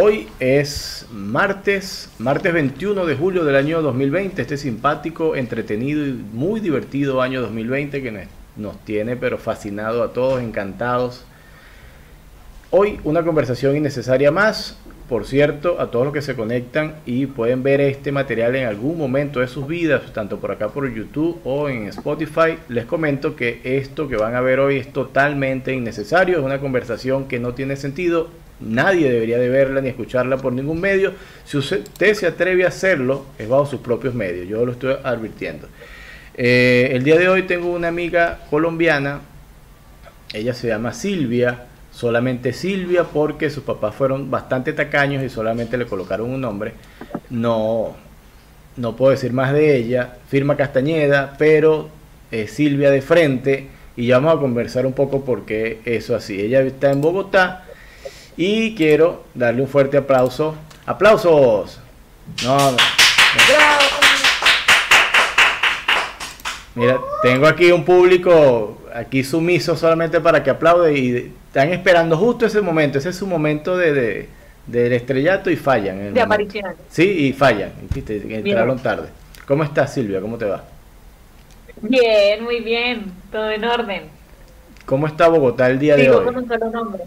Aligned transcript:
Hoy 0.00 0.28
es 0.38 1.06
martes, 1.10 2.08
martes 2.20 2.52
21 2.52 3.04
de 3.04 3.16
julio 3.16 3.44
del 3.44 3.56
año 3.56 3.82
2020, 3.82 4.40
este 4.40 4.56
simpático, 4.56 5.34
entretenido 5.34 6.06
y 6.06 6.12
muy 6.12 6.60
divertido 6.60 7.20
año 7.20 7.40
2020 7.40 8.00
que 8.00 8.28
nos 8.54 8.78
tiene 8.84 9.16
pero 9.16 9.38
fascinado 9.38 10.04
a 10.04 10.12
todos, 10.12 10.40
encantados. 10.40 11.24
Hoy 12.70 13.00
una 13.02 13.24
conversación 13.24 13.76
innecesaria 13.76 14.30
más, 14.30 14.78
por 15.08 15.26
cierto, 15.26 15.80
a 15.80 15.90
todos 15.90 16.04
los 16.04 16.14
que 16.14 16.22
se 16.22 16.36
conectan 16.36 16.94
y 17.04 17.26
pueden 17.26 17.64
ver 17.64 17.80
este 17.80 18.12
material 18.12 18.54
en 18.54 18.68
algún 18.68 18.96
momento 18.96 19.40
de 19.40 19.48
sus 19.48 19.66
vidas, 19.66 20.12
tanto 20.12 20.38
por 20.38 20.52
acá 20.52 20.68
por 20.68 20.88
YouTube 20.94 21.40
o 21.42 21.68
en 21.68 21.88
Spotify, 21.88 22.56
les 22.68 22.84
comento 22.84 23.34
que 23.34 23.60
esto 23.64 24.06
que 24.06 24.14
van 24.14 24.36
a 24.36 24.40
ver 24.42 24.60
hoy 24.60 24.76
es 24.76 24.92
totalmente 24.92 25.72
innecesario, 25.72 26.38
es 26.38 26.44
una 26.44 26.60
conversación 26.60 27.26
que 27.26 27.40
no 27.40 27.54
tiene 27.54 27.74
sentido, 27.74 28.28
nadie 28.60 29.10
debería 29.10 29.38
de 29.38 29.48
verla 29.48 29.80
ni 29.80 29.88
escucharla 29.88 30.36
por 30.36 30.52
ningún 30.52 30.80
medio. 30.80 31.12
Si 31.44 31.56
usted 31.56 32.14
se 32.14 32.26
atreve 32.26 32.64
a 32.64 32.68
hacerlo, 32.68 33.26
es 33.38 33.48
bajo 33.48 33.66
sus 33.66 33.80
propios 33.80 34.14
medios, 34.14 34.48
yo 34.48 34.64
lo 34.64 34.72
estoy 34.72 34.96
advirtiendo. 35.02 35.68
Eh, 36.34 36.90
el 36.92 37.02
día 37.02 37.18
de 37.18 37.28
hoy 37.28 37.42
tengo 37.42 37.68
una 37.68 37.88
amiga 37.88 38.40
colombiana, 38.50 39.20
ella 40.32 40.54
se 40.54 40.68
llama 40.68 40.92
Silvia, 40.92 41.64
solamente 41.90 42.52
Silvia 42.52 43.04
porque 43.04 43.50
sus 43.50 43.64
papás 43.64 43.94
fueron 43.94 44.30
bastante 44.30 44.72
tacaños 44.72 45.22
y 45.24 45.28
solamente 45.28 45.76
le 45.76 45.86
colocaron 45.86 46.30
un 46.30 46.40
nombre. 46.40 46.74
No, 47.30 47.96
no 48.76 48.94
puedo 48.94 49.10
decir 49.10 49.32
más 49.32 49.52
de 49.52 49.76
ella. 49.76 50.18
Firma 50.28 50.56
Castañeda, 50.56 51.34
pero 51.38 51.88
Silvia 52.46 52.90
de 52.90 53.02
frente. 53.02 53.66
Y 53.96 54.06
ya 54.06 54.18
vamos 54.20 54.36
a 54.36 54.40
conversar 54.40 54.86
un 54.86 54.92
poco 54.92 55.24
porque 55.24 55.80
eso 55.84 56.14
así. 56.14 56.40
Ella 56.40 56.60
está 56.60 56.92
en 56.92 57.00
Bogotá 57.00 57.67
y 58.38 58.74
quiero 58.76 59.24
darle 59.34 59.62
un 59.62 59.68
fuerte 59.68 59.96
aplauso. 59.98 60.54
¡Aplausos! 60.86 61.80
No, 62.44 62.76
Mira, 66.74 66.98
tengo 67.22 67.46
aquí 67.48 67.72
un 67.72 67.84
público 67.84 68.80
aquí 68.94 69.24
sumiso 69.24 69.76
solamente 69.76 70.20
para 70.20 70.44
que 70.44 70.50
aplaude 70.50 70.96
y 70.96 71.34
están 71.48 71.70
esperando 71.70 72.16
justo 72.16 72.46
ese 72.46 72.60
momento, 72.60 72.98
ese 72.98 73.08
es 73.08 73.16
su 73.16 73.26
momento 73.26 73.76
de, 73.76 74.28
del 74.66 74.92
estrellato 74.92 75.50
y 75.50 75.56
fallan. 75.56 76.14
De 76.14 76.20
aparición. 76.20 76.74
Sí, 76.88 77.02
y 77.02 77.32
fallan, 77.32 77.72
entraron 77.92 78.78
tarde. 78.78 79.08
¿Cómo 79.48 79.64
estás 79.64 79.92
Silvia? 79.92 80.20
¿Cómo 80.20 80.38
te 80.38 80.44
va? 80.44 80.62
Bien, 81.82 82.44
muy 82.44 82.60
bien, 82.60 83.12
todo 83.32 83.50
en 83.50 83.64
orden. 83.64 84.02
¿Cómo 84.86 85.08
está 85.08 85.26
Bogotá 85.26 85.68
el 85.68 85.80
día 85.80 85.96
de 85.96 86.08
hoy? 86.08 86.24
con 86.24 86.36
un 86.36 86.46
solo 86.46 86.70
nombre. 86.70 87.02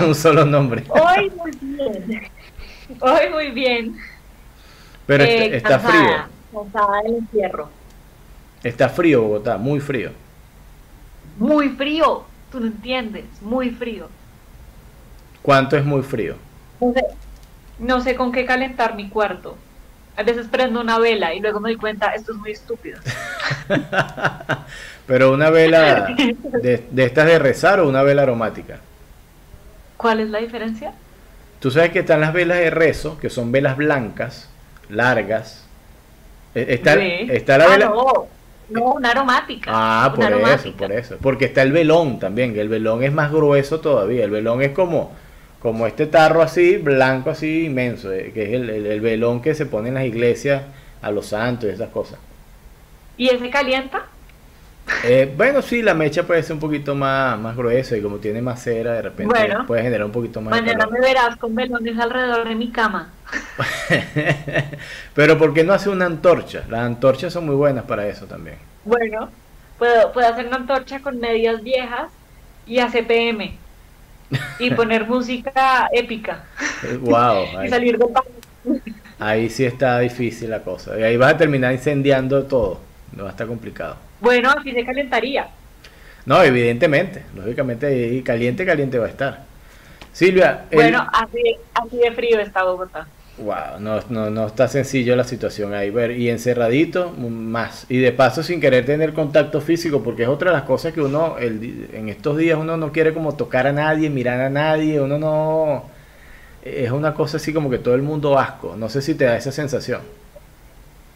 Un 0.00 0.14
solo 0.14 0.44
nombre. 0.44 0.84
Hoy 0.88 1.30
muy 1.30 1.50
bien. 1.60 2.30
Hoy 3.00 3.30
muy 3.30 3.50
bien. 3.50 3.96
Pero 5.06 5.24
está, 5.24 5.78
frío. 5.78 6.24
Cansada 6.52 7.02
del 7.02 7.14
encierro. 7.16 7.68
Está 8.62 8.88
frío 8.88 9.22
Bogotá, 9.22 9.58
muy 9.58 9.80
frío. 9.80 10.10
Muy 11.38 11.68
frío. 11.70 12.24
Tú 12.50 12.60
no 12.60 12.66
entiendes, 12.66 13.24
muy 13.42 13.70
frío. 13.70 14.08
¿Cuánto 15.42 15.76
es 15.76 15.84
muy 15.84 16.02
frío? 16.02 16.36
No 17.78 18.00
sé, 18.00 18.14
con 18.14 18.32
qué 18.32 18.46
calentar 18.46 18.94
mi 18.94 19.08
cuarto. 19.08 19.56
A 20.16 20.22
veces 20.22 20.46
prendo 20.46 20.80
una 20.80 20.98
vela 20.98 21.34
y 21.34 21.40
luego 21.40 21.58
me 21.58 21.70
doy 21.70 21.76
cuenta, 21.76 22.14
esto 22.14 22.32
es 22.32 22.38
muy 22.38 22.52
estúpido. 22.52 23.00
Pero 25.06 25.32
una 25.32 25.50
vela 25.50 26.06
de, 26.62 26.86
de, 26.90 27.04
estas 27.04 27.26
de 27.26 27.38
rezar 27.38 27.80
o 27.80 27.88
una 27.88 28.02
vela 28.02 28.22
aromática. 28.22 28.78
¿Cuál 30.04 30.20
es 30.20 30.28
la 30.28 30.38
diferencia? 30.40 30.92
Tú 31.60 31.70
sabes 31.70 31.88
que 31.88 32.00
están 32.00 32.20
las 32.20 32.34
velas 32.34 32.58
de 32.58 32.68
rezo, 32.68 33.18
que 33.18 33.30
son 33.30 33.50
velas 33.50 33.78
blancas, 33.78 34.50
largas. 34.90 35.66
E, 36.54 36.74
está, 36.74 37.02
está 37.02 37.56
la 37.56 37.64
ah, 37.64 37.68
vela. 37.70 37.92
No, 38.68 38.92
una 38.92 39.12
aromática. 39.12 39.70
Ah, 39.72 40.12
por 40.14 40.30
eso, 40.30 40.72
por 40.76 40.92
eso. 40.92 41.16
Porque 41.22 41.46
está 41.46 41.62
el 41.62 41.72
velón 41.72 42.18
también, 42.18 42.52
que 42.52 42.60
el 42.60 42.68
velón 42.68 43.02
es 43.02 43.14
más 43.14 43.32
grueso 43.32 43.80
todavía. 43.80 44.26
El 44.26 44.30
velón 44.30 44.60
es 44.60 44.72
como, 44.72 45.12
como 45.58 45.86
este 45.86 46.04
tarro 46.04 46.42
así, 46.42 46.76
blanco 46.76 47.30
así, 47.30 47.64
inmenso, 47.64 48.12
eh, 48.12 48.30
que 48.34 48.42
es 48.42 48.52
el, 48.52 48.68
el, 48.68 49.00
velón 49.00 49.40
que 49.40 49.54
se 49.54 49.64
pone 49.64 49.88
en 49.88 49.94
las 49.94 50.04
iglesias 50.04 50.64
a 51.00 51.10
los 51.10 51.28
santos 51.28 51.70
y 51.70 51.72
esas 51.72 51.88
cosas. 51.88 52.18
¿Y 53.16 53.30
ese 53.30 53.48
calienta? 53.48 54.04
Eh, 55.02 55.32
bueno, 55.36 55.62
sí, 55.62 55.82
la 55.82 55.94
mecha 55.94 56.24
puede 56.24 56.42
ser 56.42 56.54
un 56.54 56.60
poquito 56.60 56.94
más, 56.94 57.38
más 57.38 57.56
gruesa 57.56 57.96
y 57.96 58.02
como 58.02 58.18
tiene 58.18 58.42
más 58.42 58.62
cera, 58.62 58.92
de 58.92 59.02
repente 59.02 59.34
puede 59.66 59.82
generar 59.82 60.06
un 60.06 60.12
poquito 60.12 60.40
más. 60.40 60.50
Mañana 60.50 60.86
me 60.86 61.00
verás 61.00 61.36
con 61.36 61.54
velones 61.54 61.98
alrededor 61.98 62.46
de 62.46 62.54
mi 62.54 62.70
cama. 62.70 63.10
Pero 65.14 65.38
¿por 65.38 65.54
qué 65.54 65.64
no 65.64 65.72
hace 65.72 65.88
una 65.88 66.06
antorcha? 66.06 66.64
Las 66.68 66.80
antorchas 66.80 67.32
son 67.32 67.46
muy 67.46 67.54
buenas 67.54 67.84
para 67.84 68.06
eso 68.06 68.26
también. 68.26 68.56
Bueno, 68.84 69.30
puedo, 69.78 70.12
puedo 70.12 70.28
hacer 70.28 70.46
una 70.46 70.56
antorcha 70.56 71.00
con 71.00 71.18
medias 71.18 71.62
viejas 71.62 72.10
y 72.66 72.78
ACPM 72.78 73.56
y 74.58 74.70
poner 74.74 75.06
música 75.06 75.88
épica. 75.92 76.44
Wow. 77.00 77.62
y 77.64 77.68
salir 77.68 77.98
de 77.98 78.06
Ahí 79.18 79.48
sí 79.48 79.64
está 79.64 79.98
difícil 80.00 80.50
la 80.50 80.60
cosa. 80.60 80.98
Y 80.98 81.02
ahí 81.02 81.16
vas 81.16 81.34
a 81.34 81.36
terminar 81.36 81.72
incendiando 81.72 82.44
todo. 82.44 82.80
No 83.12 83.24
va 83.24 83.30
a 83.30 83.32
estar 83.32 83.46
complicado. 83.46 83.96
Bueno, 84.24 84.50
así 84.58 84.72
se 84.72 84.84
calentaría. 84.84 85.48
No, 86.26 86.42
evidentemente. 86.42 87.22
Lógicamente, 87.36 88.22
caliente, 88.24 88.64
caliente 88.64 88.98
va 88.98 89.06
a 89.06 89.10
estar. 89.10 89.44
Silvia. 90.12 90.64
Bueno, 90.72 91.06
así, 91.12 91.42
así 91.74 91.98
de 91.98 92.10
frío 92.12 92.40
está 92.40 92.64
Bogotá. 92.64 93.06
Wow, 93.36 93.80
no, 93.80 94.00
no, 94.10 94.30
no 94.30 94.46
está 94.46 94.68
sencillo 94.68 95.14
la 95.16 95.24
situación 95.24 95.74
ahí. 95.74 95.90
Ver, 95.90 96.12
y 96.12 96.30
encerradito, 96.30 97.10
más. 97.10 97.84
Y 97.88 97.98
de 97.98 98.12
paso 98.12 98.42
sin 98.42 98.60
querer 98.60 98.86
tener 98.86 99.12
contacto 99.12 99.60
físico, 99.60 100.02
porque 100.02 100.22
es 100.22 100.28
otra 100.28 100.52
de 100.52 100.56
las 100.56 100.64
cosas 100.64 100.94
que 100.94 101.02
uno, 101.02 101.36
el, 101.38 101.90
en 101.92 102.08
estos 102.08 102.38
días 102.38 102.58
uno 102.58 102.76
no 102.76 102.92
quiere 102.92 103.12
como 103.12 103.34
tocar 103.36 103.66
a 103.66 103.72
nadie, 103.72 104.08
mirar 104.08 104.40
a 104.40 104.50
nadie, 104.50 105.00
uno 105.00 105.18
no... 105.18 105.90
Es 106.62 106.90
una 106.92 107.12
cosa 107.12 107.36
así 107.36 107.52
como 107.52 107.68
que 107.68 107.78
todo 107.78 107.94
el 107.94 108.02
mundo 108.02 108.38
asco. 108.38 108.74
No 108.76 108.88
sé 108.88 109.02
si 109.02 109.14
te 109.14 109.26
da 109.26 109.36
esa 109.36 109.52
sensación. 109.52 110.00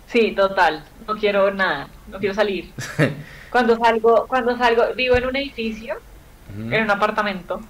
Sí, 0.08 0.32
total. 0.32 0.84
No 1.06 1.16
quiero 1.16 1.52
nada. 1.52 1.88
No 2.08 2.18
quiero 2.18 2.34
salir. 2.34 2.72
cuando 3.50 3.76
salgo, 3.76 4.26
cuando 4.26 4.56
salgo, 4.56 4.94
vivo 4.94 5.16
en 5.16 5.26
un 5.26 5.36
edificio, 5.36 5.96
en 6.56 6.82
un 6.82 6.90
apartamento. 6.90 7.60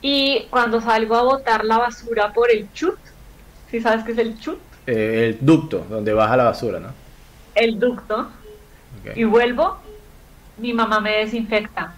Y 0.00 0.46
cuando 0.50 0.80
salgo 0.80 1.16
a 1.16 1.22
botar 1.22 1.64
la 1.64 1.78
basura 1.78 2.32
por 2.32 2.50
el 2.50 2.72
chut, 2.72 2.98
¿sí 3.70 3.80
sabes 3.80 4.04
qué 4.04 4.12
es 4.12 4.18
el 4.18 4.38
chut? 4.38 4.58
Eh, 4.86 5.36
el 5.38 5.44
ducto, 5.44 5.84
donde 5.90 6.12
baja 6.12 6.36
la 6.36 6.44
basura, 6.44 6.78
¿no? 6.78 6.88
El 7.54 7.78
ducto. 7.78 8.28
Y 9.14 9.24
vuelvo, 9.24 9.78
mi 10.58 10.72
mamá 10.72 11.00
me 11.00 11.18
desinfecta. 11.18 11.94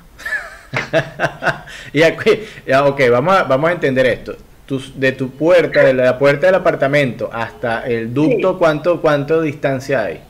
y 1.93 2.03
aquí, 2.03 2.31
ya, 2.67 2.85
ok, 2.85 3.01
vamos 3.11 3.35
a, 3.35 3.43
vamos 3.43 3.71
a 3.71 3.73
entender 3.73 4.07
esto 4.07 4.37
de 4.79 5.13
tu 5.13 5.31
puerta, 5.31 5.85
de 5.85 5.95
la 5.95 6.19
puerta 6.19 6.47
del 6.47 6.55
apartamento 6.55 7.31
hasta 7.33 7.87
el 7.87 8.15
ducto, 8.15 8.59
¿cuánto, 8.59 9.01
¿cuánto 9.01 9.43
distancia 9.43 10.05
hay? 10.05 10.21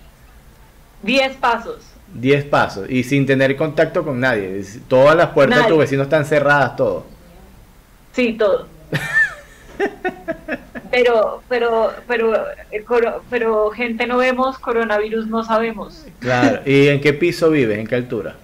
Diez 1.02 1.36
pasos. 1.36 1.78
Diez 2.12 2.44
pasos 2.44 2.90
y 2.90 3.04
sin 3.04 3.26
tener 3.26 3.56
contacto 3.56 4.04
con 4.04 4.18
nadie. 4.20 4.62
Todas 4.88 5.16
las 5.16 5.28
puertas 5.28 5.64
de 5.64 5.68
tu 5.68 5.78
vecino 5.78 6.02
están 6.02 6.24
cerradas, 6.24 6.76
todo. 6.76 7.06
Sí, 8.12 8.32
todo. 8.32 8.66
pero, 10.90 11.42
pero, 11.48 11.92
pero, 12.08 13.22
pero 13.30 13.70
gente 13.70 14.06
no 14.06 14.16
vemos, 14.18 14.58
coronavirus 14.58 15.26
no 15.26 15.44
sabemos. 15.44 16.06
Claro. 16.18 16.60
¿Y 16.66 16.88
en 16.88 17.00
qué 17.00 17.12
piso 17.12 17.50
vives? 17.50 17.78
¿En 17.78 17.86
qué 17.86 17.94
altura? 17.94 18.36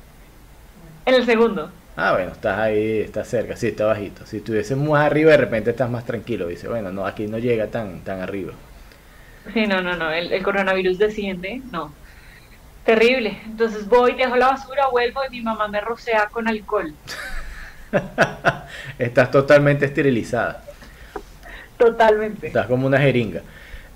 En 1.05 1.15
el 1.15 1.27
segundo. 1.27 1.71
Ah, 1.99 2.13
bueno, 2.13 2.33
estás 2.33 2.59
ahí, 2.59 3.01
estás 3.01 3.27
cerca, 3.27 3.57
sí, 3.57 3.69
está 3.69 3.87
bajito. 3.87 4.27
Si 4.27 4.37
estuvieses 4.37 4.77
más 4.77 5.07
arriba, 5.07 5.31
de 5.31 5.39
repente 5.39 5.71
estás 5.71 5.89
más 5.89 6.05
tranquilo. 6.05 6.47
Dice, 6.47 6.69
bueno, 6.69 6.93
no, 6.93 7.07
aquí 7.07 7.27
no 7.27 7.39
llega 7.39 7.69
tan, 7.69 8.01
tan 8.01 8.21
arriba. 8.21 8.53
Sí, 9.55 9.67
no, 9.67 9.81
no, 9.81 9.97
no, 9.97 10.11
el, 10.11 10.43
coronavirus 10.43 10.99
desciende, 10.99 11.63
no. 11.73 11.93
Terrible. 12.85 13.39
Entonces 13.47 13.89
voy, 13.89 14.13
dejo 14.13 14.37
la 14.37 14.49
basura, 14.49 14.89
vuelvo 14.89 15.21
y 15.27 15.31
mi 15.31 15.41
mamá 15.41 15.69
me 15.69 15.81
rocea 15.81 16.29
con 16.31 16.47
alcohol. 16.47 16.93
estás 18.99 19.31
totalmente 19.31 19.87
esterilizada. 19.87 20.63
Totalmente. 21.79 22.49
Estás 22.49 22.67
como 22.67 22.87
una 22.87 22.99
jeringa. 22.99 23.41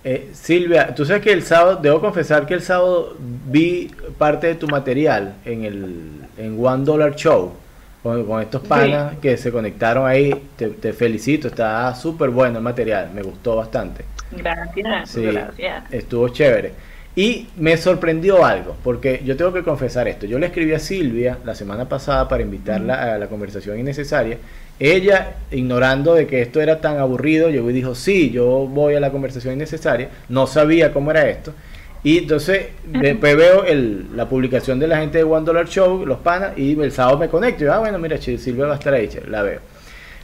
Eh, 0.03 0.31
Silvia, 0.33 0.95
tú 0.95 1.05
sabes 1.05 1.23
que 1.23 1.33
el 1.33 1.43
sábado, 1.43 1.77
debo 1.77 2.01
confesar 2.01 2.47
que 2.47 2.55
el 2.55 2.63
sábado 2.63 3.15
vi 3.19 3.91
parte 4.17 4.47
de 4.47 4.55
tu 4.55 4.67
material 4.69 5.35
en 5.45 5.65
el 5.65 6.11
en 6.39 6.65
One 6.65 6.85
Dollar 6.87 7.15
Show 7.15 7.60
con, 8.03 8.43
estos 8.43 8.63
panas 8.63 9.17
que 9.19 9.37
se 9.37 9.53
conectaron 9.53 10.07
ahí. 10.07 10.49
Te, 10.57 10.93
felicito, 10.93 11.49
está 11.49 11.95
súper 11.95 12.31
bueno 12.31 12.59
el 12.59 12.65
material, 12.65 13.11
me 13.15 13.23
gustó 13.23 13.57
bastante. 13.57 14.05
Gracias, 14.33 15.17
gracias. 15.17 15.93
Estuvo 15.93 16.29
chévere. 16.29 16.73
Y 17.17 17.49
me 17.57 17.77
sorprendió 17.77 18.45
algo, 18.45 18.77
porque 18.85 19.21
yo 19.25 19.37
tengo 19.37 19.53
que 19.53 19.65
confesar 19.65 20.07
esto. 20.07 20.27
Yo 20.27 20.39
le 20.39 20.47
escribí 20.47 20.73
a 20.73 20.79
Silvia 20.79 21.39
la 21.45 21.55
semana 21.55 21.89
pasada 21.89 22.29
para 22.29 22.43
invitarla 22.43 23.15
a 23.15 23.19
la 23.19 23.27
conversación 23.27 23.79
innecesaria. 23.79 24.39
Ella, 24.79 25.35
ignorando 25.51 26.15
de 26.15 26.27
que 26.27 26.41
esto 26.41 26.61
era 26.61 26.81
tan 26.81 26.99
aburrido, 26.99 27.51
yo 27.51 27.67
dijo, 27.67 27.95
sí, 27.95 28.31
yo 28.31 28.67
voy 28.67 28.95
a 28.95 29.01
la 29.01 29.11
conversación 29.11 29.55
innecesaria. 29.55 30.09
No 30.29 30.47
sabía 30.47 30.93
cómo 30.93 31.11
era 31.11 31.29
esto. 31.29 31.53
Y 32.03 32.19
entonces 32.19 32.69
después 32.85 33.37
veo 33.37 33.65
el, 33.65 34.17
la 34.17 34.29
publicación 34.29 34.79
de 34.79 34.89
la 34.89 34.99
gente 34.99 35.19
de 35.19 35.25
One 35.25 35.45
Dollar 35.45 35.69
Show, 35.69 36.07
los 36.07 36.19
panas, 36.19 36.57
y 36.57 36.81
el 36.81 36.93
sábado 36.93 37.19
me 37.19 37.29
conecto. 37.29 37.65
Y 37.65 37.67
ah, 37.67 37.79
bueno, 37.79 37.99
mira, 37.99 38.17
Silvia 38.17 38.67
va 38.67 38.73
a 38.73 38.77
estar 38.77 38.95
ahí, 38.95 39.09
la 39.29 39.43
veo. 39.43 39.61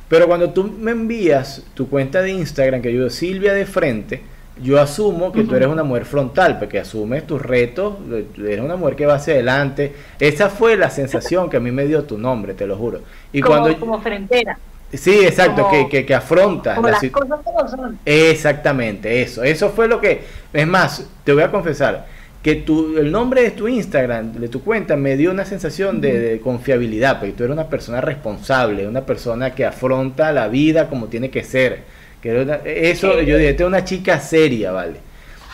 Pero 0.09 0.27
cuando 0.27 0.51
tú 0.51 0.65
me 0.65 0.93
envías 0.93 1.65
tu 1.75 1.89
cuenta 1.89 2.23
de 2.23 2.31
Instagram, 2.31 2.81
que 2.81 2.95
yo 2.95 3.11
Silvia 3.11 3.53
de 3.53 3.67
frente, 3.67 4.23
yo 4.63 4.81
asumo 4.81 5.33
que 5.33 5.45
tú 5.45 5.55
eres 5.55 5.69
una 5.69 5.83
mujer 5.83 6.07
frontal, 6.07 6.59
porque 6.59 6.79
asumes 6.79 7.27
tus 7.27 7.43
retos, 7.43 7.97
eres 8.39 8.61
una 8.61 8.77
mujer 8.77 8.97
que 8.97 9.05
va 9.05 9.17
hacia 9.17 9.35
adelante. 9.35 9.93
Esa 10.19 10.49
fue 10.49 10.77
la 10.77 10.89
sensación 10.89 11.51
que 11.51 11.59
a 11.59 11.61
mí 11.61 11.73
me 11.73 11.87
dio 11.87 12.05
tu 12.05 12.17
nombre, 12.17 12.55
te 12.55 12.67
lo 12.67 12.77
juro. 12.77 13.01
Y 13.33 13.41
como, 13.41 13.59
cuando 13.59 13.79
como 13.81 14.01
frentera. 14.01 14.59
Sí, 14.93 15.25
exacto, 15.25 15.69
que, 15.71 15.89
que, 15.89 16.07
que, 16.07 16.15
afronta. 16.15 16.77
Como 16.77 16.89
las 16.89 17.03
cosas 17.11 17.41
como 17.45 17.69
son. 17.69 17.99
Exactamente, 18.05 19.23
eso. 19.23 19.43
Eso 19.43 19.71
fue 19.71 19.89
lo 19.89 20.01
que. 20.01 20.23
Es 20.53 20.67
más, 20.67 21.05
te 21.25 21.33
voy 21.33 21.43
a 21.43 21.51
confesar 21.51 22.07
que 22.47 22.55
tu, 22.55 22.97
el 22.97 23.11
nombre 23.11 23.43
de 23.43 23.51
tu 23.51 23.67
Instagram, 23.67 24.35
de 24.35 24.49
tu 24.49 24.63
cuenta, 24.63 24.95
me 24.95 25.17
dio 25.17 25.33
una 25.33 25.45
sensación 25.45 26.01
de, 26.01 26.41
confiabilidad, 26.45 27.19
porque 27.19 27.33
tú 27.33 27.43
eres 27.43 27.53
una 27.53 27.69
persona 27.69 28.01
responsable, 28.01 28.87
una 28.87 29.05
persona 29.05 29.53
que 29.53 29.65
afronta 29.65 30.31
la 30.31 30.47
vida 30.47 30.89
como 30.89 31.09
tiene 31.09 31.29
que 31.29 31.43
ser. 31.43 31.83
Que 32.23 32.61
eso, 32.65 33.21
yo 33.23 33.37
dije, 33.37 33.65
una 33.65 33.85
chica 33.85 34.21
seria, 34.21 34.71
¿vale? 34.71 35.01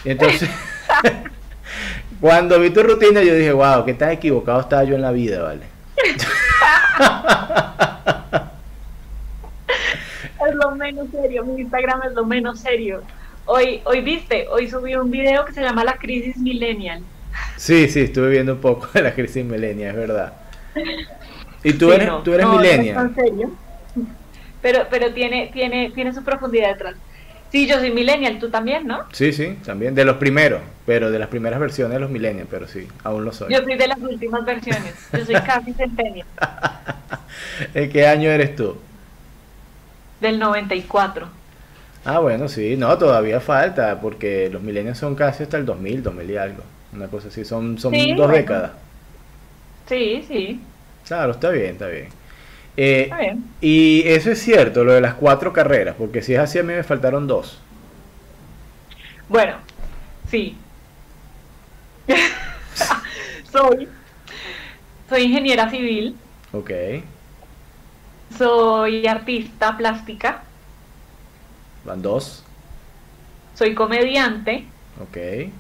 Entonces, 0.05 0.51
cuando 2.21 2.61
vi 2.61 2.69
tu 2.69 2.83
rutina, 2.83 3.23
yo 3.23 3.37
dije, 3.37 3.53
wow, 3.53 3.87
qué 3.87 3.95
tan 3.95 4.11
equivocado 4.11 4.61
estaba 4.61 4.85
yo 4.85 4.95
en 4.95 5.01
la 5.01 5.13
vida, 5.13 5.43
¿vale? 5.43 5.63
es 10.47 10.55
lo 10.55 10.71
menos 10.73 11.09
serio, 11.11 11.45
mi 11.45 11.61
Instagram 11.61 12.03
es 12.05 12.13
lo 12.13 12.25
menos 12.25 12.61
serio. 12.61 13.03
Hoy, 13.45 13.81
hoy 13.85 14.01
viste, 14.03 14.47
hoy 14.49 14.69
subí 14.69 14.95
un 14.95 15.11
video 15.11 15.45
que 15.45 15.53
se 15.53 15.63
llama 15.63 15.85
La 15.85 15.95
Crisis 15.95 16.37
Millennial. 16.37 17.03
Sí, 17.57 17.89
sí, 17.89 18.01
estuve 18.01 18.31
viendo 18.31 18.55
un 18.55 18.61
poco 18.61 18.89
de 18.93 19.03
la 19.03 19.15
crisis 19.15 19.45
millennial, 19.45 19.91
es 19.91 19.97
verdad. 19.97 20.33
Y 21.65 21.73
tú 21.75 21.93
eres, 21.93 22.11
tú 22.25 22.35
eres 22.35 22.47
millennial. 22.47 23.15
serio. 23.15 23.51
Pero, 24.61 24.87
pero 24.91 25.13
tiene, 25.13 25.51
tiene, 25.53 25.91
tiene 25.91 26.13
su 26.13 26.23
profundidad 26.23 26.69
detrás. 26.69 26.95
Sí, 27.51 27.67
yo 27.67 27.79
soy 27.79 27.91
millennial, 27.91 28.39
tú 28.39 28.49
también, 28.49 28.87
¿no? 28.87 29.05
Sí, 29.13 29.33
sí, 29.33 29.59
también. 29.65 29.95
De 29.95 30.05
los 30.05 30.17
primeros, 30.17 30.63
pero 30.87 31.11
de 31.11 31.19
las 31.19 31.29
primeras 31.29 31.61
versiones 31.61 31.95
de 31.95 32.01
los 32.01 32.11
millennials, 32.11 32.49
pero 32.51 32.67
sí, 32.67 32.89
aún 33.05 33.25
lo 33.25 33.33
soy. 33.33 33.53
Yo 33.53 33.63
soy 33.63 33.77
de 33.77 33.89
las 33.89 33.99
últimas 33.99 34.45
versiones. 34.45 34.95
Yo 35.13 35.25
soy 35.25 35.35
casi 35.35 35.73
centennial. 35.75 36.27
¿En 37.75 37.91
qué 37.91 38.07
año 38.07 38.31
eres 38.31 38.57
tú? 38.57 38.77
Del 40.23 40.39
94. 40.39 41.27
Ah, 42.05 42.21
bueno, 42.21 42.49
sí, 42.49 42.77
no, 42.77 42.97
todavía 42.97 43.41
falta, 43.41 44.01
porque 44.01 44.49
los 44.53 44.63
millennials 44.63 44.99
son 44.99 45.17
casi 45.17 45.43
hasta 45.43 45.57
el 45.57 45.67
2000, 45.67 46.05
2000 46.05 46.31
y 46.31 46.37
algo. 46.37 46.63
Una 46.93 47.09
cosa 47.09 47.27
así, 47.27 47.45
son, 47.45 47.77
son 47.77 47.93
dos 48.17 48.31
décadas. 48.31 48.71
Sí, 49.89 50.25
sí. 50.29 50.61
Claro, 51.05 51.33
está 51.33 51.51
bien, 51.51 51.73
está 51.73 51.89
bien. 51.89 52.07
Eh, 52.77 53.03
está 53.03 53.19
bien. 53.19 53.45
Y 53.61 54.03
eso 54.07 54.31
es 54.31 54.39
cierto, 54.41 54.85
lo 54.85 54.93
de 54.93 55.01
las 55.01 55.15
cuatro 55.15 55.53
carreras, 55.53 55.97
porque 55.99 56.23
si 56.23 56.35
es 56.35 56.39
así 56.39 56.61
a 56.61 56.63
mí 56.63 56.73
me 56.73 56.85
faltaron 56.85 57.27
dos. 57.27 57.61
Bueno, 59.29 59.57
sí. 60.31 60.57
soy, 63.51 63.89
soy 65.09 65.23
ingeniera 65.23 65.69
civil. 65.69 66.15
Ok. 66.53 66.71
Soy 68.37 69.07
artista 69.07 69.77
plástica. 69.77 70.43
Van 71.85 72.01
dos. 72.01 72.45
Soy 73.55 73.75
comediante. 73.75 74.65
Ok. 75.01 75.51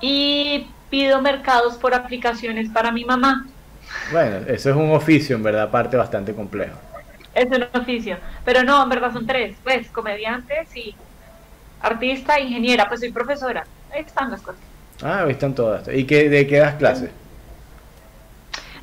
Y 0.00 0.66
pido 0.90 1.20
mercados 1.22 1.76
por 1.76 1.94
aplicaciones 1.94 2.68
para 2.70 2.92
mi 2.92 3.04
mamá. 3.04 3.46
Bueno, 4.12 4.36
eso 4.48 4.70
es 4.70 4.76
un 4.76 4.90
oficio, 4.90 5.36
en 5.36 5.42
verdad, 5.42 5.62
aparte 5.62 5.96
bastante 5.96 6.34
complejo. 6.34 6.76
Es 7.34 7.46
un 7.46 7.66
oficio. 7.80 8.18
Pero 8.44 8.62
no, 8.62 8.82
en 8.82 8.88
verdad 8.88 9.12
son 9.12 9.26
tres. 9.26 9.56
Pues, 9.62 9.88
comediante, 9.90 10.66
sí. 10.72 10.94
Artista, 11.80 12.40
ingeniera, 12.40 12.88
pues 12.88 13.00
soy 13.00 13.12
profesora. 13.12 13.66
Ahí 13.92 14.00
están 14.00 14.30
las 14.30 14.40
cosas. 14.40 14.60
Ah, 15.02 15.24
ahí 15.24 15.32
están 15.32 15.54
todas. 15.54 15.88
¿Y 15.88 16.04
qué, 16.04 16.28
de 16.28 16.46
qué 16.46 16.58
das 16.58 16.74
clases? 16.76 17.10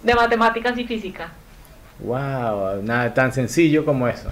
De 0.04 0.14
matemáticas 0.14 0.78
y 0.78 0.86
física. 0.86 1.32
Wow, 2.00 2.82
nada 2.84 3.14
tan 3.14 3.32
sencillo 3.34 3.86
como 3.86 4.08
eso. 4.08 4.30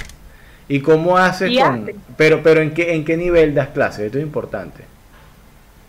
¿Y 0.67 0.79
cómo 0.81 1.17
haces 1.17 1.51
con...? 1.59 1.91
Pero, 2.17 2.41
pero 2.43 2.61
¿en 2.61 2.73
qué, 2.73 2.93
¿en 2.93 3.03
qué 3.03 3.17
nivel 3.17 3.53
das 3.53 3.69
clases? 3.69 4.05
Esto 4.05 4.17
es 4.17 4.23
importante. 4.23 4.83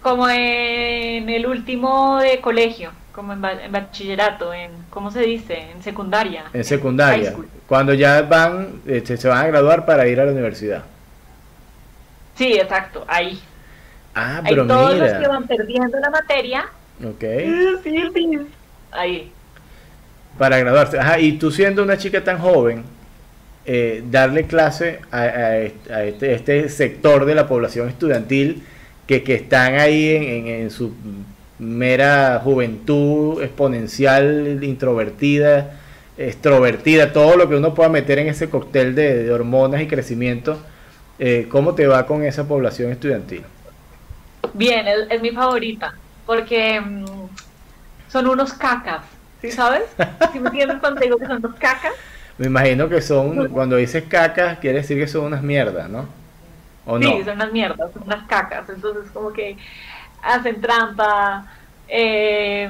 Como 0.02 0.28
en 0.28 1.28
el 1.28 1.46
último 1.46 2.18
de 2.18 2.40
colegio, 2.40 2.90
como 3.12 3.32
en, 3.32 3.40
bachillerato, 3.40 4.52
en, 4.52 4.72
¿cómo 4.90 5.10
se 5.10 5.20
dice? 5.20 5.70
En 5.70 5.82
secundaria. 5.82 6.44
En 6.52 6.64
secundaria. 6.64 7.34
Cuando 7.68 7.94
ya 7.94 8.22
van, 8.22 8.80
este, 8.86 9.16
se 9.16 9.28
van 9.28 9.38
a 9.38 9.46
graduar 9.46 9.86
para 9.86 10.08
ir 10.08 10.18
a 10.20 10.24
la 10.24 10.32
universidad. 10.32 10.82
Sí, 12.34 12.54
exacto, 12.54 13.04
ahí. 13.06 13.40
Ah, 14.14 14.42
pero 14.46 14.66
todos 14.66 14.96
los 14.96 15.12
que 15.12 15.28
van 15.28 15.46
perdiendo 15.46 15.98
la 16.00 16.10
materia. 16.10 16.66
Ok. 17.04 17.24
Sí, 17.82 18.02
sí, 18.14 18.38
ahí. 18.90 19.32
Para 20.42 20.58
graduarse. 20.58 20.98
Ajá, 20.98 21.20
y 21.20 21.34
tú 21.34 21.52
siendo 21.52 21.84
una 21.84 21.96
chica 21.96 22.24
tan 22.24 22.38
joven, 22.40 22.82
eh, 23.64 24.02
darle 24.10 24.48
clase 24.48 24.98
a, 25.12 25.56
este, 25.56 26.34
este, 26.34 26.68
sector 26.68 27.26
de 27.26 27.36
la 27.36 27.46
población 27.46 27.88
estudiantil 27.88 28.64
que, 29.06 29.22
están 29.24 29.76
ahí 29.78 30.08
en, 30.10 30.68
su 30.72 30.94
mera 31.60 32.40
juventud 32.42 33.40
exponencial, 33.40 34.58
introvertida, 34.64 35.78
extrovertida, 36.18 37.12
todo 37.12 37.36
lo 37.36 37.48
que 37.48 37.54
uno 37.54 37.72
pueda 37.72 37.88
meter 37.88 38.18
en 38.18 38.26
ese 38.26 38.50
cóctel 38.50 38.96
de, 38.96 39.30
hormonas 39.30 39.80
y 39.80 39.86
crecimiento. 39.86 40.58
Eh, 41.20 41.46
¿Cómo 41.48 41.76
te 41.76 41.86
va 41.86 42.04
con 42.04 42.24
esa 42.24 42.48
población 42.48 42.90
estudiantil? 42.90 43.44
Bien, 44.54 44.86
es, 45.08 45.22
mi 45.22 45.30
favorita, 45.30 45.94
porque 46.26 46.80
mm, 46.80 47.04
son 48.10 48.26
unos 48.26 48.52
cacas, 48.54 49.02
¿sí 49.42 49.50
sabes? 49.50 49.82
¿Sí 50.32 50.38
me 50.38 50.48
entiendes 50.48 50.78
cuando 50.78 51.00
digo 51.00 51.18
que 51.18 51.26
son 51.26 51.38
unos 51.38 51.56
cacas? 51.56 51.92
Me 52.38 52.46
imagino 52.46 52.88
que 52.88 53.02
son, 53.02 53.48
cuando 53.48 53.76
dices 53.76 54.04
cacas, 54.08 54.58
quiere 54.58 54.78
decir 54.78 54.98
que 54.98 55.06
son 55.06 55.26
unas 55.26 55.42
mierdas, 55.42 55.90
¿no? 55.90 56.06
¿O 56.86 56.98
sí, 56.98 57.22
son 57.24 57.34
unas 57.34 57.52
mierdas, 57.52 57.92
son 57.92 58.04
unas 58.04 58.26
cacas. 58.26 58.68
Entonces, 58.68 59.10
como 59.12 59.32
que 59.32 59.56
hacen 60.22 60.60
trampa, 60.60 61.46
eh, 61.88 62.68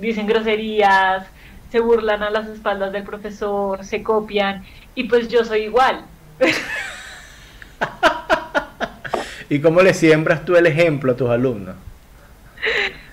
dicen 0.00 0.26
groserías, 0.26 1.24
se 1.70 1.80
burlan 1.80 2.22
a 2.22 2.30
las 2.30 2.48
espaldas 2.48 2.92
del 2.92 3.04
profesor, 3.04 3.84
se 3.84 4.02
copian, 4.02 4.64
y 4.94 5.04
pues 5.04 5.28
yo 5.28 5.44
soy 5.44 5.62
igual. 5.62 6.04
¿Y 9.48 9.60
cómo 9.60 9.80
le 9.80 9.94
siembras 9.94 10.44
tú 10.44 10.56
el 10.56 10.66
ejemplo 10.66 11.12
a 11.12 11.16
tus 11.16 11.30
alumnos? 11.30 11.76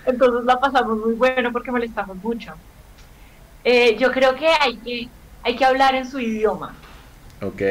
Entonces 0.06 0.44
la 0.44 0.60
pasamos 0.60 0.98
muy 0.98 1.14
bueno 1.14 1.52
porque 1.52 1.72
molestamos 1.72 2.18
mucho. 2.18 2.54
Eh, 3.66 3.98
yo 3.98 4.12
creo 4.12 4.36
que 4.36 4.48
hay 4.48 4.78
que 4.78 5.10
hay 5.44 5.56
que 5.56 5.66
hablar 5.66 5.94
en 5.96 6.10
su 6.10 6.20
idioma. 6.20 6.74
Ok. 7.42 7.62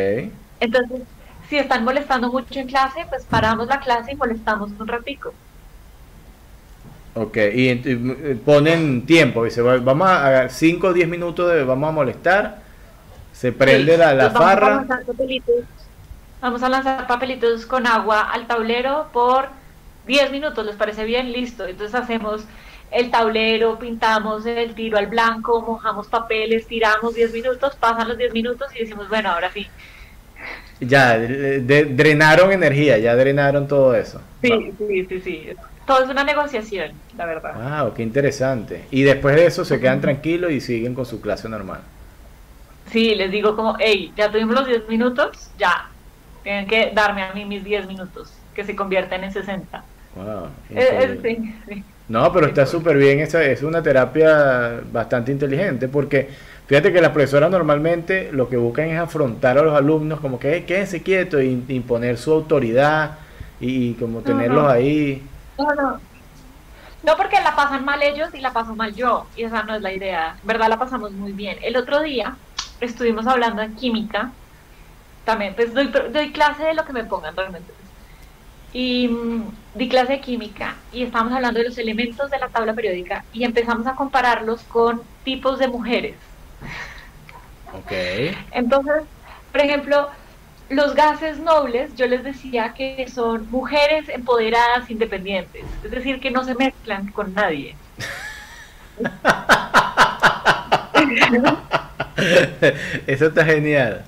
Entonces, 0.61 1.03
si 1.49 1.57
están 1.57 1.85
molestando 1.85 2.31
mucho 2.31 2.59
en 2.59 2.69
clase, 2.69 3.07
pues 3.09 3.25
paramos 3.25 3.67
la 3.67 3.81
clase 3.81 4.13
y 4.13 4.17
molestamos 4.17 4.71
un 4.79 4.87
ratico. 4.87 5.33
Ok, 7.17 7.37
y, 7.53 7.75
ponen 8.45 9.07
tiempo, 9.07 9.45
dice, 9.45 9.63
vamos 9.63 10.09
a 10.09 10.49
5 10.49 10.89
o 10.89 10.93
10 10.93 11.09
minutos 11.09 11.53
de 11.53 11.63
vamos 11.63 11.89
a 11.89 11.93
molestar, 11.93 12.63
se 13.33 13.53
prende 13.53 13.97
la, 13.97 14.15
la 14.15 14.31
farra. 14.31 14.85
vamos 16.41 16.63
a 16.65 16.69
lanzar 16.69 17.07
papelitos 17.07 17.67
con 17.67 17.87
agua 17.87 18.33
al 18.33 18.49
tablero 18.49 19.11
por 19.13 19.49
10 20.09 20.33
minutos, 20.33 20.67
¿les 20.67 20.75
parece 20.75 21.05
bien? 21.05 21.31
Listo, 21.31 21.67
entonces 21.67 21.95
hacemos 21.95 22.47
el 22.91 23.11
tablero, 23.11 23.79
pintamos 23.79 24.47
el 24.47 24.75
tiro 24.75 24.99
al 24.99 25.07
blanco, 25.07 25.61
mojamos 25.63 26.07
papeles, 26.07 26.67
tiramos 26.67 27.15
10 27.15 27.33
minutos, 27.33 27.77
pasan 27.77 28.09
los 28.09 28.19
10 28.19 28.33
minutos 28.33 28.69
y 28.75 28.81
decimos, 28.81 29.09
bueno, 29.09 29.31
ahora 29.31 29.51
sí. 29.53 29.67
Ya, 30.81 31.19
drenaron 31.19 32.53
energía, 32.53 32.99
ya 32.99 33.17
drenaron 33.17 33.67
todo 33.67 33.95
eso. 33.95 34.21
Sí, 34.43 34.73
sí, 34.79 35.07
sí, 35.07 35.21
sí. 35.21 35.49
Todo 35.87 36.05
es 36.05 36.09
una 36.11 36.25
negociación, 36.25 36.93
la 37.17 37.27
verdad. 37.27 37.83
Wow, 37.83 37.95
qué 37.95 38.03
interesante. 38.03 38.87
Y 38.91 39.03
después 39.03 39.37
de 39.37 39.47
eso 39.47 39.65
se 39.65 39.81
quedan 39.81 40.01
tranquilos 40.01 40.51
y 40.53 40.61
siguen 40.61 40.95
con 40.95 41.05
su 41.05 41.21
clase 41.21 41.49
normal. 41.49 41.81
Sí, 42.91 43.15
les 43.15 43.31
digo 43.31 43.57
como, 43.57 43.77
hey, 43.79 44.13
ya 44.17 44.31
tuvimos 44.31 44.55
los 44.55 44.67
10 44.67 44.89
minutos, 44.89 45.51
ya. 45.59 45.89
Tienen 46.43 46.67
que 46.67 46.93
darme 46.95 47.23
a 47.23 47.33
mí 47.33 47.45
mis 47.45 47.65
10 47.65 47.87
minutos, 47.87 48.33
que 48.55 48.65
se 48.65 48.77
convierten 48.77 49.25
en 49.25 49.33
60. 49.33 49.85
Wow. 50.15 50.49
No, 52.09 52.31
pero 52.33 52.47
está 52.47 52.67
súper 52.67 52.99
bien, 52.99 53.21
esa 53.21 53.43
es 53.43 53.63
una 53.63 53.83
terapia 53.83 54.81
bastante 54.93 55.33
inteligente 55.33 55.89
porque 55.89 56.29
fíjate 56.67 56.93
que 56.93 57.01
las 57.01 57.13
profesoras 57.13 57.51
normalmente 57.51 58.31
lo 58.31 58.49
que 58.49 58.59
buscan 58.59 58.89
es 58.89 58.99
afrontar 58.99 59.57
a 59.57 59.63
los 59.63 59.75
alumnos 59.75 60.21
como 60.21 60.39
que 60.39 60.65
quédense 60.65 61.03
quietos 61.03 61.41
e 61.41 61.47
imponer 61.47 62.19
su 62.19 62.33
autoridad 62.33 63.19
y, 63.59 63.95
como 63.95 64.21
tenerlos 64.21 64.71
ahí. 64.71 65.23
No, 65.59 65.75
no. 65.75 66.01
No, 67.03 67.17
porque 67.17 67.41
la 67.41 67.55
pasan 67.55 67.85
mal 67.85 68.03
ellos 68.03 68.31
y 68.35 68.41
la 68.41 68.53
paso 68.53 68.75
mal 68.75 68.95
yo, 68.95 69.27
y 69.37 69.45
esa 69.45 69.63
no 69.63 69.75
es 69.75 69.83
la 69.83 69.93
idea. 69.93 70.37
verdad 70.43 70.69
la 70.69 70.79
pasamos 70.79 71.13
muy 71.13 71.33
bien. 71.33 71.59
El 71.63 71.77
otro 71.77 72.01
día 72.01 72.37
estuvimos 72.81 73.27
hablando 73.27 73.63
de 73.63 73.73
química, 73.73 74.33
también, 75.25 75.55
pues 75.55 75.73
doy, 75.73 75.89
doy 75.89 76.33
clase 76.33 76.65
de 76.65 76.75
lo 76.75 76.85
que 76.85 76.93
me 76.93 77.05
pongan 77.05 77.37
realmente 77.37 77.73
y 78.75 79.09
mm, 79.09 79.45
di 79.75 79.89
clase 79.89 80.15
de 80.15 80.21
química 80.21 80.75
y 80.93 81.05
estábamos 81.05 81.33
hablando 81.33 81.61
de 81.61 81.69
los 81.69 81.79
elementos 81.79 82.31
de 82.31 82.39
la 82.39 82.49
tabla 82.49 82.75
periódica 82.75 83.25
y 83.33 83.45
empezamos 83.45 83.87
a 83.87 83.95
compararlos 83.95 84.63
con 84.65 85.01
tipos 85.25 85.59
de 85.59 85.69
mujeres. 85.69 86.17
Ok. 87.73 87.93
Entonces, 88.51 89.05
por 89.53 89.61
ejemplo, 89.61 90.11
los 90.69 90.95
gases 90.95 91.39
nobles, 91.39 91.95
yo 91.95 92.07
les 92.07 92.25
decía 92.25 92.75
que 92.75 93.07
son 93.09 93.51
mujeres 93.51 94.09
empoderadas, 94.09 94.91
independientes, 94.91 95.65
es 95.83 95.91
decir, 95.91 96.21
que 96.21 96.31
no 96.31 96.45
se 96.45 96.55
mezclan 96.55 97.11
con 97.13 97.33
nadie. 97.33 97.77
Eso 103.07 103.27
está 103.27 103.45
genial. 103.45 104.05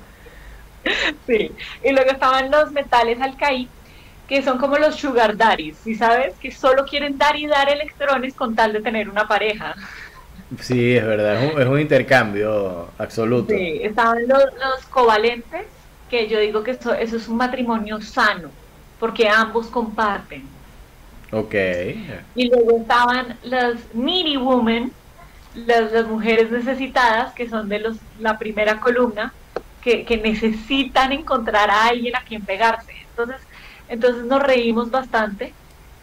Sí, 1.26 1.52
y 1.84 1.92
luego 1.92 2.10
estaban 2.10 2.50
los 2.50 2.72
metales 2.72 3.20
alcaí, 3.20 3.68
que 4.28 4.42
son 4.42 4.58
como 4.58 4.76
los 4.76 4.96
sugar 4.96 5.36
daddies, 5.36 5.76
¿sí 5.82 5.94
sabes? 5.94 6.34
Que 6.40 6.50
solo 6.50 6.84
quieren 6.84 7.16
dar 7.16 7.36
y 7.36 7.46
dar 7.46 7.68
electrones 7.68 8.34
con 8.34 8.54
tal 8.54 8.72
de 8.72 8.80
tener 8.80 9.08
una 9.08 9.28
pareja. 9.28 9.74
Sí, 10.60 10.96
es 10.96 11.04
verdad, 11.04 11.42
es 11.60 11.66
un, 11.66 11.80
intercambio 11.80 12.88
absoluto. 12.98 13.52
Sí, 13.52 13.80
estaban 13.82 14.26
los, 14.28 14.44
covalentes, 14.90 15.66
que 16.08 16.28
yo 16.28 16.38
digo 16.38 16.62
que 16.62 16.72
eso, 16.72 16.94
es 16.94 17.28
un 17.28 17.36
matrimonio 17.36 18.00
sano, 18.00 18.50
porque 18.98 19.28
ambos 19.28 19.66
comparten. 19.66 20.44
Ok. 21.32 21.54
Y 22.36 22.48
luego 22.48 22.78
estaban 22.78 23.36
las 23.42 23.74
needy 23.92 24.36
women, 24.36 24.92
las, 25.54 25.90
las 25.92 26.06
mujeres 26.06 26.50
necesitadas, 26.50 27.34
que 27.34 27.48
son 27.48 27.68
de 27.68 27.80
los 27.80 27.96
la 28.20 28.38
primera 28.38 28.78
columna, 28.78 29.32
que, 29.82 30.04
que 30.04 30.16
necesitan 30.16 31.12
encontrar 31.12 31.70
a 31.70 31.86
alguien 31.86 32.14
a 32.14 32.20
quien 32.20 32.44
pegarse. 32.44 32.92
Entonces, 33.10 33.40
entonces 33.88 34.24
nos 34.24 34.42
reímos 34.42 34.90
bastante 34.90 35.52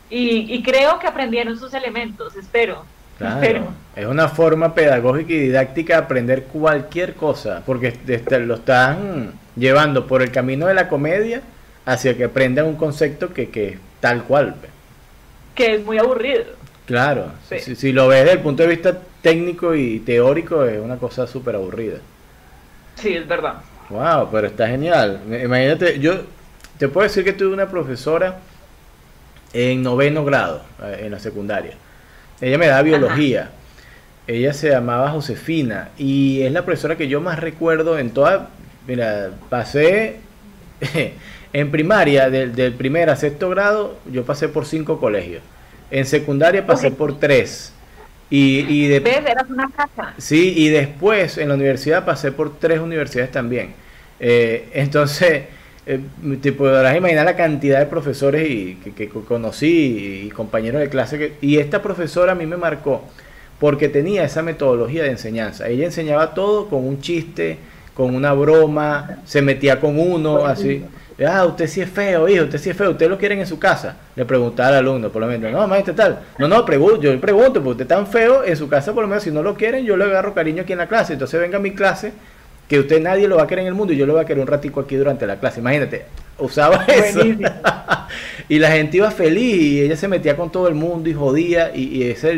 y, 0.10 0.62
creo 0.62 1.00
que 1.00 1.08
aprendieron 1.08 1.58
sus 1.58 1.74
elementos, 1.74 2.36
espero. 2.36 2.86
Claro, 3.18 3.74
es 3.96 4.06
una 4.06 4.28
forma 4.28 4.76
pedagógica 4.76 5.34
y 5.34 5.40
didáctica 5.40 5.96
de 5.96 6.04
aprender 6.04 6.44
cualquier 6.46 7.16
cosa, 7.16 7.64
porque 7.66 7.98
lo 8.46 8.56
están 8.56 9.34
llevando 9.56 10.06
por 10.08 10.22
el 10.22 10.32
camino 10.32 10.68
de 10.68 10.74
la 10.74 10.88
comedia 10.88 11.42
hacia 11.86 12.16
que 12.16 12.26
aprendan 12.26 12.66
un 12.66 12.76
concepto 12.76 13.34
que, 13.34 13.50
que 13.50 13.68
es 13.70 13.78
tal 14.00 14.24
cual. 14.24 14.56
Que 15.56 15.76
es 15.76 15.86
muy 15.86 15.98
aburrido. 15.98 16.46
Claro, 16.86 17.32
si, 17.48 17.92
lo 17.92 18.08
ves 18.08 18.26
desde 18.26 18.34
el 18.34 18.40
punto 18.42 18.64
de 18.64 18.70
vista 18.70 18.98
técnico 19.22 19.74
y 19.74 20.00
teórico 20.00 20.66
es 20.66 20.80
una 20.80 20.98
cosa 20.98 21.26
súper 21.26 21.56
aburrida. 21.56 22.00
Sí, 22.96 23.16
es 23.16 23.28
verdad. 23.28 23.56
Wow, 23.90 24.30
pero 24.32 24.48
está 24.48 24.68
genial. 24.68 25.22
Imagínate, 25.28 26.00
yo 26.00 26.24
te 26.78 26.88
puedo 26.88 27.08
decir 27.08 27.24
que 27.24 27.34
tuve 27.34 27.54
una 27.54 27.70
profesora 27.70 28.40
en 29.54 29.84
noveno 29.84 30.26
grado, 30.26 30.64
eh, 30.84 31.04
en 31.06 31.12
la 31.12 31.20
secundaria. 31.20 31.74
Ella 32.42 32.58
me 32.58 32.68
da 32.68 32.82
biología. 32.82 33.52
Ella 34.26 34.54
se 34.54 34.70
llamaba 34.70 35.12
Josefina 35.12 35.90
y 35.98 36.42
es 36.44 36.52
la 36.52 36.64
profesora 36.64 36.96
que 36.96 37.08
yo 37.08 37.22
más 37.22 37.40
recuerdo 37.40 38.00
en 38.00 38.12
toda... 38.12 38.50
Mira, 38.88 39.32
pasé 39.50 40.18
en 41.54 41.72
primaria, 41.72 42.30
del, 42.30 42.74
primer 42.74 43.10
a 43.10 43.16
sexto 43.16 43.50
grado, 43.50 43.98
yo 44.12 44.26
pasé 44.26 44.50
por 44.50 44.66
cinco 44.66 45.00
colegios. 45.00 45.42
En 45.92 46.06
secundaria 46.06 46.66
pasé 46.66 46.92
por 46.92 47.20
tres. 47.20 47.74
Y, 48.30 48.66
y 48.68 48.88
de, 48.88 49.00
¿Ves? 49.00 49.18
Eras 49.26 49.50
una 49.50 49.70
casa. 49.70 50.14
Sí, 50.18 50.54
y 50.58 50.70
después 50.70 51.38
en 51.38 51.50
la 51.50 51.56
universidad 51.56 52.04
pasé 52.04 52.32
por 52.32 52.58
tres 52.58 52.80
universidades 52.80 53.32
también. 53.32 53.74
Eh, 54.20 54.70
entonces 54.74 55.44
eh, 55.86 56.00
te 56.42 56.54
podrás 56.54 56.96
imaginar 56.96 57.26
la 57.26 57.36
cantidad 57.36 57.80
de 57.80 57.86
profesores 57.88 58.50
y, 58.50 58.76
que, 58.96 59.10
conocí 59.10 60.26
y, 60.26 60.30
compañeros 60.30 60.80
de 60.80 60.90
clase. 60.90 61.18
Que, 61.18 61.34
y 61.42 61.58
esta 61.58 61.82
profesora 61.82 62.32
a 62.32 62.36
mí 62.36 62.46
me 62.46 62.58
marcó 62.58 63.04
porque 63.60 63.90
tenía 63.90 64.24
esa 64.24 64.42
metodología 64.42 65.04
de 65.04 65.10
enseñanza. 65.10 65.68
Ella 65.68 65.86
enseñaba 65.86 66.34
todo 66.34 66.68
con 66.68 66.88
un 66.88 67.02
chiste, 67.02 67.58
con 67.94 68.16
una 68.16 68.34
broma, 68.34 69.20
se 69.26 69.42
metía 69.42 69.80
con 69.80 70.00
uno, 70.00 70.46
así. 70.46 70.84
Ah, 71.26 71.46
usted 71.46 71.68
sí 71.68 71.80
es 71.80 71.90
feo, 71.90 72.28
hijo, 72.28 72.46
usted 72.46 72.58
sí 72.58 72.72
es 72.72 72.76
feo, 72.76 72.92
usted 72.92 73.08
lo 73.08 73.18
quieren 73.18 73.40
en 73.40 73.46
su 73.46 73.60
casa. 73.60 73.98
Le 74.16 74.26
preguntaba 74.26 74.70
al 74.70 74.76
alumno, 74.76 75.10
por 75.10 75.22
lo 75.22 75.28
menos, 75.28 75.52
no, 75.52 75.68
maestro, 75.68 75.94
tal. 75.94 76.20
No, 76.40 76.48
no, 76.48 76.66
pregunto, 76.66 77.02
yo 77.02 77.12
le 77.12 77.20
pregunto, 77.20 77.54
porque 77.54 77.70
usted 77.70 77.84
es 77.84 77.88
tan 77.88 78.08
feo, 78.08 78.44
en 78.44 78.58
su 78.58 78.68
casa, 78.68 78.94
por 78.94 79.04
lo 79.04 79.08
menos, 79.08 79.24
si 79.24 79.32
no 79.32 79.44
lo 79.44 79.54
quieren, 79.56 79.86
yo 79.86 79.96
le 79.96 80.06
agarro 80.06 80.34
cariño 80.34 80.64
aquí 80.64 80.74
en 80.74 80.80
la 80.80 80.88
clase. 80.88 81.14
Entonces 81.14 81.40
venga 81.40 81.58
a 81.58 81.62
mi 81.62 81.72
clase 81.72 82.14
que 82.74 82.80
usted 82.80 83.00
nadie 83.00 83.28
lo 83.28 83.36
va 83.36 83.44
a 83.44 83.48
querer 83.48 83.62
en 83.62 83.68
el 83.68 83.76
mundo 83.76 83.94
y 83.94 83.98
yo 83.98 84.08
lo 84.08 84.14
voy 84.14 84.24
a 84.24 84.26
querer 84.26 84.42
un 84.42 84.48
ratico 84.48 84.80
aquí 84.80 84.96
durante 84.96 85.28
la 85.28 85.40
clase. 85.40 85.60
Imagínate, 85.60 86.06
usaba 86.40 86.84
eso. 86.88 87.20
y 88.50 88.58
la 88.58 88.72
gente 88.72 88.98
iba 88.98 89.12
feliz 89.12 89.62
y 89.62 89.82
ella 89.82 89.96
se 89.96 90.08
metía 90.08 90.36
con 90.36 90.52
todo 90.52 90.68
el 90.68 90.74
mundo 90.74 91.08
y 91.08 91.14
jodía 91.14 91.72
y, 91.76 92.02
ese 92.02 92.32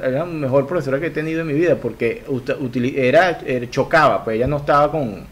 era 0.00 0.10
la 0.20 0.24
mejor 0.24 0.66
profesora 0.66 0.98
que 0.98 1.08
he 1.08 1.10
tenido 1.10 1.42
en 1.42 1.46
mi 1.46 1.52
vida 1.52 1.76
porque 1.76 2.24
era, 2.96 3.38
chocaba, 3.68 4.24
pues 4.24 4.36
ella 4.36 4.46
no 4.46 4.56
estaba 4.56 4.90
con, 4.90 5.26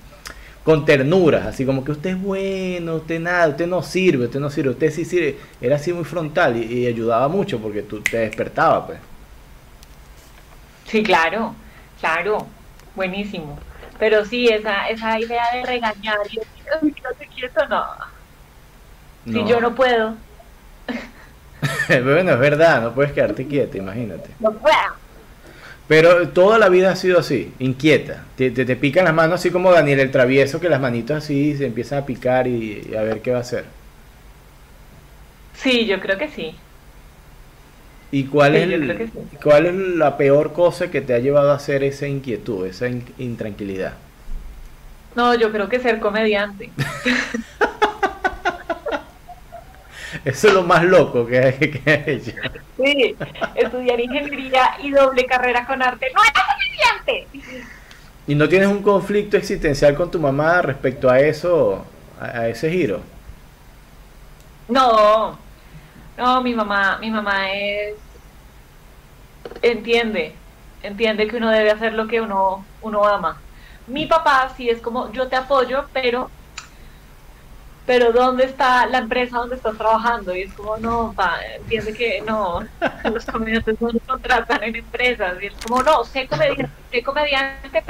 con 0.63 0.85
ternuras, 0.85 1.47
así 1.47 1.65
como 1.65 1.83
que 1.83 1.93
usted 1.93 2.11
es 2.11 2.21
bueno, 2.21 2.97
usted 2.97 3.19
nada, 3.19 3.49
usted 3.49 3.67
no 3.67 3.83
sirve, 3.83 4.27
usted 4.27 4.41
no 4.41 4.51
sirve, 4.51 4.73
usted 4.73 4.91
sí 4.91 5.07
sirve. 5.07 5.39
Era 5.59 5.77
así 5.77 5.91
muy 5.91 6.05
frontal 6.05 6.63
y, 6.63 6.81
y 6.81 6.87
ayudaba 6.87 7.29
mucho 7.29 7.59
porque 7.59 7.81
tú 7.81 8.03
te 8.03 8.19
despertaba, 8.19 8.87
pues. 8.87 8.99
Sí, 10.87 11.03
claro, 11.03 11.55
claro, 11.99 12.47
buenísimo. 12.95 13.59
Pero 14.01 14.25
sí, 14.25 14.49
esa, 14.49 14.89
esa 14.89 15.21
idea 15.21 15.45
de 15.53 15.63
regañar 15.63 16.19
y 16.31 16.39
decir, 16.39 17.03
no 17.05 17.11
te 17.17 17.27
quieto, 17.27 17.67
no. 17.69 17.85
Si 19.27 19.45
yo 19.47 19.61
no 19.61 19.75
puedo. 19.75 20.15
bueno, 21.89 22.33
es 22.33 22.39
verdad, 22.39 22.81
no 22.81 22.95
puedes 22.95 23.13
quedarte 23.13 23.47
quieta, 23.47 23.77
imagínate. 23.77 24.31
No 24.41 24.53
puedo. 24.53 24.75
Pero 25.87 26.29
toda 26.29 26.57
la 26.59 26.69
vida 26.69 26.93
ha 26.93 26.97
sido 26.97 27.19
así, 27.19 27.53
inquieta. 27.59 28.25
Te, 28.37 28.51
te, 28.51 28.77
pican 28.77 29.05
las 29.05 29.13
manos 29.13 29.41
así 29.41 29.51
como 29.51 29.73
Daniel 29.73 30.01
el 30.01 30.11
travieso, 30.11 30.61
que 30.61 30.69
las 30.69 30.81
manitos 30.81 31.17
así 31.17 31.57
se 31.57 31.67
empiezan 31.67 31.99
a 31.99 32.07
picar 32.07 32.47
y, 32.47 32.95
a 32.97 33.03
ver 33.03 33.21
qué 33.21 33.33
va 33.33 33.39
a 33.39 33.41
hacer. 33.43 33.65
Sí, 35.55 35.87
yo 35.87 36.01
creo 36.01 36.17
que 36.17 36.29
sí. 36.29 36.55
¿Y 38.13 38.25
cuál, 38.25 38.57
es 38.57 39.11
cuál 39.43 39.67
es 39.67 39.75
la 39.75 40.17
peor 40.17 40.53
cosa 40.53 40.91
que 40.91 41.01
te 41.01 41.15
ha 41.15 41.19
llevado 41.19 41.53
a 41.53 41.55
hacer 41.55 41.85
esa 41.85 42.09
inquietud, 42.09 42.67
esa 42.67 42.89
intranquilidad? 43.19 43.93
No, 45.15 45.35
yo 45.35 45.53
creo 45.53 45.69
que 45.69 45.79
ser 45.79 46.01
comediante. 46.01 46.71
Eso 50.25 50.49
es 50.49 50.55
lo 50.55 50.65
más 50.65 50.83
loco 50.85 51.25
que, 51.25 51.39
hay, 51.39 51.53
que 51.53 52.05
hecho. 52.07 52.33
Sí, 52.77 53.17
estudiar 53.55 54.01
ingeniería 54.01 54.77
y 54.83 54.91
doble 54.91 55.25
carrera 55.25 55.65
con 55.67 55.81
arte. 55.81 56.09
¡No 56.15 56.21
eres 56.23 56.35
comediante! 57.05 57.29
¿Y 58.27 58.35
no 58.35 58.49
tienes 58.49 58.69
un 58.69 58.83
conflicto 58.83 59.37
existencial 59.37 59.95
con 59.95 60.11
tu 60.11 60.19
mamá 60.19 60.63
respecto 60.63 61.09
a 61.09 61.21
eso, 61.21 61.87
a 62.21 62.49
ese 62.49 62.71
giro? 62.71 63.01
No, 64.69 65.39
no, 66.21 66.43
mi 66.43 66.55
mamá, 66.55 66.99
mi 66.99 67.11
mamá 67.11 67.51
es 67.51 67.95
entiende, 69.63 70.35
entiende 70.83 71.27
que 71.27 71.39
uno 71.39 71.49
debe 71.51 71.71
hacer 71.71 71.95
lo 71.95 72.07
que 72.09 72.21
uno, 72.21 72.65
uno 72.83 73.05
ama. 73.07 73.41
Mi 73.87 74.05
papá 74.07 74.53
sí 74.55 74.69
es 74.69 74.81
como, 74.83 75.11
yo 75.13 75.29
te 75.29 75.37
apoyo, 75.37 75.87
pero 75.95 76.31
pero 77.87 78.13
¿dónde 78.13 78.45
está 78.45 78.87
la 78.87 78.99
empresa 78.99 79.39
donde 79.39 79.57
estás 79.57 79.77
trabajando? 79.77 80.37
Y 80.37 80.43
es 80.43 80.53
como, 80.53 80.77
no, 80.77 81.13
pa, 81.17 81.39
entiende 81.57 81.95
que 81.95 82.21
no, 82.21 82.61
los 83.13 83.25
comediantes 83.25 83.81
no 83.81 83.89
contratan 84.07 84.63
en 84.63 84.77
empresas. 84.77 85.43
Y 85.43 85.47
es 85.47 85.55
como, 85.67 85.83
no, 85.83 86.05
sé 86.05 86.29
comediante, 86.29 86.69
sé 86.93 87.03
comediante, 87.03 87.83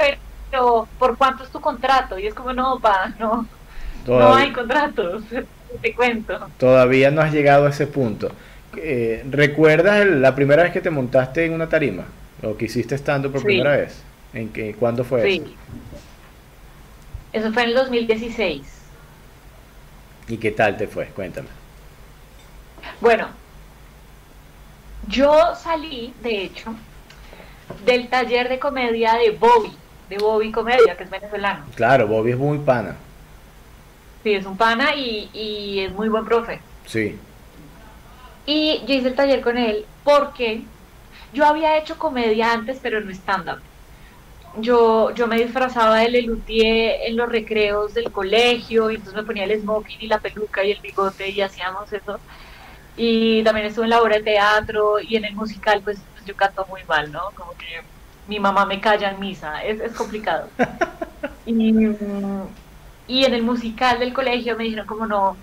pero 0.49 0.87
¿por 0.97 1.17
cuánto 1.17 1.43
es 1.43 1.51
tu 1.51 1.59
contrato? 1.59 2.17
Y 2.17 2.27
es 2.27 2.33
como, 2.33 2.53
no, 2.53 2.79
pa, 2.79 3.09
no, 3.19 3.45
no 4.07 4.33
hay 4.33 4.53
contratos, 4.53 5.23
te 5.79 5.93
cuento. 5.95 6.51
Todavía 6.57 7.11
no 7.11 7.21
has 7.21 7.31
llegado 7.33 7.65
a 7.65 7.69
ese 7.69 7.87
punto. 7.87 8.31
Eh, 8.77 9.23
¿Recuerdas 9.29 10.05
la 10.07 10.35
primera 10.35 10.63
vez 10.63 10.71
que 10.71 10.81
te 10.81 10.89
montaste 10.89 11.45
en 11.45 11.53
una 11.53 11.69
tarima? 11.69 12.05
¿O 12.43 12.55
que 12.57 12.65
hiciste 12.65 12.95
estando 12.95 13.31
por 13.31 13.43
primera 13.43 13.77
vez? 13.77 14.05
¿En 14.33 14.51
qué, 14.51 14.75
¿Cuándo 14.75 15.03
fue 15.03 15.21
sí. 15.23 15.43
eso? 15.45 15.55
Eso 17.33 17.51
fue 17.53 17.63
en 17.63 17.69
el 17.69 17.75
2016. 17.75 18.91
¿Y 20.27 20.37
qué 20.37 20.51
tal 20.51 20.77
te 20.77 20.87
fue? 20.87 21.07
Cuéntame. 21.07 21.49
Bueno, 22.99 23.27
Yo 25.07 25.55
salí, 25.55 26.13
de 26.21 26.43
hecho, 26.43 26.75
del 27.85 28.09
taller 28.09 28.49
de 28.49 28.59
comedia 28.59 29.15
de 29.15 29.31
Bobby, 29.31 29.77
de 30.09 30.17
Bobby 30.19 30.51
Comedia, 30.51 30.95
que 30.97 31.03
es 31.03 31.09
venezolano. 31.09 31.65
Claro, 31.75 32.07
Bobby 32.07 32.31
es 32.31 32.37
muy 32.37 32.59
pana. 32.59 33.01
Sí, 34.23 34.33
es 34.33 34.45
un 34.45 34.57
pana 34.57 34.95
y, 34.95 35.29
y 35.33 35.79
es 35.79 35.91
muy 35.91 36.09
buen 36.09 36.25
profe. 36.25 36.59
Sí. 36.85 37.17
Y 38.45 38.81
yo 38.85 38.93
hice 38.93 39.09
el 39.09 39.15
taller 39.15 39.41
con 39.41 39.57
él 39.57 39.85
porque 40.03 40.63
yo 41.33 41.45
había 41.45 41.77
hecho 41.77 41.97
comedia 41.97 42.51
antes, 42.51 42.79
pero 42.81 43.01
no 43.01 43.11
stand-up. 43.11 43.61
Yo, 44.57 45.11
yo 45.11 45.27
me 45.27 45.37
disfrazaba 45.37 45.99
de 45.99 46.09
Lelutier 46.09 47.01
en 47.05 47.15
los 47.15 47.29
recreos 47.29 47.93
del 47.93 48.11
colegio, 48.11 48.91
y 48.91 48.95
entonces 48.95 49.15
me 49.15 49.25
ponía 49.25 49.45
el 49.45 49.61
smoking 49.61 50.01
y 50.01 50.07
la 50.07 50.19
peluca 50.19 50.63
y 50.63 50.71
el 50.71 50.81
bigote 50.81 51.29
y 51.29 51.39
hacíamos 51.41 51.91
eso. 51.93 52.19
Y 52.97 53.43
también 53.43 53.67
estuve 53.67 53.85
en 53.85 53.91
la 53.91 54.01
obra 54.01 54.17
de 54.17 54.23
teatro 54.23 54.99
y 54.99 55.15
en 55.15 55.23
el 55.23 55.35
musical, 55.35 55.81
pues, 55.83 55.99
pues 56.13 56.25
yo 56.25 56.35
canto 56.35 56.65
muy 56.69 56.83
mal, 56.83 57.11
¿no? 57.11 57.31
Como 57.35 57.51
que 57.53 57.81
mi 58.27 58.39
mamá 58.39 58.65
me 58.65 58.81
calla 58.81 59.11
en 59.11 59.19
misa, 59.21 59.63
es, 59.63 59.79
es 59.79 59.93
complicado. 59.93 60.49
y, 61.45 61.73
y 63.07 63.25
en 63.25 63.33
el 63.33 63.43
musical 63.43 63.99
del 63.99 64.13
colegio 64.13 64.57
me 64.57 64.63
dijeron 64.65 64.87
como 64.87 65.07
no, 65.07 65.37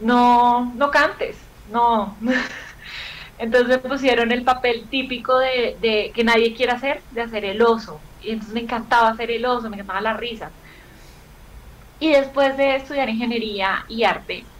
no, 0.00 0.72
no 0.74 0.90
cantes, 0.90 1.50
no. 1.66 2.18
Entonces 3.38 3.68
me 3.68 3.88
pusieron 3.90 4.32
el 4.32 4.44
papel 4.44 4.88
típico 4.88 5.38
de, 5.38 5.76
de, 5.80 6.12
que 6.14 6.24
nadie 6.24 6.54
quiere 6.54 6.72
hacer, 6.72 7.02
de 7.10 7.22
hacer 7.22 7.44
el 7.44 7.62
oso. 7.62 8.06
Y 8.20 8.30
entonces 8.30 8.54
me 8.54 8.60
encantaba 8.60 9.08
hacer 9.08 9.30
el 9.30 9.44
oso, 9.46 9.68
me 9.68 9.76
encantaba 9.76 10.00
la 10.00 10.14
risa. 10.14 10.54
Y 11.98 12.10
después 12.12 12.56
de 12.56 12.76
estudiar 12.76 13.08
ingeniería 13.08 13.84
y 13.88 14.04
arte, 14.04 14.50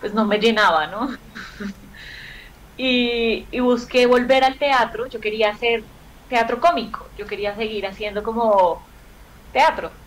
pues 0.00 0.14
no 0.14 0.26
me 0.26 0.38
llenaba, 0.38 0.86
¿no? 0.88 1.08
y, 2.76 3.48
y 3.50 3.60
busqué 3.60 4.06
volver 4.06 4.44
al 4.44 4.58
teatro, 4.58 5.06
yo 5.06 5.20
quería 5.20 5.50
hacer 5.50 5.90
teatro 6.28 6.60
cómico, 6.60 7.12
yo 7.16 7.26
quería 7.26 7.54
seguir 7.56 7.86
haciendo 7.86 8.22
como 8.22 8.92
teatro. 9.52 9.98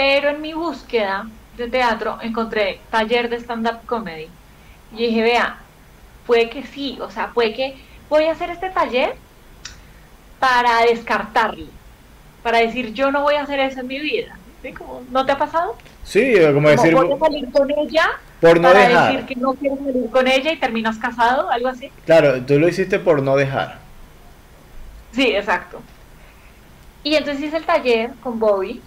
Pero 0.00 0.30
en 0.30 0.40
mi 0.40 0.54
búsqueda 0.54 1.26
de 1.58 1.68
teatro 1.68 2.16
encontré 2.22 2.80
taller 2.90 3.28
de 3.28 3.36
stand-up 3.36 3.84
comedy. 3.84 4.28
Y 4.94 5.08
dije, 5.08 5.20
vea, 5.20 5.58
puede 6.26 6.48
que 6.48 6.62
sí, 6.62 6.96
o 7.02 7.10
sea, 7.10 7.32
puede 7.34 7.52
que 7.52 7.76
voy 8.08 8.24
a 8.24 8.32
hacer 8.32 8.48
este 8.48 8.70
taller 8.70 9.14
para 10.38 10.86
descartarlo, 10.88 11.66
para 12.42 12.60
decir, 12.60 12.94
yo 12.94 13.12
no 13.12 13.20
voy 13.24 13.34
a 13.34 13.42
hacer 13.42 13.60
eso 13.60 13.80
en 13.80 13.88
mi 13.88 14.00
vida. 14.00 14.38
¿Sí? 14.62 14.72
Como, 14.72 15.02
¿No 15.10 15.26
te 15.26 15.32
ha 15.32 15.36
pasado? 15.36 15.76
Sí, 16.02 16.32
como, 16.54 16.70
decir... 16.70 16.94
Voy 16.94 17.12
a 17.12 17.18
salir 17.18 17.52
con 17.52 17.70
ella 17.70 18.08
por 18.40 18.58
no 18.58 18.68
para 18.68 18.88
dejar. 18.88 19.12
decir 19.12 19.26
que 19.26 19.36
no 19.36 19.52
quiero 19.52 19.76
salir 19.84 20.10
con 20.10 20.26
ella 20.26 20.50
y 20.50 20.56
terminas 20.56 20.96
casado, 20.96 21.50
algo 21.50 21.68
así. 21.68 21.92
Claro, 22.06 22.40
tú 22.46 22.58
lo 22.58 22.68
hiciste 22.68 23.00
por 23.00 23.22
no 23.22 23.36
dejar. 23.36 23.80
Sí, 25.12 25.26
exacto. 25.26 25.82
Y 27.02 27.16
entonces 27.16 27.44
hice 27.44 27.58
el 27.58 27.64
taller 27.64 28.12
con 28.22 28.40
Bobby 28.40 28.80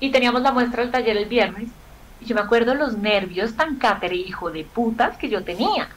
y 0.00 0.10
teníamos 0.10 0.42
la 0.42 0.52
muestra 0.52 0.82
del 0.82 0.92
taller 0.92 1.16
el 1.16 1.26
viernes. 1.26 1.68
Y 2.20 2.26
yo 2.26 2.34
me 2.34 2.40
acuerdo 2.40 2.74
los 2.74 2.96
nervios 2.96 3.54
tan 3.54 3.76
cátere, 3.76 4.16
hijo 4.16 4.50
de 4.50 4.64
putas, 4.64 5.16
que 5.16 5.28
yo 5.28 5.44
tenía. 5.44 5.88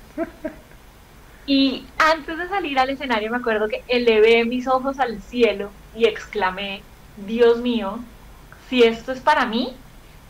Y 1.45 1.85
antes 1.97 2.37
de 2.37 2.47
salir 2.47 2.77
al 2.77 2.91
escenario 2.91 3.31
me 3.31 3.37
acuerdo 3.37 3.67
que 3.67 3.83
elevé 3.87 4.45
mis 4.45 4.67
ojos 4.67 4.99
al 4.99 5.21
cielo 5.21 5.71
y 5.95 6.05
exclamé, 6.05 6.83
Dios 7.17 7.57
mío, 7.59 7.99
si 8.69 8.83
esto 8.83 9.11
es 9.11 9.19
para 9.19 9.45
mí, 9.45 9.73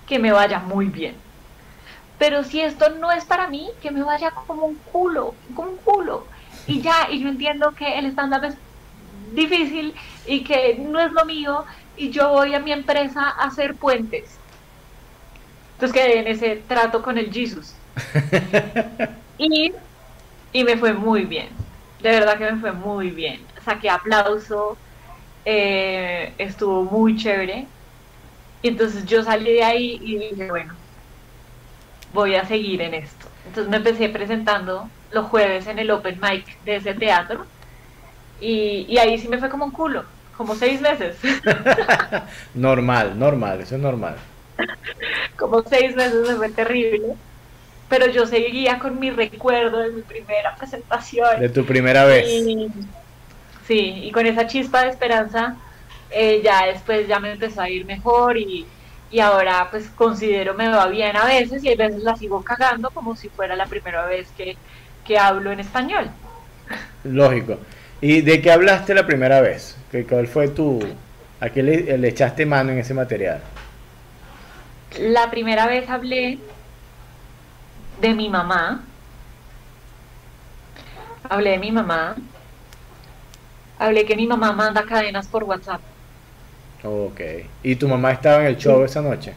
que 0.08 0.20
me 0.20 0.32
vaya 0.32 0.60
muy 0.60 0.88
bien. 0.88 1.16
Pero 2.18 2.44
si 2.44 2.62
esto 2.62 2.90
no 2.90 3.12
es 3.12 3.26
para 3.26 3.48
mí, 3.48 3.70
que 3.82 3.92
me 3.92 4.04
vaya 4.04 4.32
como 4.32 4.66
un 4.66 4.76
culo, 4.92 5.36
como 5.54 5.72
un 5.72 5.78
culo. 5.78 6.26
Y 6.68 6.82
ya, 6.82 7.10
y 7.12 7.20
yo 7.20 7.30
entiendo 7.30 7.74
que 7.74 8.00
el 8.00 8.06
stand-up 8.08 8.44
es 8.46 8.56
difícil 9.34 9.94
y 10.26 10.44
que 10.44 10.78
no 10.80 11.00
es 11.00 11.12
lo 11.12 11.26
mío 11.26 11.66
y 12.02 12.10
yo 12.10 12.30
voy 12.30 12.56
a 12.56 12.60
mi 12.60 12.72
empresa 12.72 13.22
a 13.30 13.46
hacer 13.46 13.76
puentes. 13.76 14.42
Entonces 15.76 15.94
quedé 16.02 16.20
en 16.20 16.28
ese 16.28 16.58
trato 16.68 17.02
con 17.02 17.18
el 17.18 17.32
Jesus. 17.32 17.76
y, 19.38 19.74
y 20.54 20.64
me 20.64 20.78
fue 20.78 20.94
muy 20.94 21.26
bien. 21.26 21.50
De 22.00 22.10
verdad 22.12 22.38
que 22.38 22.52
me 22.52 22.60
fue 22.60 22.72
muy 22.74 23.12
bien. 23.12 23.42
Saqué 23.64 23.90
aplauso, 23.90 24.78
eh, 25.46 26.34
estuvo 26.38 26.84
muy 26.86 27.18
chévere. 27.18 27.68
Y 28.64 28.70
entonces 28.70 29.06
yo 29.06 29.24
salí 29.24 29.54
de 29.54 29.64
ahí 29.64 30.00
y 30.04 30.18
dije, 30.18 30.50
bueno, 30.50 30.76
voy 32.14 32.36
a 32.36 32.46
seguir 32.46 32.82
en 32.82 32.94
esto. 32.94 33.28
Entonces 33.46 33.70
me 33.70 33.78
empecé 33.78 34.10
presentando 34.10 34.90
los 35.12 35.28
jueves 35.28 35.68
en 35.68 35.80
el 35.80 35.92
open 35.92 36.20
mic 36.22 36.62
de 36.64 36.78
ese 36.78 36.94
teatro. 36.94 37.46
Y, 38.40 38.86
y 38.90 38.98
ahí 38.98 39.18
sí 39.20 39.28
me 39.28 39.40
fue 39.40 39.50
como 39.50 39.66
un 39.66 39.72
culo, 39.72 40.06
como 40.42 40.56
seis 40.56 40.82
meses. 40.82 41.16
normal, 42.56 43.20
normal, 43.20 43.62
eso 43.62 43.76
es 43.76 43.82
normal. 43.82 44.16
como 45.38 45.62
seis 45.62 45.96
meses 45.96 46.28
me 46.28 46.34
fue 46.34 46.50
terrible. 46.50 47.14
Pero 47.88 48.08
yo 48.08 48.26
seguía 48.26 48.80
con 48.80 49.00
mi 49.00 49.12
recuerdo 49.12 49.78
de 49.78 49.92
mi 49.92 50.02
primera 50.02 50.56
presentación. 50.56 51.40
De 51.40 51.50
tu 51.50 51.64
primera 51.64 52.06
vez. 52.06 52.28
Y, 52.28 52.70
sí, 53.68 54.02
y 54.06 54.12
con 54.12 54.26
esa 54.26 54.48
chispa 54.48 54.82
de 54.82 54.90
esperanza, 54.90 55.58
eh, 56.10 56.42
ya 56.44 56.66
después 56.66 57.08
ya 57.08 57.20
me 57.20 57.34
empezó 57.34 57.62
a 57.62 57.70
ir 57.70 57.86
mejor 57.86 58.36
y, 58.36 58.66
y 59.12 59.20
ahora 59.20 59.68
pues 59.70 59.90
considero 59.90 60.56
me 60.56 60.70
va 60.70 60.88
bien 60.88 61.16
a 61.18 61.26
veces 61.26 61.64
y 61.64 61.72
a 61.72 61.76
veces 61.76 62.02
la 62.02 62.16
sigo 62.16 62.42
cagando 62.42 62.90
como 62.90 63.16
si 63.16 63.30
fuera 63.30 63.56
la 63.56 63.68
primera 63.68 64.06
vez 64.08 64.28
que, 64.36 64.58
que 65.06 65.20
hablo 65.20 65.52
en 65.52 65.60
español. 65.60 66.10
Lógico. 67.04 67.60
¿Y 68.02 68.22
de 68.22 68.42
qué 68.42 68.52
hablaste 68.52 68.94
la 68.94 69.06
primera 69.06 69.42
vez? 69.42 69.78
¿Qué- 69.92 70.06
¿Cuál 70.06 70.28
fue 70.28 70.48
tu... 70.50 70.80
¿A 71.40 71.50
qué 71.50 71.64
le, 71.64 71.98
le 71.98 72.08
echaste 72.08 72.46
mano 72.46 72.72
en 72.72 72.80
ese 72.80 72.94
material? 72.94 73.40
La 75.00 75.30
primera 75.32 75.68
vez 75.68 75.90
hablé 75.90 76.38
de 78.02 78.14
mi 78.14 78.30
mamá. 78.30 78.84
Hablé 81.30 81.52
de 81.52 81.58
mi 81.60 81.72
mamá. 81.72 82.16
Hablé 83.80 84.06
que 84.06 84.16
mi 84.16 84.28
mamá 84.28 84.52
manda 84.52 84.84
cadenas 84.86 85.28
por 85.28 85.44
WhatsApp. 85.44 85.82
Ok. 86.84 87.22
¿Y 87.64 87.76
tu 87.76 87.88
mamá 87.88 88.12
estaba 88.12 88.42
en 88.42 88.48
el 88.48 88.58
show 88.58 88.84
esa 88.84 89.02
noche? 89.02 89.34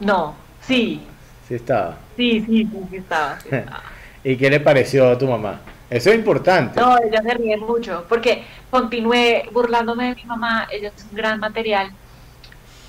No, 0.00 0.34
sí, 0.60 1.00
Sí 1.48 1.54
estaba. 1.54 1.96
sí, 2.16 2.40
sí, 2.46 2.64
sí, 2.70 2.78
sí 2.90 2.96
estaba. 2.96 3.38
sí 3.40 3.48
estaba. 3.52 3.82
¿Y 4.24 4.36
qué 4.36 4.50
le 4.50 4.60
pareció 4.60 5.10
a 5.10 5.18
tu 5.18 5.26
mamá? 5.26 5.60
Eso 5.92 6.08
es 6.08 6.16
importante. 6.16 6.80
No, 6.80 6.96
ella 6.96 7.20
se 7.22 7.34
ríe 7.34 7.58
mucho, 7.58 8.06
porque 8.08 8.46
continué 8.70 9.46
burlándome 9.52 10.08
de 10.08 10.14
mi 10.14 10.24
mamá, 10.24 10.66
ella 10.70 10.90
es 10.96 11.04
un 11.10 11.14
gran 11.14 11.38
material. 11.38 11.92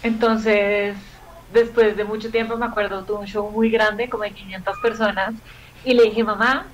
Entonces, 0.04 0.96
después 1.52 1.98
de 1.98 2.06
mucho 2.06 2.32
tiempo, 2.32 2.56
me 2.56 2.66
acuerdo, 2.66 3.04
tuve 3.04 3.20
un 3.20 3.26
show 3.28 3.52
muy 3.52 3.70
grande, 3.70 4.08
como 4.08 4.24
de 4.24 4.32
500 4.32 4.78
personas, 4.80 5.34
y 5.84 5.96
le 5.96 6.04
dije, 6.04 6.24
mamá, 6.24 6.68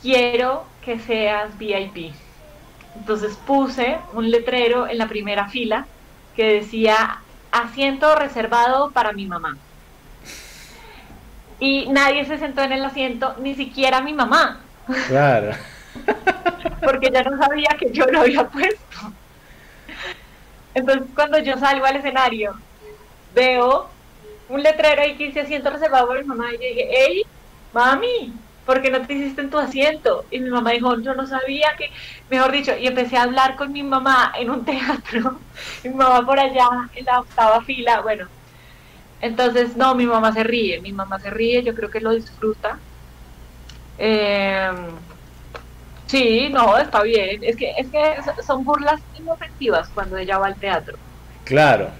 quiero 0.00 0.64
que 0.82 0.98
seas 0.98 1.58
VIP. 1.58 2.14
Entonces 2.96 3.36
puse 3.46 3.98
un 4.14 4.30
letrero 4.30 4.88
en 4.88 4.96
la 4.96 5.08
primera 5.08 5.50
fila 5.50 5.86
que 6.36 6.54
decía, 6.54 7.18
asiento 7.52 8.14
reservado 8.14 8.92
para 8.92 9.12
mi 9.12 9.26
mamá. 9.26 9.58
Y 11.58 11.86
nadie 11.90 12.24
se 12.24 12.38
sentó 12.38 12.62
en 12.62 12.72
el 12.72 12.82
asiento, 12.82 13.36
ni 13.42 13.54
siquiera 13.54 14.00
mi 14.00 14.14
mamá 14.14 14.60
Claro. 15.08 15.52
porque 16.84 17.08
ella 17.08 17.22
no 17.22 17.38
sabía 17.38 17.68
que 17.78 17.90
yo 17.90 18.06
lo 18.06 18.20
había 18.20 18.46
puesto. 18.48 19.12
Entonces, 20.74 21.08
cuando 21.14 21.38
yo 21.38 21.56
salgo 21.58 21.84
al 21.84 21.96
escenario, 21.96 22.54
veo 23.34 23.88
un 24.48 24.62
letrero 24.62 25.02
ahí 25.02 25.16
que 25.16 25.26
dice 25.26 25.40
asiento 25.40 25.70
reservado 25.70 26.08
por 26.08 26.20
mi 26.20 26.26
mamá, 26.26 26.52
y 26.52 26.54
yo 26.54 26.60
dije, 26.60 26.88
hey, 26.90 27.22
mami, 27.72 28.32
¿por 28.66 28.82
qué 28.82 28.90
no 28.90 29.04
te 29.06 29.14
hiciste 29.14 29.40
en 29.40 29.50
tu 29.50 29.58
asiento? 29.58 30.24
Y 30.30 30.40
mi 30.40 30.50
mamá 30.50 30.70
dijo, 30.70 31.00
yo 31.00 31.14
no 31.14 31.26
sabía 31.26 31.74
que, 31.76 31.90
mejor 32.28 32.52
dicho, 32.52 32.76
y 32.76 32.86
empecé 32.86 33.16
a 33.16 33.24
hablar 33.24 33.56
con 33.56 33.72
mi 33.72 33.82
mamá 33.82 34.32
en 34.38 34.50
un 34.50 34.64
teatro, 34.66 35.40
mi 35.84 35.90
mamá 35.90 36.24
por 36.24 36.38
allá 36.38 36.68
en 36.94 37.04
la 37.04 37.20
octava 37.20 37.62
fila, 37.62 38.00
bueno. 38.00 38.28
Entonces, 39.20 39.76
no, 39.76 39.94
mi 39.94 40.06
mamá 40.06 40.32
se 40.32 40.44
ríe, 40.44 40.80
mi 40.80 40.92
mamá 40.92 41.18
se 41.18 41.30
ríe, 41.30 41.62
yo 41.62 41.74
creo 41.74 41.90
que 41.90 42.00
lo 42.00 42.12
disfruta. 42.12 42.78
Eh, 44.00 44.70
Sí, 46.10 46.48
no, 46.50 46.76
está 46.76 47.02
bien. 47.04 47.42
Es 47.44 47.56
que, 47.56 47.70
es 47.78 47.86
que 47.88 48.42
son 48.42 48.64
burlas 48.64 49.00
inofensivas 49.18 49.88
cuando 49.94 50.16
ella 50.18 50.38
va 50.38 50.48
al 50.48 50.56
teatro. 50.56 50.98
Claro. 51.44 51.90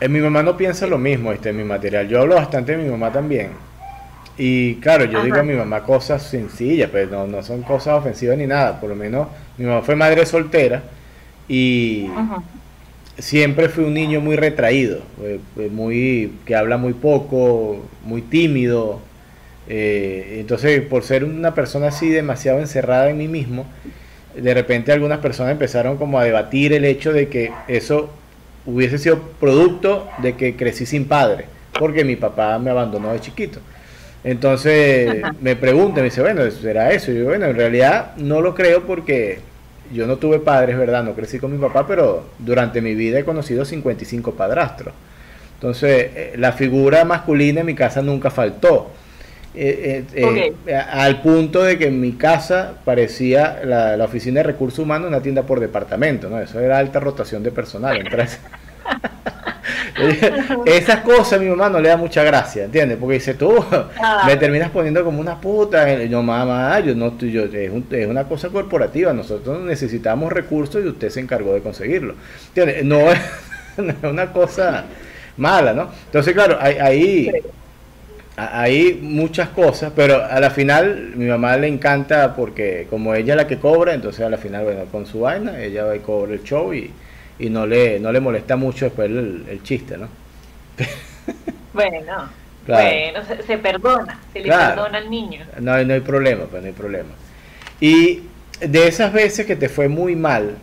Eh, 0.00 0.08
mi 0.08 0.20
mamá 0.20 0.42
no 0.42 0.56
piensa 0.56 0.86
lo 0.86 0.98
mismo 0.98 1.32
este, 1.32 1.50
en 1.50 1.56
mi 1.56 1.64
material. 1.64 2.08
Yo 2.08 2.20
hablo 2.20 2.36
bastante 2.36 2.76
de 2.76 2.84
mi 2.84 2.90
mamá 2.90 3.12
también. 3.12 3.52
Y 4.36 4.76
claro, 4.76 5.04
yo 5.06 5.18
Ajá. 5.18 5.26
digo 5.26 5.40
a 5.40 5.44
mi 5.44 5.54
mamá 5.54 5.82
cosas 5.84 6.22
sencillas, 6.22 6.90
pero 6.92 7.10
no, 7.10 7.26
no 7.26 7.42
son 7.42 7.62
cosas 7.62 7.94
ofensivas 7.98 8.38
ni 8.38 8.46
nada. 8.46 8.80
Por 8.80 8.90
lo 8.90 8.96
menos 8.96 9.28
mi 9.58 9.66
mamá 9.66 9.82
fue 9.82 9.96
madre 9.96 10.26
soltera 10.26 10.82
y 11.48 12.08
siempre 13.18 13.68
fui 13.68 13.84
un 13.84 13.94
niño 13.94 14.20
muy 14.20 14.36
retraído, 14.36 15.00
eh, 15.22 15.40
eh, 15.58 15.68
muy 15.70 16.32
que 16.46 16.56
habla 16.56 16.76
muy 16.76 16.94
poco, 16.94 17.84
muy 18.04 18.22
tímido. 18.22 19.00
Eh, 19.68 20.36
entonces, 20.40 20.80
por 20.82 21.04
ser 21.04 21.24
una 21.24 21.54
persona 21.54 21.88
así 21.88 22.08
demasiado 22.08 22.58
encerrada 22.58 23.10
en 23.10 23.18
mí 23.18 23.28
mismo, 23.28 23.66
de 24.34 24.54
repente 24.54 24.92
algunas 24.92 25.18
personas 25.18 25.52
empezaron 25.52 25.96
como 25.96 26.18
a 26.18 26.24
debatir 26.24 26.72
el 26.72 26.84
hecho 26.84 27.12
de 27.12 27.28
que 27.28 27.52
eso 27.68 28.10
hubiese 28.66 28.98
sido 28.98 29.20
producto 29.40 30.08
de 30.18 30.34
que 30.34 30.56
crecí 30.56 30.86
sin 30.86 31.06
padre, 31.06 31.46
porque 31.78 32.04
mi 32.04 32.16
papá 32.16 32.58
me 32.58 32.70
abandonó 32.70 33.12
de 33.12 33.20
chiquito. 33.20 33.60
Entonces 34.24 35.22
me 35.40 35.56
pregunta, 35.56 36.00
me 36.00 36.04
dice, 36.04 36.22
bueno, 36.22 36.48
¿será 36.50 36.92
eso? 36.92 37.12
Y 37.12 37.18
yo, 37.18 37.24
bueno, 37.26 37.46
en 37.46 37.56
realidad 37.56 38.16
no 38.16 38.40
lo 38.40 38.54
creo 38.54 38.86
porque 38.86 39.40
yo 39.92 40.06
no 40.06 40.16
tuve 40.16 40.38
padres, 40.38 40.78
¿verdad? 40.78 41.04
No 41.04 41.14
crecí 41.14 41.38
con 41.38 41.52
mi 41.52 41.58
papá, 41.58 41.86
pero 41.86 42.24
durante 42.38 42.80
mi 42.80 42.94
vida 42.94 43.18
he 43.18 43.24
conocido 43.24 43.64
55 43.64 44.32
padrastros. 44.32 44.94
Entonces, 45.54 46.10
eh, 46.14 46.34
la 46.36 46.52
figura 46.52 47.04
masculina 47.04 47.60
en 47.60 47.66
mi 47.66 47.74
casa 47.74 48.02
nunca 48.02 48.30
faltó. 48.30 48.90
Eh, 49.54 50.04
eh, 50.14 50.74
al 50.74 51.20
punto 51.20 51.62
de 51.62 51.76
que 51.78 51.88
en 51.88 52.00
mi 52.00 52.12
casa 52.12 52.72
parecía 52.86 53.60
la, 53.64 54.02
oficina 54.02 54.40
de 54.40 54.44
recursos 54.44 54.78
humanos 54.78 55.08
una 55.08 55.20
tienda 55.20 55.42
por 55.42 55.60
departamento, 55.60 56.30
¿no? 56.30 56.40
Eso 56.40 56.58
era 56.58 56.78
alta 56.78 57.00
rotación 57.00 57.42
de 57.42 57.50
personal. 57.50 58.02
Esas 60.64 61.00
cosas 61.00 61.34
a 61.34 61.38
mi 61.38 61.48
mamá 61.48 61.68
no 61.68 61.78
le 61.80 61.90
da 61.90 61.98
mucha 61.98 62.24
gracia, 62.24 62.64
¿entiendes? 62.64 62.96
Porque 62.98 63.14
dice, 63.14 63.34
tú 63.34 63.62
ah. 63.70 64.24
me 64.26 64.36
terminas 64.36 64.70
poniendo 64.70 65.04
como 65.04 65.20
una 65.20 65.38
puta. 65.38 66.02
Yo, 66.04 66.22
mamá, 66.22 66.80
yo 66.80 66.94
no, 66.94 67.18
yo, 67.18 67.44
es, 67.44 67.70
es, 67.90 68.06
una 68.06 68.24
cosa 68.24 68.48
corporativa, 68.48 69.12
nosotros 69.12 69.60
necesitamos 69.60 70.32
recursos 70.32 70.82
y 70.82 70.88
usted 70.88 71.10
se 71.10 71.20
encargó 71.20 71.52
de 71.52 71.60
conseguirlo. 71.60 72.14
¿Entiendes? 72.48 72.84
No 72.84 73.00
es, 73.12 73.20
una 74.02 74.32
cosa 74.32 74.86
mala, 75.36 75.74
¿no? 75.74 75.90
Entonces, 76.06 76.32
claro, 76.32 76.58
ahí 76.58 77.30
hay 78.36 78.98
muchas 79.00 79.50
cosas, 79.50 79.92
pero 79.94 80.24
a 80.24 80.40
la 80.40 80.50
final 80.50 81.12
mi 81.16 81.26
mamá 81.26 81.56
le 81.56 81.68
encanta 81.68 82.34
porque 82.34 82.86
como 82.88 83.14
ella 83.14 83.34
es 83.34 83.36
la 83.36 83.46
que 83.46 83.58
cobra, 83.58 83.92
entonces 83.92 84.24
a 84.24 84.30
la 84.30 84.38
final, 84.38 84.64
bueno, 84.64 84.84
con 84.90 85.06
su 85.06 85.20
vaina, 85.20 85.60
ella 85.60 85.84
va 85.84 85.96
y 85.96 86.00
cobra 86.00 86.32
el 86.32 86.42
show 86.42 86.72
y, 86.72 86.90
y 87.38 87.50
no, 87.50 87.66
le, 87.66 88.00
no 88.00 88.10
le 88.10 88.20
molesta 88.20 88.56
mucho 88.56 88.86
después 88.86 89.10
el, 89.10 89.60
chiste, 89.62 89.96
¿no? 89.98 90.08
Bueno, 91.74 92.28
bueno, 92.66 93.20
se, 93.46 93.56
perdona, 93.56 94.20
se 94.30 94.40
le 94.40 94.48
perdona 94.48 94.98
al 94.98 95.08
niño. 95.08 95.46
No, 95.58 95.82
no 95.82 95.94
hay 95.94 96.00
problema, 96.00 96.44
pues 96.44 96.62
no 96.62 96.68
hay 96.68 96.74
problema. 96.74 97.08
Y 97.80 98.24
de 98.60 98.86
esas 98.86 99.10
veces 99.10 99.46
que 99.46 99.56
te 99.56 99.70
fue 99.70 99.88
muy 99.88 100.16
mal, 100.16 100.56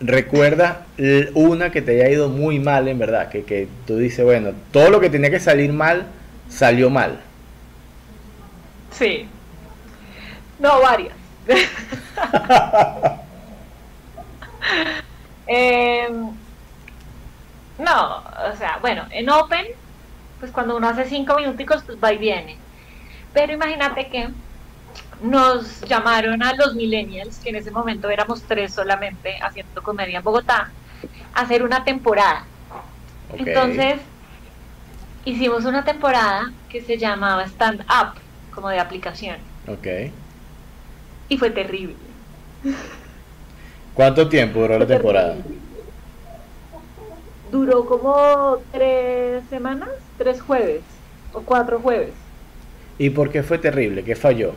recuerda 0.00 0.84
una 1.32 1.70
que 1.70 1.80
te 1.80 1.92
haya 1.92 2.10
ido 2.10 2.28
muy 2.28 2.58
mal, 2.58 2.88
en 2.88 2.98
verdad, 2.98 3.30
que, 3.30 3.44
que 3.44 3.68
tú 3.86 3.96
dices, 3.96 4.22
bueno, 4.22 4.50
todo 4.70 4.90
lo 4.90 5.00
que 5.00 5.08
tenía 5.08 5.30
que 5.30 5.40
salir 5.40 5.72
mal, 5.72 6.08
salió 6.52 6.90
mal. 6.90 7.20
Sí. 8.92 9.28
No, 10.58 10.80
varias. 10.80 11.16
Em, 15.44 16.30
no, 17.78 18.16
o 18.16 18.56
sea, 18.56 18.78
bueno, 18.80 19.04
en 19.10 19.28
Open, 19.28 19.66
pues 20.38 20.52
cuando 20.52 20.76
uno 20.76 20.88
hace 20.88 21.04
cinco 21.04 21.34
minuticos, 21.36 21.82
pues 21.84 21.98
va 22.02 22.12
y 22.12 22.18
viene. 22.18 22.56
Pero 23.34 23.52
imagínate 23.52 24.08
que 24.08 24.28
nos 25.20 25.80
llamaron 25.82 26.42
a 26.42 26.54
los 26.54 26.74
millennials, 26.74 27.38
que 27.38 27.50
en 27.50 27.56
ese 27.56 27.70
momento 27.70 28.08
éramos 28.08 28.42
tres 28.42 28.72
solamente 28.72 29.36
haciendo 29.42 29.82
comedia 29.82 30.18
en 30.18 30.24
Bogotá, 30.24 30.70
a 31.34 31.40
hacer 31.40 31.64
una 31.64 31.84
temporada. 31.84 32.44
Entonces, 33.36 34.00
hicimos 35.24 35.64
una 35.64 35.84
temporada 35.84 36.52
que 36.68 36.82
se 36.82 36.98
llamaba 36.98 37.44
Stand 37.44 37.80
Up, 37.82 38.18
como 38.54 38.68
de 38.68 38.78
aplicación. 38.78 39.36
Ok. 39.68 39.86
Y 41.28 41.38
fue 41.38 41.50
terrible. 41.50 41.96
¿Cuánto 43.94 44.28
tiempo 44.28 44.60
duró 44.60 44.78
la 44.78 44.86
temporada? 44.86 45.36
Duró 47.50 47.84
como 47.84 48.58
tres 48.72 49.44
semanas, 49.50 49.90
tres 50.16 50.40
jueves 50.40 50.82
o 51.32 51.40
cuatro 51.42 51.78
jueves. 51.80 52.12
¿Y 52.98 53.10
por 53.10 53.30
qué 53.30 53.42
fue 53.42 53.58
terrible? 53.58 54.04
¿Qué 54.04 54.16
falló? 54.16 54.54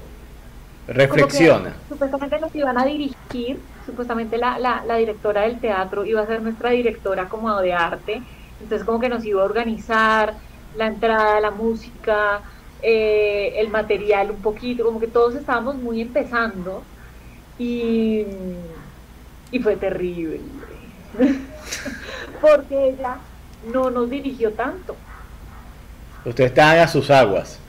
Reflexiona. 0.88 1.74
supuestamente 1.90 2.40
nos 2.40 2.54
iban 2.56 2.78
a 2.78 2.86
dirigir, 2.86 3.60
supuestamente 3.86 4.38
la, 4.38 4.60
la, 4.60 4.84
la 4.86 4.98
directora 4.98 5.42
del 5.42 5.60
teatro 5.60 6.06
iba 6.06 6.22
a 6.22 6.28
ser 6.28 6.42
nuestra 6.44 6.70
directora 6.70 7.28
como 7.28 7.60
de 7.60 7.74
arte, 7.74 8.22
entonces 8.62 8.86
como 8.86 9.00
que 9.00 9.10
nos 9.10 9.26
iba 9.26 9.42
a 9.42 9.46
organizar, 9.46 10.36
la 10.78 10.88
entrada, 10.88 11.40
la 11.40 11.52
música, 11.52 12.42
eh, 12.82 13.54
el 13.58 13.70
material 13.70 14.32
un 14.32 14.42
poquito, 14.42 14.86
como 14.86 15.00
que 15.00 15.08
todos 15.08 15.36
estábamos 15.36 15.76
muy 15.76 16.02
empezando 16.02 16.84
y, 17.58 18.26
y 19.52 19.60
fue 19.60 19.76
terrible, 19.76 20.42
porque 22.42 22.90
ella 22.90 23.18
no 23.72 23.90
nos 23.90 24.10
dirigió 24.10 24.52
tanto. 24.54 24.96
Ustedes 26.26 26.52
estaban 26.52 26.80
a 26.80 26.88
sus 26.88 27.10
aguas, 27.12 27.60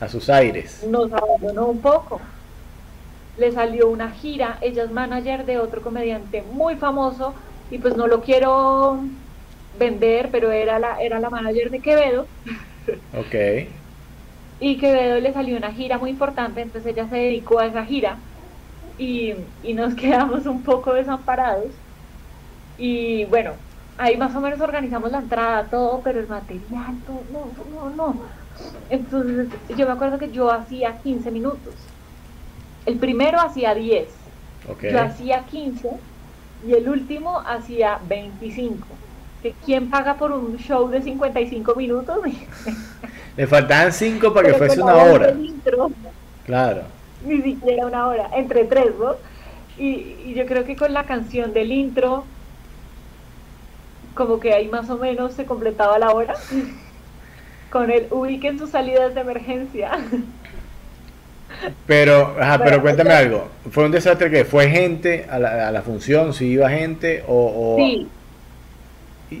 a 0.00 0.08
sus 0.08 0.28
aires. 0.28 0.84
Nos 0.88 1.12
abandonó 1.12 1.66
un 1.66 1.80
poco. 1.80 2.20
Le 3.38 3.50
salió 3.50 3.88
una 3.88 4.10
gira, 4.10 4.58
ella 4.60 4.84
es 4.84 4.90
manager 4.92 5.44
de 5.44 5.58
otro 5.58 5.82
comediante 5.82 6.44
muy 6.52 6.76
famoso 6.76 7.34
y 7.70 7.78
pues 7.78 7.96
no 7.96 8.06
lo 8.06 8.20
quiero 8.20 9.00
vender, 9.78 10.28
pero 10.30 10.50
era 10.50 10.78
la, 10.78 11.00
era 11.00 11.18
la 11.20 11.30
manager 11.30 11.70
de 11.70 11.80
Quevedo. 11.80 12.26
Ok. 13.16 13.68
Y 14.60 14.76
Quevedo 14.78 15.20
le 15.20 15.32
salió 15.32 15.56
una 15.56 15.72
gira 15.72 15.98
muy 15.98 16.10
importante, 16.10 16.60
entonces 16.60 16.92
ella 16.92 17.08
se 17.08 17.16
dedicó 17.16 17.58
a 17.58 17.66
esa 17.66 17.84
gira 17.84 18.18
y, 18.98 19.34
nos 19.74 19.94
quedamos 19.96 20.46
un 20.46 20.62
poco 20.62 20.94
desamparados. 20.94 21.70
Y 22.78 23.24
bueno, 23.26 23.52
ahí 23.98 24.16
más 24.16 24.34
o 24.34 24.40
menos 24.40 24.60
organizamos 24.60 25.10
la 25.10 25.18
entrada, 25.18 25.64
todo, 25.64 26.00
pero 26.02 26.20
el 26.20 26.28
material, 26.28 26.96
todo, 27.06 27.22
no, 27.32 27.90
no, 27.90 27.90
no. 27.90 28.20
Entonces 28.90 29.48
yo 29.76 29.86
me 29.86 29.92
acuerdo 29.92 30.18
que 30.18 30.30
yo 30.30 30.50
hacía 30.50 30.98
15 30.98 31.30
minutos. 31.30 31.74
El 32.86 32.98
primero 32.98 33.40
hacía 33.40 33.74
10. 33.74 34.08
Yo 34.82 35.00
hacía 35.00 35.44
15 35.44 35.90
y 36.66 36.72
el 36.72 36.88
último 36.88 37.40
hacía 37.40 37.98
25 38.08 38.86
quién 39.52 39.90
paga 39.90 40.14
por 40.14 40.32
un 40.32 40.56
show 40.56 40.88
de 40.88 41.02
55 41.02 41.74
minutos. 41.74 42.18
Le 43.36 43.46
faltaban 43.46 43.92
5 43.92 44.32
para 44.32 44.48
que 44.48 44.54
fuese 44.54 44.80
una 44.80 44.94
hora. 44.94 45.34
Claro. 46.46 46.82
Ni 47.24 47.42
siquiera 47.42 47.86
una 47.86 48.06
hora, 48.06 48.30
entre 48.34 48.64
tres, 48.64 48.92
¿no? 48.98 49.16
Y, 49.78 50.34
yo 50.34 50.46
creo 50.46 50.64
que 50.64 50.76
con 50.76 50.92
la 50.92 51.04
canción 51.04 51.52
del 51.52 51.72
intro, 51.72 52.24
como 54.14 54.38
que 54.38 54.52
ahí 54.52 54.68
más 54.68 54.88
o 54.90 54.98
menos 54.98 55.34
se 55.34 55.44
completaba 55.44 55.98
la 55.98 56.10
hora. 56.10 56.34
con 57.70 57.90
el 57.90 58.06
ubiquen 58.10 58.58
sus 58.58 58.70
salidas 58.70 59.14
de 59.14 59.20
emergencia. 59.20 59.90
Pero, 61.86 62.36
ajá, 62.38 62.58
pero 62.62 62.80
cuéntame 62.82 63.12
algo. 63.12 63.48
¿Fue 63.70 63.84
un 63.84 63.90
desastre 63.90 64.30
que 64.30 64.44
fue 64.44 64.68
gente 64.68 65.26
a 65.28 65.38
la, 65.38 65.68
a 65.68 65.72
la 65.72 65.82
función? 65.82 66.32
¿Si 66.34 66.46
iba 66.46 66.68
gente? 66.70 67.24
O, 67.26 67.74
o... 67.74 67.76
Sí, 67.78 68.08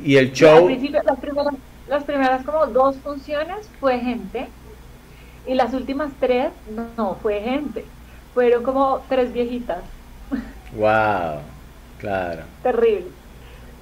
y 0.04 0.16
el 0.16 0.32
show. 0.32 0.68
las 0.68 1.18
primeras, 1.18 1.54
las 1.88 2.04
primeras 2.04 2.44
como 2.44 2.66
dos 2.66 2.96
funciones 2.96 3.68
fue 3.80 3.98
gente. 3.98 4.48
Y 5.46 5.54
las 5.54 5.74
últimas 5.74 6.10
tres 6.18 6.50
no, 6.96 7.16
fue 7.22 7.40
gente. 7.40 7.84
Fueron 8.32 8.62
como 8.62 9.02
tres 9.08 9.32
viejitas. 9.32 9.82
Wow, 10.74 11.40
claro. 11.98 12.42
Terrible. 12.62 13.06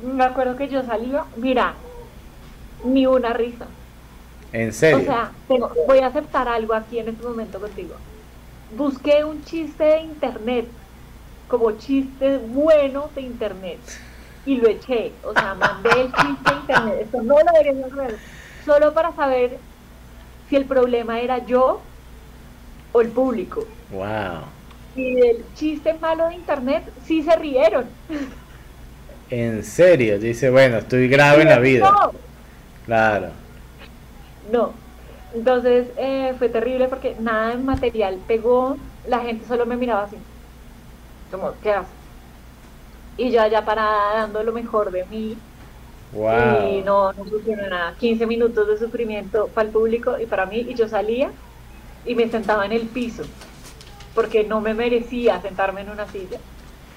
Me 0.02 0.24
acuerdo 0.24 0.56
que 0.56 0.68
yo 0.68 0.82
salía, 0.82 1.24
mira, 1.36 1.74
ni 2.84 3.06
una 3.06 3.32
risa. 3.32 3.66
¿En 4.52 4.72
serio? 4.72 4.98
O 4.98 5.02
sea, 5.02 5.30
voy 5.86 5.98
a 6.00 6.08
aceptar 6.08 6.48
algo 6.48 6.74
aquí 6.74 6.98
en 6.98 7.08
este 7.08 7.24
momento 7.24 7.60
contigo. 7.60 7.94
Busqué 8.76 9.24
un 9.24 9.44
chiste 9.44 9.84
de 9.84 10.00
internet, 10.00 10.66
como 11.48 11.70
chiste 11.72 12.38
bueno 12.38 13.08
de 13.14 13.22
internet 13.22 13.78
y 14.46 14.56
lo 14.56 14.68
eché. 14.68 15.12
O 15.24 15.32
sea, 15.32 15.54
mandé 15.54 15.90
el 16.02 16.12
chiste 16.12 16.50
a 16.50 16.54
internet. 16.54 16.98
Esto 17.02 17.22
no 17.22 17.36
lo 17.38 17.52
debería 17.52 17.86
hacer. 17.86 18.18
Solo 18.64 18.94
para 18.94 19.12
saber 19.12 19.58
si 20.48 20.56
el 20.56 20.64
problema 20.64 21.20
era 21.20 21.44
yo 21.44 21.80
o 22.92 23.00
el 23.00 23.08
público. 23.08 23.64
Wow. 23.90 24.42
Y 24.94 25.14
del 25.14 25.44
chiste 25.54 25.94
malo 25.94 26.28
de 26.28 26.34
internet 26.34 26.84
sí 27.04 27.22
se 27.22 27.34
rieron. 27.36 27.86
En 29.30 29.64
serio, 29.64 30.18
dice, 30.18 30.50
bueno, 30.50 30.78
estoy 30.78 31.08
grave 31.08 31.42
en 31.42 31.48
la 31.48 31.58
vida. 31.58 31.90
No. 31.90 32.12
Claro. 32.84 33.28
No. 34.50 34.72
Entonces 35.34 35.88
eh, 35.96 36.34
fue 36.38 36.50
terrible 36.50 36.88
porque 36.88 37.16
nada 37.18 37.50
de 37.50 37.56
material 37.56 38.18
pegó, 38.26 38.76
la 39.08 39.20
gente 39.20 39.46
solo 39.46 39.64
me 39.64 39.76
miraba 39.76 40.04
así. 40.04 40.16
Como, 41.30 41.52
¿qué 41.62 41.72
haces? 41.72 42.01
Y 43.16 43.30
yo 43.30 43.42
allá 43.42 43.64
parada 43.64 44.14
dando 44.20 44.42
lo 44.42 44.52
mejor 44.52 44.90
de 44.90 45.04
mí. 45.06 45.36
Y 46.14 46.82
no, 46.84 47.12
no 47.12 47.24
funcionó 47.24 47.66
nada. 47.68 47.94
15 47.98 48.26
minutos 48.26 48.68
de 48.68 48.78
sufrimiento 48.78 49.48
para 49.54 49.66
el 49.66 49.72
público 49.72 50.18
y 50.18 50.26
para 50.26 50.46
mí, 50.46 50.66
y 50.68 50.74
yo 50.74 50.88
salía 50.88 51.30
y 52.04 52.14
me 52.14 52.28
sentaba 52.28 52.66
en 52.66 52.72
el 52.72 52.82
piso 52.82 53.22
porque 54.14 54.44
no 54.44 54.60
me 54.60 54.74
merecía 54.74 55.40
sentarme 55.40 55.82
en 55.82 55.90
una 55.90 56.06
silla. 56.10 56.38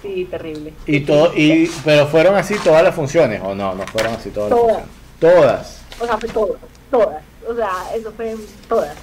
Sí, 0.01 0.28
terrible. 0.30 0.73
Y 0.86 0.99
todo, 1.01 1.32
y, 1.36 1.71
pero 1.84 2.06
fueron 2.08 2.36
así 2.36 2.56
todas 2.63 2.84
las 2.84 2.93
funciones, 2.93 3.41
o 3.43 3.56
no, 3.56 3.73
no 3.73 3.84
fueron 3.88 4.13
así 4.13 4.30
todas. 4.30 4.49
Todas. 4.49 4.84
Todas. 5.19 5.82
O 5.99 6.06
sea, 6.06 6.17
fue 6.17 6.30
todas, 6.30 6.62
todas. 6.91 7.23
O 7.47 7.56
sea, 7.56 7.71
eso 7.95 8.12
fue 8.12 8.36
todas. 8.67 8.95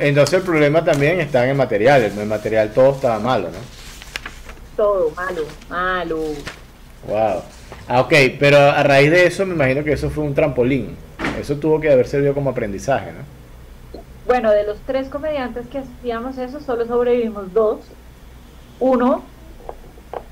entonces 0.00 0.34
el 0.34 0.42
problema 0.42 0.84
también 0.84 1.20
está 1.20 1.44
en 1.44 1.50
el 1.50 1.56
material, 1.56 2.02
el, 2.02 2.26
material 2.26 2.72
todo 2.72 2.92
estaba 2.92 3.18
malo, 3.18 3.48
¿no? 3.48 3.81
Todo 4.82 5.10
malo, 5.10 5.42
malo. 5.68 6.16
Wow. 7.06 7.42
Ah, 7.86 8.00
ok, 8.00 8.12
pero 8.40 8.58
a 8.58 8.82
raíz 8.82 9.12
de 9.12 9.26
eso 9.26 9.46
me 9.46 9.54
imagino 9.54 9.84
que 9.84 9.92
eso 9.92 10.10
fue 10.10 10.24
un 10.24 10.34
trampolín. 10.34 10.96
Eso 11.38 11.56
tuvo 11.56 11.78
que 11.78 11.88
haber 11.88 12.08
servido 12.08 12.34
como 12.34 12.50
aprendizaje, 12.50 13.12
¿no? 13.12 14.00
Bueno, 14.26 14.50
de 14.50 14.64
los 14.64 14.78
tres 14.80 15.08
comediantes 15.08 15.68
que 15.68 15.78
hacíamos 15.78 16.36
eso, 16.36 16.60
solo 16.60 16.84
sobrevivimos 16.84 17.52
dos. 17.52 17.78
Uno 18.80 19.22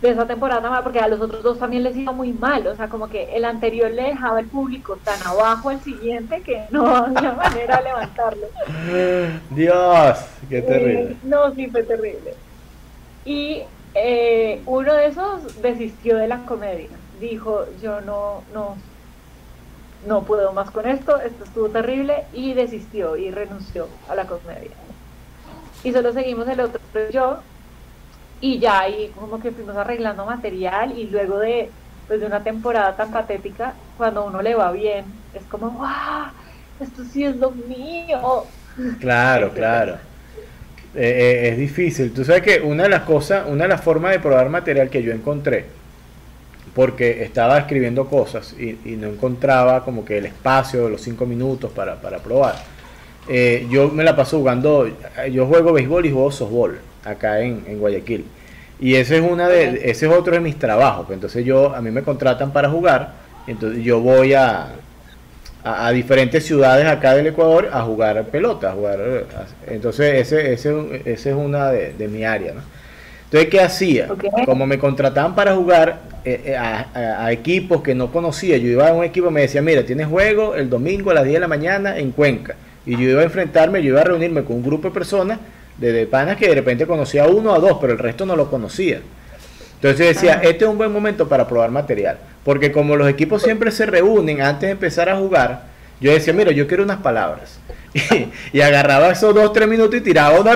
de 0.02 0.10
esa 0.10 0.26
temporada, 0.26 0.82
porque 0.82 0.98
a 0.98 1.06
los 1.06 1.20
otros 1.20 1.44
dos 1.44 1.60
también 1.60 1.84
les 1.84 1.96
iba 1.96 2.10
muy 2.10 2.32
mal, 2.32 2.66
o 2.66 2.74
sea, 2.74 2.88
como 2.88 3.08
que 3.08 3.36
el 3.36 3.44
anterior 3.44 3.92
le 3.92 4.02
dejaba 4.02 4.40
el 4.40 4.46
público 4.46 4.98
tan 5.04 5.24
abajo 5.28 5.68
al 5.68 5.80
siguiente 5.80 6.42
que 6.42 6.64
no 6.72 6.88
había 6.96 7.34
manera 7.34 7.76
de 7.76 7.84
levantarlo. 7.84 8.46
Dios, 9.50 10.18
qué 10.48 10.58
eh, 10.58 10.62
terrible. 10.62 11.16
no, 11.22 11.54
sí, 11.54 11.68
fue 11.68 11.84
terrible. 11.84 12.34
Y 13.24 13.62
eh, 13.94 14.62
uno 14.66 14.94
de 14.94 15.06
esos 15.06 15.60
desistió 15.62 16.16
de 16.16 16.28
la 16.28 16.44
comedia, 16.44 16.88
dijo, 17.20 17.66
yo 17.82 18.00
no, 18.00 18.42
no, 18.54 18.76
no 20.06 20.22
puedo 20.22 20.52
más 20.52 20.70
con 20.70 20.88
esto, 20.88 21.20
esto 21.20 21.44
estuvo 21.44 21.68
terrible, 21.68 22.24
y 22.32 22.54
desistió 22.54 23.16
y 23.16 23.30
renunció 23.30 23.88
a 24.08 24.14
la 24.14 24.26
comedia. 24.26 24.70
Y 25.82 25.92
solo 25.92 26.12
seguimos 26.12 26.46
el 26.48 26.60
otro 26.60 26.80
yo, 27.10 27.38
y 28.40 28.58
ya 28.58 28.80
ahí 28.80 29.12
como 29.18 29.40
que 29.40 29.50
fuimos 29.50 29.76
arreglando 29.76 30.24
material 30.24 30.96
y 30.96 31.04
luego 31.04 31.38
de, 31.38 31.70
pues, 32.06 32.20
de 32.20 32.26
una 32.26 32.42
temporada 32.42 32.96
tan 32.96 33.10
patética, 33.10 33.74
cuando 33.96 34.24
uno 34.24 34.40
le 34.40 34.54
va 34.54 34.72
bien, 34.72 35.04
es 35.34 35.42
como, 35.44 35.70
¡wow! 35.70 36.32
Esto 36.80 37.04
sí 37.04 37.24
es 37.24 37.36
lo 37.36 37.50
mío. 37.50 38.44
Claro, 38.98 39.50
claro. 39.54 39.98
Eh, 40.94 41.44
eh, 41.44 41.48
es 41.50 41.58
difícil. 41.58 42.12
Tú 42.12 42.24
sabes 42.24 42.42
que 42.42 42.60
una 42.60 42.84
de 42.84 42.88
las 42.88 43.02
cosas, 43.02 43.44
una 43.48 43.64
de 43.64 43.68
las 43.68 43.80
formas 43.80 44.12
de 44.12 44.18
probar 44.18 44.48
material 44.48 44.90
que 44.90 45.02
yo 45.02 45.12
encontré, 45.12 45.66
porque 46.74 47.22
estaba 47.22 47.58
escribiendo 47.58 48.06
cosas 48.06 48.54
y, 48.58 48.74
no 48.96 49.08
encontraba 49.08 49.84
como 49.84 50.04
que 50.04 50.18
el 50.18 50.26
espacio 50.26 50.84
de 50.84 50.90
los 50.90 51.00
cinco 51.00 51.26
minutos 51.26 51.70
para, 51.72 52.00
para 52.00 52.18
probar. 52.18 52.56
Eh, 53.28 53.66
yo 53.70 53.88
me 53.88 54.02
la 54.02 54.16
paso 54.16 54.38
jugando, 54.38 54.88
yo 55.30 55.46
juego 55.46 55.72
béisbol 55.72 56.06
y 56.06 56.10
juego 56.10 56.32
softball 56.32 56.78
acá 57.04 57.40
en, 57.40 57.64
en 57.66 57.78
Guayaquil. 57.78 58.24
Y 58.80 58.94
ese 58.94 59.18
es 59.18 59.22
una 59.22 59.48
de, 59.48 59.90
ese 59.90 60.06
es 60.06 60.12
otro 60.12 60.32
de 60.32 60.40
mis 60.40 60.58
trabajos. 60.58 61.06
Entonces 61.10 61.44
yo, 61.44 61.74
a 61.74 61.80
mí 61.82 61.90
me 61.90 62.02
contratan 62.02 62.52
para 62.52 62.70
jugar, 62.70 63.14
entonces 63.46 63.84
yo 63.84 64.00
voy 64.00 64.34
a, 64.34 64.68
a, 65.64 65.90
diferentes 65.90 66.44
ciudades 66.44 66.86
acá 66.86 67.14
del 67.14 67.28
Ecuador 67.28 67.70
a 67.72 67.82
jugar 67.82 68.24
pelota, 68.24 68.70
a 68.70 68.72
jugar, 68.72 68.98
entonces 69.66 70.14
ese, 70.16 70.52
ese, 70.52 71.02
ese 71.04 71.30
es 71.30 71.36
una 71.36 71.70
de, 71.70 71.92
de 71.92 72.08
mi 72.08 72.24
área, 72.24 72.54
¿no? 72.54 72.60
Entonces, 73.30 73.48
¿qué 73.48 73.60
hacía? 73.60 74.08
Como 74.44 74.66
me 74.66 74.76
contrataban 74.76 75.36
para 75.36 75.54
jugar 75.54 76.00
eh, 76.24 76.42
eh, 76.46 76.56
a, 76.56 77.26
a, 77.26 77.30
equipos 77.30 77.80
que 77.80 77.94
no 77.94 78.10
conocía, 78.10 78.56
yo 78.56 78.68
iba 78.68 78.88
a 78.88 78.92
un 78.92 79.04
equipo 79.04 79.28
y 79.28 79.30
me 79.30 79.42
decía, 79.42 79.62
mira, 79.62 79.84
tienes 79.84 80.08
juego 80.08 80.56
el 80.56 80.68
domingo 80.68 81.12
a 81.12 81.14
las 81.14 81.22
10 81.22 81.34
de 81.34 81.40
la 81.40 81.46
mañana 81.46 81.96
en 81.96 82.10
Cuenca. 82.10 82.56
Y 82.84 82.96
yo 82.96 83.08
iba 83.08 83.20
a 83.20 83.24
enfrentarme, 83.24 83.84
yo 83.84 83.90
iba 83.90 84.00
a 84.00 84.04
reunirme 84.04 84.42
con 84.42 84.56
un 84.56 84.64
grupo 84.64 84.88
de 84.88 84.94
personas 84.94 85.38
de, 85.78 86.06
panas 86.06 86.36
que 86.36 86.48
de 86.48 86.56
repente 86.56 86.86
conocía 86.88 87.24
a 87.24 87.28
uno 87.28 87.52
o 87.52 87.54
a 87.54 87.60
dos, 87.60 87.78
pero 87.80 87.92
el 87.92 88.00
resto 88.00 88.26
no 88.26 88.34
lo 88.34 88.50
conocía. 88.50 89.00
Entonces 89.76 90.14
decía, 90.14 90.40
este 90.42 90.64
es 90.64 90.70
un 90.70 90.76
buen 90.76 90.92
momento 90.92 91.28
para 91.28 91.46
probar 91.46 91.70
material, 91.70 92.18
porque 92.44 92.72
como 92.72 92.96
los 92.96 93.08
equipos 93.08 93.42
siempre 93.42 93.70
se 93.70 93.86
reúnen 93.86 94.40
antes 94.40 94.68
de 94.68 94.72
empezar 94.72 95.08
a 95.08 95.16
jugar, 95.16 95.64
yo 96.00 96.12
decía, 96.12 96.32
mira, 96.32 96.50
yo 96.52 96.66
quiero 96.66 96.82
unas 96.82 96.98
palabras. 96.98 97.58
Y, 98.52 98.60
agarraba 98.60 99.10
esos 99.10 99.34
dos, 99.34 99.52
tres 99.52 99.68
minutos 99.68 99.96
y 99.96 100.00
tiraba 100.00 100.38
una, 100.38 100.54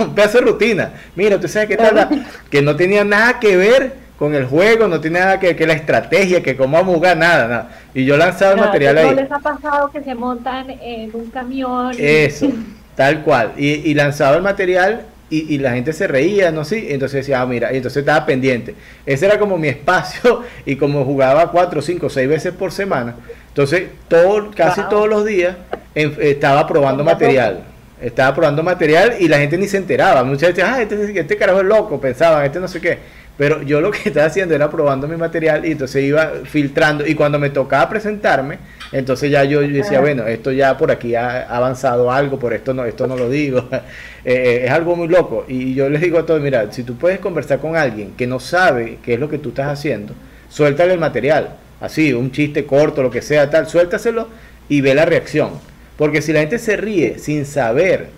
un 0.00 0.14
pedazo 0.14 0.38
de 0.38 0.44
rutina. 0.44 0.90
Mira, 1.14 1.36
usted 1.36 1.48
sabe 1.48 1.68
que 1.68 1.76
tal, 1.76 2.26
que 2.50 2.60
no 2.60 2.74
tenía 2.74 3.04
nada 3.04 3.38
que 3.38 3.56
ver 3.56 3.94
con 4.18 4.34
el 4.34 4.46
juego, 4.46 4.88
no 4.88 5.00
tiene 5.00 5.20
nada 5.20 5.38
que 5.38 5.48
ver 5.48 5.56
que 5.56 5.66
la 5.66 5.74
estrategia, 5.74 6.42
que 6.42 6.56
cómo 6.56 6.76
vamos 6.76 6.92
a 6.92 6.96
jugar, 6.96 7.16
nada, 7.16 7.48
nada. 7.48 7.70
Y 7.94 8.04
yo 8.04 8.16
lanzaba 8.16 8.52
el 8.52 8.60
material 8.60 8.98
ahí. 8.98 9.06
¿No 9.06 9.14
les 9.14 9.30
ha 9.30 9.38
pasado 9.38 9.90
que 9.90 10.02
se 10.02 10.14
montan 10.14 10.70
en 10.70 11.10
un 11.14 11.30
camión? 11.30 11.92
Eso. 11.98 12.48
Tal 12.96 13.22
cual. 13.22 13.52
Y, 13.56 13.68
y 13.68 13.94
lanzaba 13.94 14.36
el 14.36 14.42
material 14.42 15.06
y, 15.32 15.58
la 15.58 15.72
gente 15.72 15.92
se 15.92 16.06
reía, 16.06 16.50
no 16.50 16.64
sé, 16.64 16.92
entonces 16.92 17.20
decía, 17.20 17.40
ah, 17.40 17.46
mira, 17.46 17.72
y 17.72 17.76
entonces 17.76 18.00
estaba 18.00 18.26
pendiente. 18.26 18.74
Ese 19.06 19.26
era 19.26 19.38
como 19.38 19.56
mi 19.56 19.68
espacio 19.68 20.42
y 20.66 20.76
como 20.76 21.04
jugaba 21.04 21.50
cuatro, 21.50 21.80
cinco, 21.80 22.10
seis 22.10 22.28
veces 22.28 22.52
por 22.52 22.70
semana, 22.70 23.16
entonces 23.48 23.84
todo, 24.08 24.50
casi 24.54 24.82
todos 24.90 25.08
los 25.08 25.24
días 25.24 25.56
estaba 25.94 26.66
probando 26.66 27.04
material. 27.04 27.64
Estaba 28.00 28.34
probando 28.34 28.64
material 28.64 29.14
y 29.20 29.28
la 29.28 29.38
gente 29.38 29.56
ni 29.56 29.68
se 29.68 29.76
enteraba. 29.76 30.24
Muchas 30.24 30.48
veces, 30.48 30.64
ah, 30.64 30.82
este, 30.82 31.20
este 31.20 31.36
carajo 31.36 31.60
es 31.60 31.66
loco, 31.66 32.00
pensaban, 32.00 32.44
este 32.44 32.58
no 32.58 32.66
sé 32.66 32.80
qué. 32.80 32.98
Pero 33.36 33.62
yo 33.62 33.80
lo 33.80 33.90
que 33.90 33.98
estaba 34.08 34.26
haciendo 34.26 34.54
era 34.54 34.70
probando 34.70 35.08
mi 35.08 35.16
material 35.16 35.64
y 35.64 35.72
entonces 35.72 36.04
iba 36.04 36.32
filtrando. 36.44 37.06
Y 37.06 37.14
cuando 37.14 37.38
me 37.38 37.50
tocaba 37.50 37.88
presentarme, 37.88 38.58
entonces 38.92 39.30
ya 39.30 39.44
yo, 39.44 39.60
decía, 39.60 40.00
bueno, 40.00 40.26
esto 40.26 40.52
ya 40.52 40.76
por 40.76 40.90
aquí 40.90 41.14
ha 41.14 41.42
avanzado 41.42 42.10
algo, 42.10 42.38
por 42.38 42.52
esto 42.52 42.74
no, 42.74 42.84
esto 42.84 43.06
no 43.06 43.16
lo 43.16 43.28
digo. 43.28 43.68
Eh, 44.24 44.34
eh, 44.34 44.66
es 44.66 44.70
algo 44.70 44.94
muy 44.94 45.08
loco. 45.08 45.44
Y 45.48 45.74
yo 45.74 45.88
les 45.88 46.00
digo 46.00 46.16
a 46.16 46.24
todos, 46.24 46.40
mira, 46.40 46.70
si 46.70 46.84
tú 46.84 46.94
puedes 46.94 47.18
conversar 47.18 47.58
con 47.58 47.74
alguien 47.74 48.12
que 48.16 48.28
no 48.28 48.38
sabe 48.38 48.98
qué 49.02 49.14
es 49.14 49.18
lo 49.18 49.28
que 49.28 49.38
tú 49.38 49.48
estás 49.48 49.66
haciendo, 49.66 50.14
suéltale 50.48 50.92
el 50.92 51.00
material. 51.00 51.56
Así, 51.80 52.12
un 52.12 52.30
chiste 52.30 52.64
corto, 52.64 53.02
lo 53.02 53.10
que 53.10 53.20
sea, 53.20 53.50
tal, 53.50 53.66
suéltaselo 53.66 54.28
y 54.68 54.80
ve 54.80 54.94
la 54.94 55.06
reacción. 55.06 55.50
Porque 55.96 56.22
si 56.22 56.32
la 56.32 56.38
gente 56.38 56.60
se 56.60 56.76
ríe 56.76 57.18
sin 57.18 57.44
saber 57.44 58.10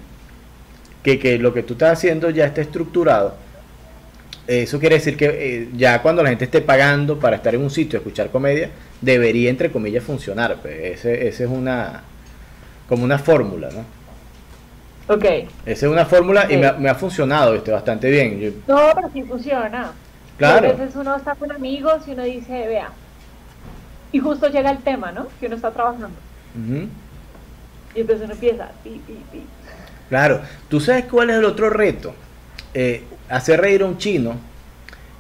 que, 1.03 1.19
que 1.19 1.39
lo 1.39 1.55
que 1.55 1.63
tú 1.63 1.73
estás 1.73 1.95
haciendo 1.95 2.29
ya 2.29 2.45
está 2.45 2.61
estructurado, 2.61 3.35
eso 4.47 4.79
quiere 4.79 4.97
decir 4.97 5.17
que 5.17 5.27
eh, 5.27 5.69
ya 5.75 6.03
cuando 6.03 6.23
la 6.23 6.29
gente 6.29 6.45
esté 6.45 6.61
pagando 6.61 7.19
para 7.19 7.37
estar 7.37 7.55
en 7.55 7.63
un 7.63 7.71
sitio, 7.71 7.99
escuchar 7.99 8.31
comedia, 8.31 8.71
debería, 9.01 9.51
entre 9.51 9.71
comillas, 9.71 10.05
funcionar. 10.05 10.57
Pues. 10.61 10.99
Ese, 10.99 11.29
ese 11.29 11.45
es 11.45 11.51
una, 11.51 12.03
como 12.89 13.05
una 13.05 13.19
fórmula, 13.19 13.71
¿no? 13.71 13.85
Ok. 15.15 15.25
Esa 15.67 15.87
es 15.87 15.93
una 15.93 16.07
fórmula 16.07 16.47
y 16.51 16.57
me 16.57 16.89
ha, 16.89 16.95
funcionado 16.95 17.55
este, 17.55 17.71
bastante 17.71 18.11
bien. 18.11 18.63
no, 18.67 18.81
pero 18.95 19.11
sí 19.13 19.23
funciona. 19.23 19.93
Claro. 20.39 20.69
a 20.69 20.73
veces 20.73 20.97
uno 20.97 21.15
está 21.15 21.35
con 21.37 21.53
amigos 21.53 22.09
y 22.09 22.11
uno 22.11 22.25
dice, 22.25 22.67
vea, 22.67 22.91
y 24.11 24.19
justo 24.19 24.49
llega 24.49 24.71
el 24.71 24.79
tema, 24.79 25.13
¿no? 25.13 25.29
Que 25.39 25.47
uno 25.47 25.57
está 25.57 25.71
trabajando. 25.71 26.09
Y 27.95 28.01
entonces 28.01 28.25
uno 28.25 28.35
empieza, 28.35 28.69
pi, 28.83 29.01
pi, 29.07 29.15
pi. 29.31 29.43
Claro. 30.09 30.41
¿Tú 30.69 30.81
sabes 30.81 31.05
cuál 31.07 31.31
es 31.31 31.37
el 31.37 31.45
otro 31.45 31.71
reto? 31.71 32.15
Eh, 32.75 33.03
hacer 33.29 33.61
reír 33.61 33.83
a 33.83 33.87
un 33.87 33.99
chino 33.99 34.37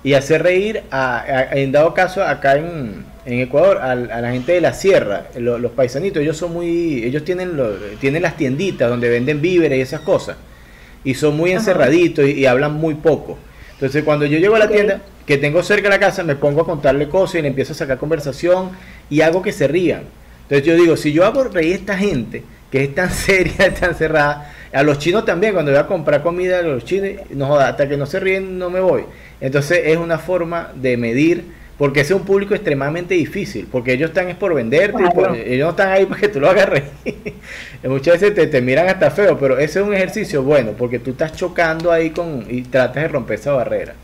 y 0.03 0.15
hacer 0.15 0.43
reír, 0.43 0.83
a, 0.91 1.25
en 1.53 1.73
dado 1.73 1.95
caso, 1.95 2.23
acá 2.23 2.57
en, 2.57 3.05
en 3.25 3.41
Ecuador, 3.41 3.79
a, 3.79 3.95
la 3.95 4.31
gente 4.33 4.53
de 4.53 4.61
la 4.61 4.75
sierra, 4.75 5.29
los 5.39 5.73
paisanitos, 5.73 6.23
ellos 6.23 6.37
son 6.37 6.53
muy, 6.53 7.03
ellos 7.05 7.25
tienen, 7.25 7.59
tienen 8.01 8.23
las 8.23 8.37
tienditas 8.37 8.91
donde 8.91 9.09
venden 9.09 9.41
víveres 9.41 9.79
y 9.79 9.81
esas 9.81 10.01
cosas, 10.01 10.37
y 11.05 11.15
son 11.15 11.37
muy 11.37 11.53
encerraditos 11.53 12.29
y, 12.29 12.45
hablan 12.45 12.75
muy 12.75 12.95
poco. 12.95 13.39
Entonces, 13.73 14.05
cuando 14.05 14.27
yo 14.27 14.39
llego 14.39 14.57
a 14.57 14.59
la 14.59 14.69
tienda, 14.69 15.01
que 15.27 15.39
tengo 15.39 15.63
cerca 15.63 15.85
de 15.85 15.95
la 15.95 15.99
casa, 15.99 16.23
me 16.23 16.37
pongo 16.37 16.63
a 16.63 16.67
contarle 16.67 17.09
cosas 17.09 17.37
y 17.37 17.43
le 17.43 17.49
empiezo 17.49 17.73
a 17.73 17.77
sacar 17.77 17.99
conversación 17.99 18.71
y 19.09 19.23
hago 19.23 19.41
que 19.41 19.53
se 19.53 19.67
rían. 19.67 20.03
Entonces 20.43 20.67
yo 20.67 20.77
digo, 20.77 20.97
si 20.97 21.13
yo 21.13 21.25
hago 21.25 21.45
reír 21.45 21.73
a 21.73 21.77
esta 21.77 21.97
gente, 21.97 22.43
que 22.71 22.85
es 22.85 22.95
tan 22.95 23.11
seria, 23.13 23.73
tan 23.73 23.95
cerrada, 23.95 24.54
a 24.75 24.83
los 24.83 24.99
chinos 24.99 25.25
también, 25.25 25.53
cuando 25.53 25.71
voy 25.71 25.81
a 25.81 25.87
comprar 25.87 26.23
comida 26.23 26.59
a 26.59 26.63
los 26.63 26.85
chinos, 26.85 27.11
no 27.31 27.57
hasta 27.57 27.89
que 27.89 27.97
no 27.97 28.07
se 28.07 28.19
ríen 28.19 28.59
no 28.59 28.71
me 28.71 28.81
voy. 28.81 29.05
Entonces 29.41 29.83
es 29.85 29.97
una 29.97 30.19
forma 30.19 30.73
de 30.75 30.97
medir, 30.97 31.45
porque 31.79 32.01
ese 32.01 32.13
es 32.13 32.21
un 32.21 32.27
público 32.27 32.55
extremadamente 32.55 33.15
difícil, 33.15 33.69
porque 33.71 33.93
ellos 33.93 34.11
están 34.11 34.29
es 34.29 34.37
por 34.37 34.53
venderte, 34.53 35.03
ellos 35.47 35.67
no 35.67 35.71
están 35.71 35.91
ahí 35.91 36.07
para 36.07 36.21
que 36.21 36.29
tú 36.29 36.41
lo 36.41 36.51
hagas 36.51 36.69
reír. 36.69 36.91
Muchas 37.85 38.21
veces 38.21 38.51
te, 38.51 38.61
miran 38.61 38.89
hasta 38.89 39.13
feo, 39.13 39.39
pero 39.39 39.59
ese 39.59 39.79
es 39.81 39.87
un 39.87 39.95
ejercicio 39.95 40.43
bueno, 40.43 40.73
porque 40.77 40.99
tú 40.99 41.13
estás 41.13 41.33
chocando 41.35 41.93
ahí 41.93 42.11
con 42.11 42.45
y 42.49 42.63
tratas 42.63 43.05
de 43.05 43.09
romper 43.09 43.39
esa 43.39 43.53
barrera. 43.53 43.95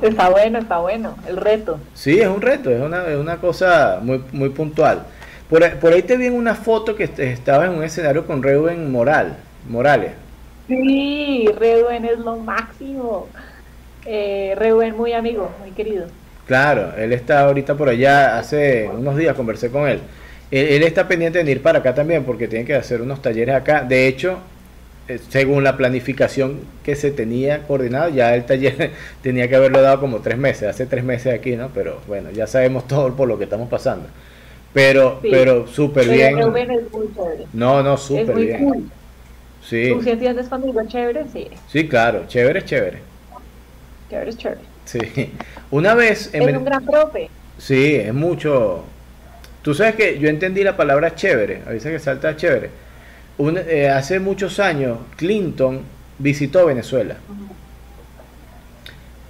Está 0.00 0.28
bueno, 0.28 0.58
está 0.60 0.78
bueno, 0.78 1.16
el 1.26 1.38
reto. 1.38 1.80
Sí, 1.94 2.20
es 2.20 2.28
un 2.28 2.40
reto, 2.40 2.70
es 2.70 2.80
una, 2.80 3.08
es 3.08 3.16
una 3.16 3.38
cosa 3.38 3.98
muy, 4.00 4.22
muy 4.30 4.50
puntual. 4.50 5.06
Por, 5.50 5.68
por 5.78 5.92
ahí 5.92 6.02
te 6.02 6.16
vi 6.16 6.26
en 6.26 6.34
una 6.34 6.54
foto 6.54 6.94
que 6.94 7.10
estaba 7.18 7.64
en 7.64 7.72
un 7.72 7.82
escenario 7.82 8.26
con 8.26 8.42
Reuben 8.42 8.92
Moral. 8.92 9.38
Morales. 9.68 10.12
Sí, 10.68 11.48
Reduen 11.58 12.04
es 12.04 12.18
lo 12.18 12.36
máximo. 12.36 13.28
Eh, 14.04 14.54
muy 14.96 15.12
amigo, 15.12 15.50
muy 15.60 15.70
querido. 15.72 16.06
Claro, 16.46 16.92
él 16.96 17.12
está 17.12 17.40
ahorita 17.40 17.74
por 17.74 17.88
allá, 17.88 18.38
hace 18.38 18.88
unos 18.88 19.16
días 19.16 19.34
conversé 19.34 19.70
con 19.70 19.88
él. 19.88 20.00
él. 20.50 20.82
está 20.84 21.08
pendiente 21.08 21.42
de 21.42 21.50
ir 21.50 21.60
para 21.60 21.80
acá 21.80 21.94
también 21.94 22.24
porque 22.24 22.46
tiene 22.46 22.64
que 22.64 22.74
hacer 22.74 23.02
unos 23.02 23.20
talleres 23.20 23.54
acá. 23.56 23.82
De 23.82 24.06
hecho, 24.06 24.38
eh, 25.08 25.18
según 25.28 25.64
la 25.64 25.76
planificación 25.76 26.60
que 26.84 26.94
se 26.94 27.10
tenía 27.10 27.64
coordinado, 27.64 28.10
ya 28.10 28.34
el 28.34 28.44
taller 28.44 28.92
tenía 29.22 29.48
que 29.48 29.56
haberlo 29.56 29.82
dado 29.82 30.00
como 30.00 30.20
tres 30.20 30.38
meses, 30.38 30.68
hace 30.68 30.86
tres 30.86 31.02
meses 31.02 31.34
aquí, 31.34 31.56
¿no? 31.56 31.70
Pero 31.74 32.00
bueno, 32.06 32.30
ya 32.30 32.46
sabemos 32.46 32.86
todo 32.88 33.14
por 33.14 33.26
lo 33.26 33.38
que 33.38 33.44
estamos 33.44 33.68
pasando. 33.68 34.06
Pero, 34.72 35.20
pero 35.22 35.66
súper 35.66 36.08
bien. 36.08 36.38
No, 37.54 37.82
no, 37.82 37.96
súper 37.96 38.36
bien. 38.36 38.58
Cool. 38.58 38.90
Sí. 39.68 39.90
¿Tú 39.92 40.02
sí 40.02 40.10
entiendes 40.10 40.48
cuando 40.48 40.68
digo 40.68 40.80
chévere? 40.86 41.24
Sí. 41.32 41.48
Sí, 41.68 41.88
claro, 41.88 42.24
chévere 42.28 42.60
es 42.60 42.64
chévere. 42.64 42.98
Chévere 44.08 44.32
chévere. 44.34 44.60
Sí. 44.84 45.32
Una 45.70 45.94
vez... 45.94 46.30
En 46.32 46.48
es 46.48 46.56
un 46.56 46.64
gran 46.64 46.84
profe. 46.84 47.28
Sí, 47.58 47.96
es 47.96 48.14
mucho... 48.14 48.84
Tú 49.62 49.74
sabes 49.74 49.96
que 49.96 50.18
yo 50.20 50.28
entendí 50.28 50.62
la 50.62 50.76
palabra 50.76 51.16
chévere, 51.16 51.62
a 51.66 51.70
veces 51.70 51.90
que 51.90 51.98
salta 51.98 52.36
chévere 52.36 52.70
eh, 53.38 53.88
hace 53.88 54.18
muchos 54.18 54.58
años 54.60 54.98
Clinton 55.16 55.82
visitó 56.18 56.66
Venezuela. 56.66 57.16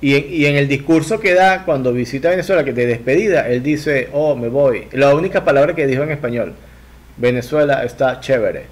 Y 0.00 0.44
en, 0.44 0.56
el 0.56 0.68
discurso 0.68 1.18
que 1.18 1.34
da 1.34 1.64
cuando 1.64 1.92
visita 1.92 2.28
Venezuela, 2.30 2.62
que 2.62 2.72
de 2.72 2.86
despedida, 2.86 3.48
él 3.48 3.62
dice, 3.62 4.08
oh, 4.12 4.36
me 4.36 4.48
voy. 4.48 4.86
La 4.92 5.14
única 5.14 5.42
palabra 5.42 5.74
que 5.74 5.86
dijo 5.86 6.02
en 6.02 6.10
español, 6.10 6.54
Venezuela 7.16 7.82
está 7.82 8.20
chévere. 8.20 8.66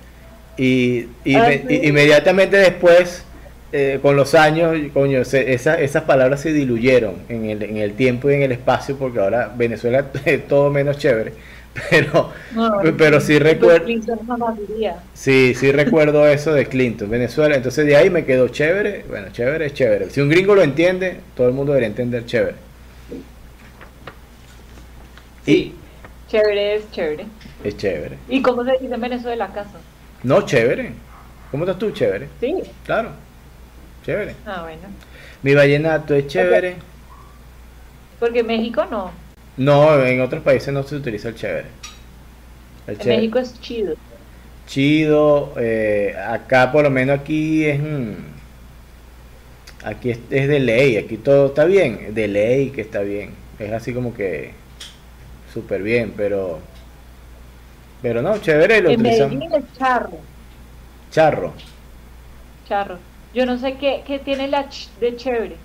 Y, 0.57 1.09
ah, 1.35 1.53
inmediatamente 1.69 2.57
después, 2.57 3.25
eh, 3.73 3.99
con 4.01 4.15
los 4.15 4.35
años, 4.35 4.77
coño, 4.93 5.21
esas 5.21 6.03
palabras 6.05 6.41
se 6.41 6.53
diluyeron 6.53 7.17
en 7.29 7.47
el, 7.47 7.63
en 7.63 7.77
el 7.79 7.95
tiempo 7.95 8.31
y 8.31 8.35
en 8.35 8.43
el 8.43 8.53
espacio, 8.53 8.97
porque 8.97 9.19
ahora 9.19 9.53
Venezuela 9.57 10.07
es 10.25 10.47
todo 10.47 10.71
menos 10.71 10.99
chévere. 10.99 11.33
pero 11.91 12.31
pero 12.97 13.21
sí 13.21 13.37
recuerdo 13.41 13.85
sí 15.13 15.55
sí 15.57 15.73
recuerdo 15.73 16.25
eso 16.29 16.55
de 16.55 16.67
Clinton 16.67 17.11
Venezuela. 17.11 17.57
Entonces 17.57 17.85
de 17.85 17.97
ahí 17.97 18.11
me 18.11 18.25
quedó 18.25 18.47
chévere. 18.47 19.05
Bueno 19.09 19.27
chévere 19.33 19.67
es 19.67 19.75
chévere. 19.75 20.09
Si 20.11 20.21
un 20.21 20.29
gringo 20.29 20.55
lo 20.55 20.63
entiende 20.63 21.17
todo 21.37 21.49
el 21.49 21.53
mundo 21.53 21.73
debería 21.73 21.89
entender 21.89 22.27
chévere. 22.27 22.55
Sí. 25.45 25.75
Chévere 26.29 26.77
es 26.77 26.91
chévere. 26.93 27.27
Es 27.65 27.77
chévere. 27.77 28.19
Y 28.29 28.41
cómo 28.41 28.65
se 28.65 28.71
dice 28.81 28.95
en 28.95 29.01
Venezuela 29.01 29.47
acaso 29.47 29.79
no 30.25 30.43
chévere. 30.43 30.93
Cómo 31.51 31.65
estás 31.65 31.79
tú 31.79 31.93
chévere. 31.93 32.29
Sí. 32.41 32.55
Claro. 32.85 33.11
Chévere. 34.05 34.35
Ah 34.45 34.63
bueno. 34.63 34.83
Mi 35.43 35.55
vallenato 35.55 36.15
es 36.15 36.27
chévere. 36.27 36.77
Porque 38.19 38.43
México 38.43 38.85
no. 38.91 39.13
No, 39.57 40.05
en 40.05 40.21
otros 40.21 40.43
países 40.43 40.73
no 40.75 40.83
se 40.83 40.97
utiliza 40.97 41.29
el 41.29 41.35
chévere. 41.37 41.69
en 42.87 43.09
México 43.09 43.39
es 43.39 43.61
chido. 43.61 43.95
Chido, 44.67 45.53
eh, 45.59 46.17
acá 46.27 46.73
por 46.73 46.85
lo 46.85 46.91
menos 46.91 47.21
aquí 47.21 47.65
es... 47.65 47.81
aquí 49.85 50.11
es, 50.11 50.29
de 50.31 50.59
ley, 50.59 50.97
aquí 50.97 51.19
todo 51.19 51.47
está 51.47 51.67
bien, 51.67 52.15
de 52.15 52.29
ley 52.29 52.71
que 52.71 52.81
está 52.81 53.01
bien. 53.01 53.31
Es 53.59 53.71
así 53.73 53.93
como 53.93 54.15
que 54.15 54.53
súper 55.53 55.83
bien, 55.83 56.15
pero... 56.17 56.61
Pero 58.05 58.21
no, 58.21 58.37
chévere 58.37 58.83
lo 58.83 58.91
en 58.91 59.01
Medellín 59.01 59.51
es 59.51 59.65
charro. 59.79 60.19
Charro. 61.11 61.55
Charro. 62.69 62.99
Yo 63.33 63.47
no 63.47 63.57
sé 63.59 63.79
qué, 63.79 64.03
qué 64.07 64.19
tiene 64.19 64.47
la 64.47 64.69
ch 64.69 64.91
de 65.01 65.17
chévere. 65.17 65.57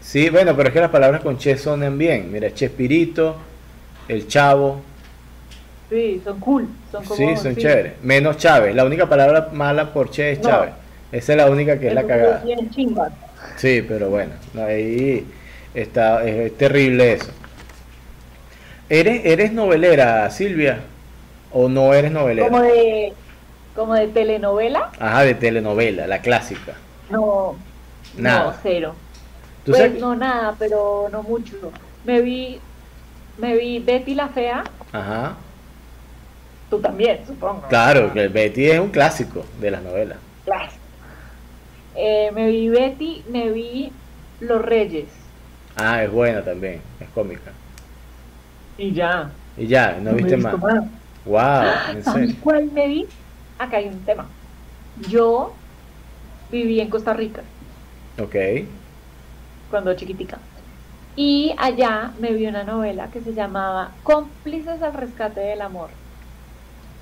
Sí, 0.00 0.30
bueno, 0.30 0.56
pero 0.56 0.70
es 0.70 0.74
que 0.74 0.80
las 0.80 0.90
palabras 0.90 1.22
con 1.22 1.38
che 1.38 1.56
sonan 1.56 1.96
bien. 1.96 2.32
Mira, 2.32 2.52
Chespirito, 2.52 3.36
el 4.08 4.26
Chavo. 4.26 4.80
Sí, 5.90 6.20
son 6.24 6.40
cool. 6.40 6.68
Son 6.90 7.04
como, 7.04 7.14
sí, 7.14 7.36
son 7.40 7.54
chéveres. 7.54 7.92
Menos 8.02 8.36
Chávez. 8.38 8.74
La 8.74 8.84
única 8.84 9.08
palabra 9.08 9.50
mala 9.52 9.92
por 9.92 10.10
che 10.10 10.32
es 10.32 10.40
Chávez. 10.40 10.72
Esa 11.12 11.32
es 11.34 11.36
la 11.36 11.48
única 11.48 11.78
que 11.78 11.86
es 11.86 11.94
la 11.94 12.02
cagada. 12.02 12.42
Sí, 13.58 13.84
pero 13.86 14.10
bueno, 14.10 14.32
ahí 14.56 15.24
está, 15.72 16.24
es, 16.24 16.58
terrible 16.58 17.12
eso. 17.12 17.30
¿Eres, 18.88 19.24
¿Eres 19.24 19.52
novelera, 19.52 20.28
Silvia? 20.28 20.80
¿O 21.52 21.68
no 21.68 21.92
eres 21.92 22.12
novelera? 22.12 22.48
Como 22.48 22.62
de, 22.62 23.12
como 23.74 23.94
de 23.94 24.08
telenovela. 24.08 24.90
Ajá, 24.98 25.22
de 25.22 25.34
telenovela, 25.34 26.06
la 26.06 26.20
clásica. 26.20 26.74
No, 27.10 27.56
Nada. 28.16 28.44
no, 28.44 28.54
cero. 28.62 28.94
Pues 29.66 29.94
no 30.00 30.14
nada, 30.14 30.54
pero 30.58 31.08
no 31.12 31.22
mucho. 31.22 31.56
Me 32.04 32.20
vi, 32.20 32.58
me 33.38 33.56
vi 33.56 33.78
Betty 33.78 34.14
la 34.14 34.28
fea. 34.28 34.64
Ajá. 34.92 35.36
Tú 36.68 36.80
también, 36.80 37.20
supongo. 37.26 37.68
Claro, 37.68 38.12
que 38.12 38.28
Betty 38.28 38.70
es 38.70 38.80
un 38.80 38.90
clásico 38.90 39.44
de 39.60 39.70
las 39.70 39.82
novelas. 39.82 40.18
Claro. 40.44 40.72
Eh, 41.94 42.30
me 42.34 42.48
vi 42.48 42.68
Betty, 42.70 43.24
me 43.28 43.50
vi 43.50 43.92
Los 44.40 44.62
Reyes. 44.62 45.04
Ah, 45.76 46.02
es 46.02 46.10
buena 46.10 46.42
también, 46.42 46.80
es 46.98 47.08
cómica. 47.10 47.52
Y 48.78 48.92
ya. 48.92 49.30
Y 49.56 49.66
ya, 49.66 49.98
no, 50.00 50.12
viste 50.12 50.36
más. 50.36 50.54
Wow, 51.24 51.62
¿en 51.92 52.04
serio? 52.04 52.36
cuál 52.42 52.70
me 52.72 52.88
vi? 52.88 53.06
Acá 53.58 53.76
hay 53.78 53.88
un 53.88 54.00
tema. 54.04 54.26
Yo 55.08 55.54
viví 56.50 56.80
en 56.80 56.90
Costa 56.90 57.12
Rica. 57.12 57.42
Ok 58.20 58.36
cuando 59.72 59.94
chiquitica. 59.94 60.38
Y 61.16 61.54
allá 61.58 62.12
me 62.20 62.32
vi 62.32 62.46
una 62.46 62.62
novela 62.62 63.08
que 63.12 63.20
se 63.20 63.34
llamaba 63.34 63.90
Cómplices 64.04 64.80
al 64.82 64.94
rescate 64.94 65.40
del 65.40 65.62
amor. 65.62 65.88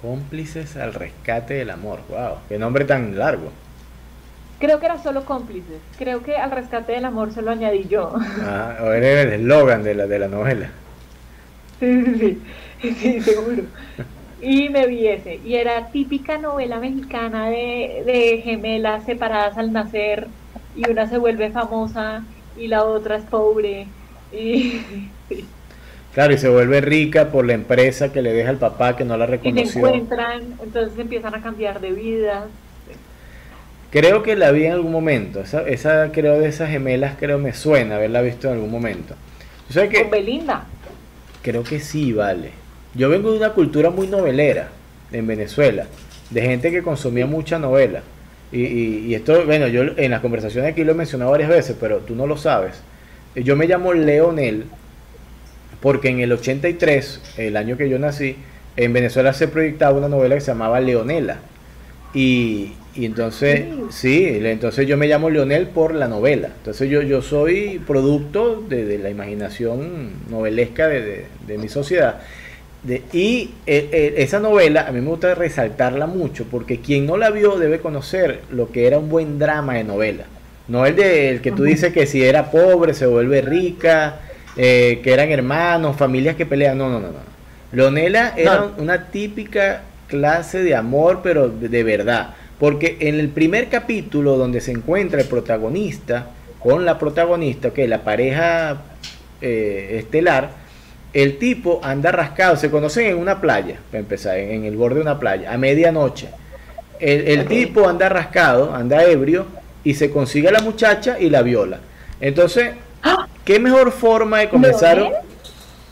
Cómplices 0.01 0.77
al 0.77 0.95
rescate 0.95 1.55
del 1.55 1.71
amor, 1.71 2.01
wow, 2.09 2.39
qué 2.49 2.59
nombre 2.59 2.87
tan 2.87 3.19
largo. 3.19 3.51
Creo 4.59 4.79
que 4.79 4.87
era 4.87 5.03
solo 5.03 5.25
cómplices, 5.25 5.81
creo 5.99 6.23
que 6.23 6.37
al 6.37 6.51
rescate 6.51 6.93
del 6.93 7.05
amor 7.05 7.33
se 7.33 7.43
lo 7.43 7.51
añadí 7.51 7.87
yo. 7.89 8.15
Ah, 8.43 8.77
era 8.95 9.23
el 9.23 9.33
eslogan 9.33 9.83
de 9.83 9.95
la, 9.95 10.07
de 10.07 10.19
la 10.19 10.29
novela. 10.29 10.71
Sí, 11.81 12.05
sí, 12.05 12.15
sí, 12.19 12.43
seguro. 13.23 13.63
Y 14.41 14.69
me 14.71 14.87
vi 14.87 15.07
ese, 15.07 15.41
y 15.45 15.57
era 15.57 15.89
típica 15.89 16.39
novela 16.39 16.81
mexicana 16.81 17.51
de, 17.51 18.03
de 18.07 18.41
gemelas 18.43 19.05
separadas 19.05 19.59
al 19.59 19.73
nacer, 19.73 20.29
y 20.77 20.89
una 20.89 21.09
se 21.09 21.19
vuelve 21.19 21.51
famosa 21.51 22.25
y 22.57 22.69
la 22.69 22.85
otra 22.85 23.17
es 23.17 23.25
pobre. 23.25 23.87
Y, 24.33 24.81
Claro, 26.15 26.35
y 26.35 26.39
se 26.39 26.49
vuelve 26.49 26.81
rica 26.81 27.31
por 27.31 27.47
la 27.47 27.53
empresa 27.53 28.13
que 28.13 28.21
le 28.21 28.33
deja 28.33 28.51
al 28.51 28.57
papá 28.57 28.97
que 28.97 29.05
no 29.05 29.17
la 29.17 29.27
reconoció. 29.27 29.63
Y 29.63 29.67
se 29.67 29.79
encuentran, 29.79 30.43
entonces 30.61 30.99
empiezan 30.99 31.37
a 31.37 31.43
cambiar 31.43 31.81
de 31.81 31.93
vida. 31.93 32.47
Creo 33.93 34.23
que 34.25 34.35
la 34.35 34.51
vi 34.51 34.65
en 34.67 34.73
algún 34.73 34.91
momento. 34.91 35.41
Esa, 35.41 35.63
esa 35.69 36.11
creo 36.11 36.41
de 36.41 36.49
esas 36.49 36.69
gemelas, 36.69 37.15
creo 37.19 37.39
me 37.39 37.55
suena 37.55 37.97
haberla 37.97 38.23
visto 38.23 38.49
en 38.49 38.55
algún 38.55 38.73
momento. 38.73 39.15
que, 39.73 40.03
¿Con 40.03 40.11
Belinda? 40.11 40.65
Creo 41.43 41.63
que 41.63 41.79
sí, 41.79 42.13
vale. 42.13 42.51
Yo 42.95 43.09
vengo 43.09 43.31
de 43.31 43.39
una 43.39 43.51
cultura 43.51 43.91
muy 43.91 44.07
novelera 44.07 44.69
en 45.13 45.27
Venezuela, 45.27 45.87
de 46.31 46.43
gente 46.43 46.71
que 46.71 46.83
consumía 46.83 47.27
mucha 47.27 47.59
novela. 47.59 48.03
Y, 48.53 48.63
y, 48.63 49.15
esto, 49.15 49.45
bueno, 49.47 49.69
yo 49.69 49.83
en 49.97 50.11
las 50.11 50.21
conversaciones 50.21 50.73
aquí 50.73 50.83
lo 50.83 50.93
he 50.93 50.95
mencionado 50.97 51.31
varias 51.31 51.51
veces, 51.51 51.77
pero 51.79 51.99
tú 51.99 52.17
no 52.17 52.27
lo 52.27 52.37
sabes. 52.37 52.83
Yo 53.37 53.55
me 53.55 53.67
llamo 53.67 53.93
Leonel 53.93 54.65
porque 55.81 56.09
en 56.09 56.21
el 56.21 56.33
83, 56.33 57.37
el 57.39 57.57
año 57.57 57.77
que 57.77 57.89
yo 57.89 57.99
nací, 57.99 58.37
en 58.77 58.93
Venezuela 58.93 59.33
se 59.33 59.49
proyectaba 59.49 59.99
una 59.99 60.09
novela 60.09 60.35
que 60.35 60.41
se 60.41 60.51
llamaba 60.51 60.81
Leonela. 60.81 61.39
Y, 62.13 62.73
y 62.95 63.07
entonces, 63.07 63.67
sí. 63.91 64.27
entonces 64.43 64.87
yo 64.89 64.97
me 64.97 65.07
llamo 65.07 65.31
Leonel 65.31 65.69
por 65.69 65.95
la 65.95 66.09
novela. 66.09 66.49
Entonces 66.57 66.91
yo, 66.91 67.03
yo 67.03 67.23
soy 67.23 67.81
producto 67.87 68.63
de, 68.69 68.99
la 68.99 69.11
imaginación 69.11 70.11
novelesca 70.29 70.89
de, 70.89 71.27
de 71.47 71.59
mi 71.59 71.69
sociedad 71.69 72.21
y 72.89 73.51
eh, 73.67 73.89
eh, 73.93 74.15
esa 74.19 74.41
novela 74.41 74.87
a 74.89 74.93
mí 74.93 75.01
me 75.01 75.09
gusta 75.09 75.35
resaltarla 75.35 76.07
mucho 76.07 76.47
porque 76.51 76.81
quien 76.81 77.05
no 77.05 77.19
la 77.19 77.31
vio 77.31 77.59
debe 77.59 77.81
conocer 77.81 78.41
lo 78.51 78.71
que 78.71 78.87
era 78.87 78.99
un 78.99 79.11
buen 79.11 79.39
drama 79.39 79.75
de 79.75 79.85
novela. 79.85 80.25
No 80.67 80.87
el 80.87 80.97
de 80.97 81.41
que 81.43 81.53
tú 81.53 81.65
dices 81.65 81.93
que 81.93 82.07
si 82.07 82.25
era 82.25 82.51
pobre 82.51 82.95
se 82.95 83.07
vuelve 83.07 83.43
rica, 83.43 84.21
eh, 84.57 85.01
que 85.03 85.13
eran 85.13 85.31
hermanos, 85.31 85.97
familias 85.97 86.37
que 86.37 86.47
pelean. 86.47 86.79
No, 86.79 86.89
no, 86.89 87.01
no, 87.01 87.09
no. 87.09 87.19
Leonela 87.73 88.35
era 88.37 88.71
una 88.79 89.07
típica 89.11 89.83
clase 90.07 90.63
de 90.63 90.75
amor, 90.75 91.21
pero 91.23 91.49
de, 91.49 91.83
verdad. 91.83 92.35
Porque 92.59 92.97
en 93.01 93.19
el 93.21 93.29
primer 93.29 93.69
capítulo 93.69 94.37
donde 94.37 94.61
se 94.61 94.71
encuentra 94.71 95.21
el 95.21 95.27
protagonista 95.27 96.31
con 96.59 96.85
la 96.85 96.99
protagonista, 96.99 97.71
que 97.71 97.89
la 97.89 98.03
pareja 98.03 98.83
estelar, 99.41 100.51
el 101.13 101.39
tipo 101.39 101.81
anda 101.83 102.13
rascado, 102.13 102.57
se 102.57 102.71
conocen 102.71 103.07
en 103.07 103.19
una 103.19 103.41
playa, 103.41 103.79
para 103.91 104.01
empezar, 104.01 104.39
en, 104.39 104.65
el 104.65 104.77
borde 104.77 104.97
de 104.97 105.03
una 105.03 105.19
playa, 105.19 105.53
a 105.53 105.59
medianoche. 105.59 106.29
El, 107.01 107.47
tipo 107.47 107.89
anda 107.89 108.09
rascado, 108.09 108.75
anda 108.75 109.03
ebrio, 109.05 109.47
y 109.83 109.95
se 109.95 110.11
consigue 110.11 110.49
a 110.49 110.53
la 110.53 110.61
muchacha 110.61 111.19
y 111.19 111.31
la 111.31 111.43
viola. 111.43 111.81
Entonces, 112.21 112.73
¡Ah! 113.03 113.27
¿qué 113.45 113.59
mejor 113.59 113.91
forma 113.93 114.41
de 114.41 114.51
comenzar? 114.51 115.03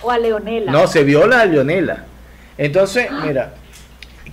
¿O 0.02 0.10
a 0.10 0.18
Leonela? 0.18 0.70
No, 0.70 0.86
se 0.86 1.02
viola 1.04 1.40
a 1.40 1.46
Leonela. 1.46 2.04
Entonces, 2.58 3.08
¡Ah! 3.10 3.22
mira, 3.26 3.54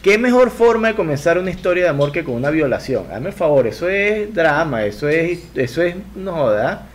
¿Qué 0.06 0.20
mejor 0.20 0.52
forma 0.52 0.90
de 0.90 0.94
comenzar 0.94 1.40
una 1.40 1.50
historia 1.50 1.86
de 1.86 1.90
amor 1.90 2.12
que 2.12 2.24
con 2.24 2.36
una 2.36 2.52
violación? 2.52 3.08
Hazme 3.12 3.30
el 3.30 3.34
favor, 3.34 3.66
eso 3.66 3.90
es 3.90 4.32
drama, 4.32 4.86
eso 4.86 5.10
es, 5.10 5.40
eso 5.56 5.82
es, 5.82 5.96
no 6.16 6.34
joda, 6.34 6.86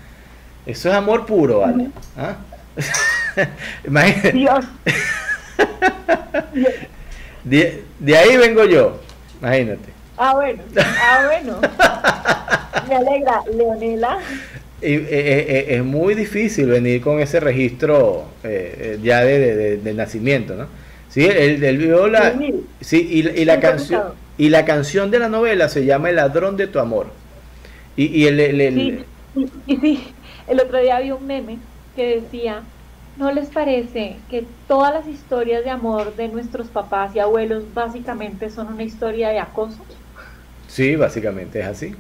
eso 0.65 0.89
es 0.89 0.95
amor 0.95 1.27
puro, 1.27 1.59
¿vale? 1.59 1.89
¿Ah? 2.17 2.37
Imagínate. 3.87 4.33
Dios. 4.33 4.65
De, 7.45 7.83
de 7.99 8.17
ahí 8.19 8.37
vengo 8.37 8.65
yo, 8.67 9.01
imagínate. 9.41 9.89
Ah, 10.19 10.35
bueno. 10.35 10.63
Ah, 10.77 11.23
bueno. 11.27 11.61
Me 12.89 12.95
alegra, 12.97 13.41
Leonela. 13.55 14.19
Y, 14.83 14.95
eh, 14.95 15.07
eh, 15.11 15.47
eh, 15.49 15.67
es 15.77 15.85
muy 15.85 16.15
difícil 16.15 16.67
venir 16.67 17.01
con 17.01 17.21
ese 17.21 17.41
registro 17.41 18.27
eh, 18.45 18.99
ya 19.03 19.21
de, 19.25 19.77
de- 19.79 19.95
nacimiento, 19.95 20.55
¿no? 20.55 20.67
Sí, 21.09 21.25
el 21.27 21.61
del 21.61 21.79
viola, 21.79 22.35
Sí, 22.39 22.65
sí, 22.81 23.09
y, 23.11 23.41
y 23.41 23.45
la 23.45 23.59
canción 23.61 24.03
y 24.39 24.49
la 24.49 24.65
canción 24.65 25.11
de 25.11 25.19
la 25.19 25.29
novela 25.29 25.69
se 25.69 25.85
llama 25.85 26.09
El 26.11 26.17
ladrón 26.17 26.57
de 26.57 26.67
tu 26.67 26.79
amor. 26.79 27.09
Y, 27.97 28.07
y 28.07 28.27
el, 28.27 28.41
el- 28.41 28.61
el- 28.61 29.05
Sí, 29.35 29.79
sí, 29.81 30.05
el 30.49 30.61
otro 30.61 30.79
día 30.79 31.01
vi 31.01 31.11
un 31.11 31.27
meme 31.27 31.59
que 31.97 32.21
decía, 32.21 32.63
¿no 33.21 33.31
les 33.33 33.51
parece 33.53 34.27
que 34.29 34.57
todas 34.67 34.93
las 34.93 35.07
historias 35.07 35.63
de 35.65 35.71
amor 35.71 36.17
de 36.17 36.29
nuestros 36.29 36.71
papás 36.73 37.15
y 37.15 37.21
abuelos 37.21 37.73
básicamente 37.73 38.51
son 38.51 38.69
una 38.69 38.83
historia 38.85 39.29
de 39.31 39.39
acoso? 39.41 39.87
sí, 40.67 40.97
básicamente 40.97 41.61
es 41.61 41.67
así, 41.67 41.95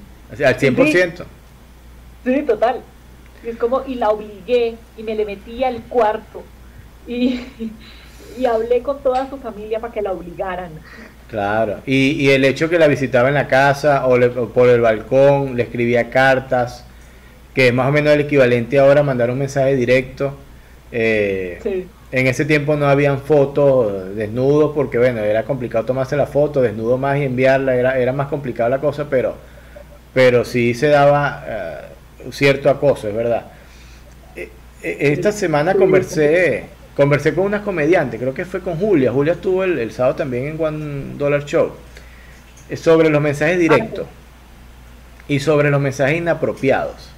al 0.44 0.58
100%. 0.58 1.26
Sí, 2.24 2.44
total. 2.44 2.86
Y 3.42 3.48
es 3.48 3.58
como, 3.58 3.84
y 3.86 3.94
la 3.96 4.10
obligué, 4.10 4.86
y 4.94 5.02
me 5.04 5.14
le 5.14 5.24
metí 5.24 5.64
al 5.64 5.88
cuarto, 5.88 6.52
y, 7.04 7.40
y 8.36 8.46
hablé 8.46 8.82
con 8.82 9.02
toda 9.02 9.28
su 9.30 9.40
familia 9.40 9.80
para 9.80 9.92
que 9.92 10.02
la 10.02 10.12
obligaran. 10.12 10.84
Claro, 11.28 11.82
y, 11.86 12.12
y 12.12 12.30
el 12.30 12.44
hecho 12.44 12.68
que 12.68 12.78
la 12.78 12.88
visitaba 12.88 13.28
en 13.28 13.34
la 13.34 13.46
casa 13.46 14.06
o, 14.06 14.18
le- 14.18 14.26
o 14.26 14.52
por 14.52 14.68
el 14.68 14.80
balcón, 14.80 15.56
le 15.56 15.62
escribía 15.62 16.10
cartas, 16.10 16.86
que 17.54 17.68
es 17.68 17.74
más 17.74 17.88
o 17.88 17.92
menos 17.92 18.12
el 18.14 18.22
equivalente 18.22 18.78
ahora 18.78 19.00
a 19.00 19.04
mandar 19.04 19.30
un 19.30 19.38
mensaje 19.38 19.76
directo. 19.76 20.49
Eh, 20.92 21.62
Sí. 21.62 21.88
En 22.12 22.26
ese 22.26 22.44
tiempo 22.44 22.76
no 22.76 22.88
habían 22.88 23.20
fotos 23.20 24.16
desnudos 24.16 24.72
porque 24.74 24.98
bueno, 24.98 25.20
era 25.20 25.44
complicado 25.44 25.84
tomarse 25.86 26.16
la 26.16 26.26
foto, 26.26 26.60
desnudo 26.62 26.98
más 26.98 27.18
y 27.18 27.22
enviarla, 27.24 27.76
era, 27.76 27.98
era 27.98 28.12
más 28.12 28.28
complicada 28.28 28.68
la 28.70 28.80
cosa, 28.80 29.08
pero, 29.08 29.36
pero 30.12 30.44
sí 30.44 30.74
se 30.74 30.88
daba 30.88 31.44
eh, 31.48 31.76
cierto 32.32 32.70
acoso, 32.70 33.08
es 33.08 33.14
verdad. 33.14 33.46
Eh, 34.36 34.50
Esta 35.12 35.32
semana 35.32 35.76
conversé, 35.76 36.70
conversé 36.96 37.34
con 37.34 37.44
unas 37.46 37.62
comediantes, 37.62 38.20
creo 38.20 38.34
que 38.34 38.44
fue 38.44 38.60
con 38.62 38.76
Julia, 38.78 39.12
Julia 39.12 39.34
estuvo 39.34 39.64
el, 39.64 39.78
el 39.78 39.92
sábado 39.92 40.16
también 40.16 40.46
en 40.46 40.60
One 40.62 41.14
Dollar 41.18 41.44
Show, 41.44 41.72
sobre 42.76 43.10
los 43.10 43.20
mensajes 43.20 43.58
directos 43.58 44.08
y 45.28 45.40
sobre 45.40 45.70
los 45.70 45.80
mensajes 45.80 46.16
inapropiados. 46.18 47.10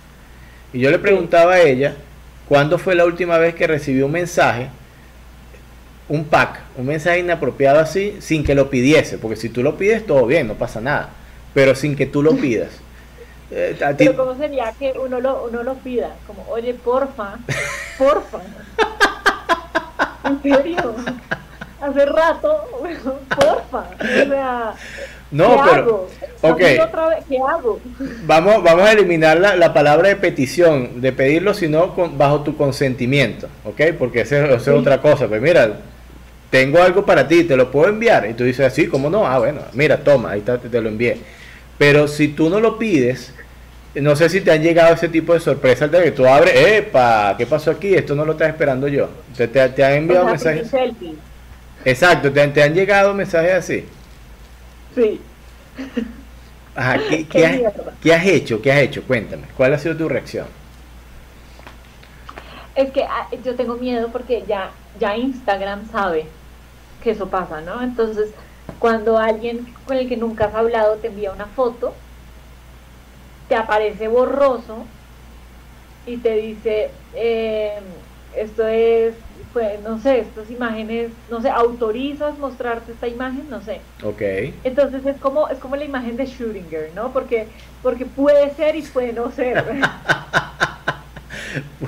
Y 0.72 0.80
yo 0.80 0.90
le 0.90 0.98
preguntaba 0.98 1.54
a 1.54 1.60
ella, 1.62 1.96
¿cuándo 2.52 2.76
fue 2.76 2.94
la 2.94 3.06
última 3.06 3.38
vez 3.38 3.54
que 3.54 3.66
recibió 3.66 4.04
un 4.04 4.12
mensaje, 4.12 4.68
un 6.06 6.26
pack, 6.26 6.60
un 6.76 6.84
mensaje 6.84 7.20
inapropiado 7.20 7.80
así, 7.80 8.18
sin 8.20 8.44
que 8.44 8.54
lo 8.54 8.68
pidiese? 8.68 9.16
Porque 9.16 9.36
si 9.36 9.48
tú 9.48 9.62
lo 9.62 9.78
pides, 9.78 10.04
todo 10.04 10.26
bien, 10.26 10.48
no 10.48 10.52
pasa 10.52 10.78
nada. 10.82 11.08
Pero 11.54 11.74
sin 11.74 11.96
que 11.96 12.04
tú 12.04 12.22
lo 12.22 12.34
pidas. 12.36 12.68
Eh, 13.54 13.76
a 13.84 13.90
ti- 13.94 14.06
Pero 14.06 14.16
¿cómo 14.16 14.34
sería 14.38 14.72
que 14.78 14.94
uno 14.98 15.20
lo, 15.20 15.44
uno 15.44 15.62
lo 15.62 15.74
pida? 15.74 16.16
Como, 16.26 16.42
oye, 16.48 16.72
porfa, 16.72 17.36
porfa. 17.98 18.38
¿En 20.24 20.42
serio? 20.42 20.94
Hace 21.82 22.06
rato, 22.06 22.64
porfa. 23.28 23.84
O 24.00 24.28
sea, 24.28 24.74
no, 25.32 25.48
¿qué 25.48 25.60
pero... 25.64 25.72
hago? 25.72 26.08
ok. 26.42 26.58
También 26.58 26.80
otra 26.80 27.08
vez, 27.08 27.24
¿Qué 27.28 27.38
hago? 27.38 27.80
Vamos, 28.24 28.62
vamos 28.62 28.82
a 28.82 28.92
eliminar 28.92 29.40
la, 29.40 29.56
la 29.56 29.74
palabra 29.74 30.08
de 30.08 30.16
petición, 30.16 31.00
de 31.00 31.12
pedirlo, 31.12 31.54
sino 31.54 31.92
con, 31.94 32.16
bajo 32.16 32.42
tu 32.42 32.56
consentimiento, 32.56 33.48
¿ok? 33.64 33.80
Porque 33.98 34.20
esa 34.20 34.44
esa 34.46 34.54
es 34.54 34.68
otra 34.68 35.00
cosa. 35.00 35.26
Pues 35.26 35.42
mira, 35.42 35.72
tengo 36.50 36.80
algo 36.80 37.04
para 37.04 37.26
ti, 37.26 37.42
te 37.42 37.56
lo 37.56 37.70
puedo 37.72 37.88
enviar. 37.88 38.30
Y 38.30 38.34
tú 38.34 38.44
dices 38.44 38.64
así, 38.64 38.86
¿cómo 38.86 39.10
no? 39.10 39.26
Ah, 39.26 39.38
bueno, 39.38 39.62
mira, 39.72 39.96
toma, 39.96 40.30
ahí 40.30 40.38
está, 40.38 40.58
te, 40.58 40.68
te 40.68 40.80
lo 40.80 40.88
envié. 40.88 41.16
Pero 41.78 42.06
si 42.06 42.28
tú 42.28 42.48
no 42.48 42.60
lo 42.60 42.78
pides, 42.78 43.34
no 43.96 44.14
sé 44.14 44.28
si 44.28 44.40
te 44.40 44.52
han 44.52 44.62
llegado 44.62 44.94
ese 44.94 45.08
tipo 45.08 45.34
de 45.34 45.40
sorpresas 45.40 45.90
de 45.90 46.00
que 46.00 46.12
tú 46.12 46.26
abres, 46.26 46.54
¡epa! 46.54 47.34
¿Qué 47.36 47.46
pasó 47.46 47.72
aquí? 47.72 47.92
Esto 47.92 48.14
no 48.14 48.24
lo 48.24 48.32
estás 48.32 48.50
esperando 48.50 48.86
yo. 48.86 49.08
Te, 49.36 49.48
te, 49.48 49.68
te 49.70 49.84
han 49.84 49.94
enviado 49.94 50.26
mensajes. 50.26 50.70
Exacto, 51.84 52.32
te, 52.32 52.40
han- 52.42 52.52
te 52.52 52.62
han 52.62 52.74
llegado 52.74 53.14
mensajes 53.14 53.52
así. 53.52 53.96
Sí. 54.94 55.32
Ajá, 56.74 57.04
¿qué, 57.06 57.28
Qué 57.30 57.38
qué 57.38 57.46
has, 57.46 57.60
mierda. 57.60 57.98
qué 58.00 58.12
has 58.14 58.26
hecho? 58.26 58.60
¿Qué 58.62 58.72
has 58.72 58.80
hecho? 58.82 59.06
Cuéntame. 59.06 59.48
¿Cuál 59.54 59.72
ha 59.74 59.78
sido 59.78 59.96
tu 59.96 60.08
reacción? 60.08 60.54
Es 62.74 62.92
que 62.92 63.04
ah, 63.04 63.28
yo 63.42 63.56
tengo 63.56 63.76
miedo 63.76 64.10
porque 64.12 64.44
ya, 64.46 64.78
ya 64.94 65.16
Instagram 65.16 65.86
sabe 65.86 66.38
que 67.00 67.10
eso 67.12 67.30
pasa, 67.30 67.60
¿no? 67.62 67.82
Entonces, 67.82 68.34
cuando 68.78 69.18
alguien 69.18 69.74
con 69.84 69.96
el 69.98 70.08
que 70.08 70.16
nunca 70.16 70.46
has 70.46 70.54
hablado 70.54 71.00
te 71.00 71.08
envía 71.08 71.32
una 71.32 71.48
foto, 71.48 72.02
te 73.46 73.54
aparece 73.56 74.08
borroso 74.08 74.92
y 76.04 76.22
te 76.22 76.34
dice, 76.36 77.00
eh, 77.12 77.80
esto 78.30 78.66
es, 78.66 79.16
pues, 79.52 79.80
no 79.82 80.00
sé, 80.00 80.20
estas 80.20 80.50
imágenes, 80.50 81.10
no 81.30 81.40
sé, 81.40 81.50
autorizas 81.50 82.38
mostrarte 82.38 82.92
esta 82.92 83.08
imagen, 83.08 83.48
no 83.50 83.62
sé. 83.62 83.80
Ok. 84.02 84.22
Entonces 84.64 85.04
es 85.06 85.16
como, 85.18 85.48
es 85.48 85.58
como 85.58 85.76
la 85.76 85.84
imagen 85.84 86.16
de 86.16 86.24
Schrödinger, 86.24 86.92
¿no? 86.94 87.12
Porque, 87.12 87.46
porque 87.82 88.06
puede 88.06 88.54
ser 88.54 88.76
y 88.76 88.82
puede 88.82 89.12
no 89.12 89.30
ser. 89.30 89.64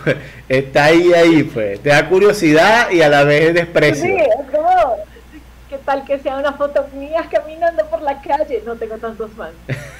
Está 0.49 0.85
ahí, 0.85 1.13
ahí, 1.13 1.43
pues. 1.45 1.81
Te 1.81 1.91
da 1.91 2.09
curiosidad 2.09 2.91
y 2.91 3.03
a 3.03 3.09
la 3.09 3.25
vez 3.25 3.55
desprecio. 3.55 4.05
Sí, 4.05 4.17
es 4.17 4.51
como, 4.51 4.97
¿qué 5.69 5.79
tal 5.79 6.05
que 6.05 6.19
sea 6.19 6.37
una 6.37 6.53
foto 6.53 6.87
mía 6.95 7.27
caminando 7.31 7.85
por 7.87 8.03
la 8.03 8.21
calle? 8.21 8.63
No 8.65 8.77
tengo 8.77 8.97
tantos 8.99 9.31
fans. 9.33 9.55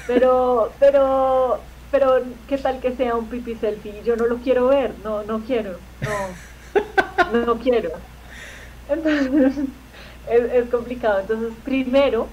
Pero, 0.07 0.71
pero, 0.79 1.59
pero, 1.91 2.21
¿qué 2.47 2.57
tal 2.57 2.79
que 2.79 2.95
sea 2.95 3.15
un 3.15 3.27
pipi 3.27 3.55
selfie? 3.55 4.03
Yo 4.03 4.15
no 4.15 4.25
lo 4.27 4.37
quiero 4.37 4.67
ver, 4.67 4.91
no, 5.03 5.23
no 5.23 5.39
quiero, 5.41 5.71
no, 6.01 6.11
no, 7.31 7.59
quiero. 7.59 7.91
Entonces, 8.89 9.57
es, 10.29 10.53
es 10.53 10.69
complicado. 10.69 11.19
Entonces, 11.19 11.53
primero, 11.63 12.27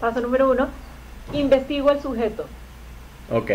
paso 0.00 0.20
número 0.20 0.50
uno, 0.50 0.68
investigo 1.32 1.90
el 1.90 2.00
sujeto. 2.00 2.46
Ok. 3.30 3.50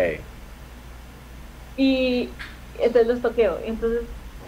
Y 1.76 2.30
entonces 2.78 3.06
los 3.06 3.22
toqueo. 3.22 3.58
Entonces 3.64 4.02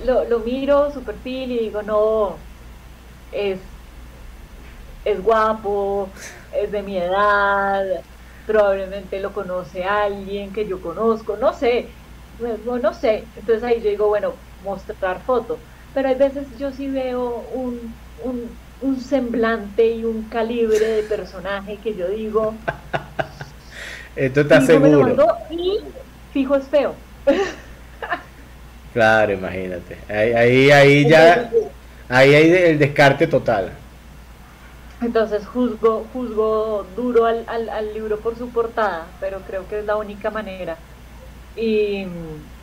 lo, 0.05 0.24
lo 0.24 0.41
miro 0.41 0.93
su 0.93 1.03
perfil 1.05 1.53
y 1.53 1.59
digo, 1.59 1.83
no, 1.83 2.37
es, 3.33 3.59
es 5.05 5.22
guapo, 5.22 6.09
es 6.53 6.70
de 6.72 6.83
mi 6.83 6.97
edad, 6.99 7.85
probablemente 8.47 9.20
lo 9.20 9.33
conoce 9.33 9.85
alguien 9.85 10.53
que 10.53 10.66
yo 10.66 10.81
conozco, 10.81 11.37
no 11.37 11.53
sé, 11.53 11.89
no, 12.64 12.79
no 12.79 12.95
sé. 12.95 13.24
Entonces 13.37 13.64
ahí 13.64 13.81
yo 13.83 13.91
digo, 13.91 14.09
bueno, 14.09 14.35
mostrar 14.64 15.22
foto. 15.22 15.59
Pero 15.97 16.09
hay 16.11 16.17
veces 16.17 16.57
yo 16.57 16.73
sí 16.73 16.89
veo 16.91 17.49
un, 17.51 18.05
un, 18.19 18.61
un 18.81 19.01
semblante 19.01 19.91
y 19.95 20.05
un 20.05 20.29
calibre 20.29 20.87
de 20.89 21.05
personaje 21.05 21.81
que 21.81 21.97
yo 21.97 22.09
digo, 22.11 22.65
Esto 24.17 24.41
está 24.43 24.61
fijo 24.61 24.79
me 24.81 24.91
lo 24.91 24.99
seguro. 24.99 25.01
mandó 25.01 25.27
y 25.51 25.95
fijo 26.31 26.57
es 26.57 26.69
feo. 26.69 27.05
Claro, 28.93 29.33
imagínate. 29.33 30.05
Ahí, 30.09 30.33
ahí, 30.33 30.71
ahí 30.71 31.09
ya, 31.09 31.61
ahí 32.09 32.35
hay 32.35 32.51
el 32.53 32.79
descarte 32.79 33.27
total. 33.27 33.79
Entonces 35.01 35.47
juzgo, 35.47 36.09
juzgo 36.09 36.85
duro 36.85 37.27
al, 37.27 37.45
al, 37.49 37.69
al 37.69 37.93
libro 37.95 38.23
por 38.23 38.37
su 38.39 38.51
portada, 38.53 39.17
pero 39.21 39.45
creo 39.45 39.67
que 39.69 39.81
es 39.81 39.85
la 39.85 39.97
única 39.99 40.31
manera. 40.31 40.83
Y, 41.55 42.07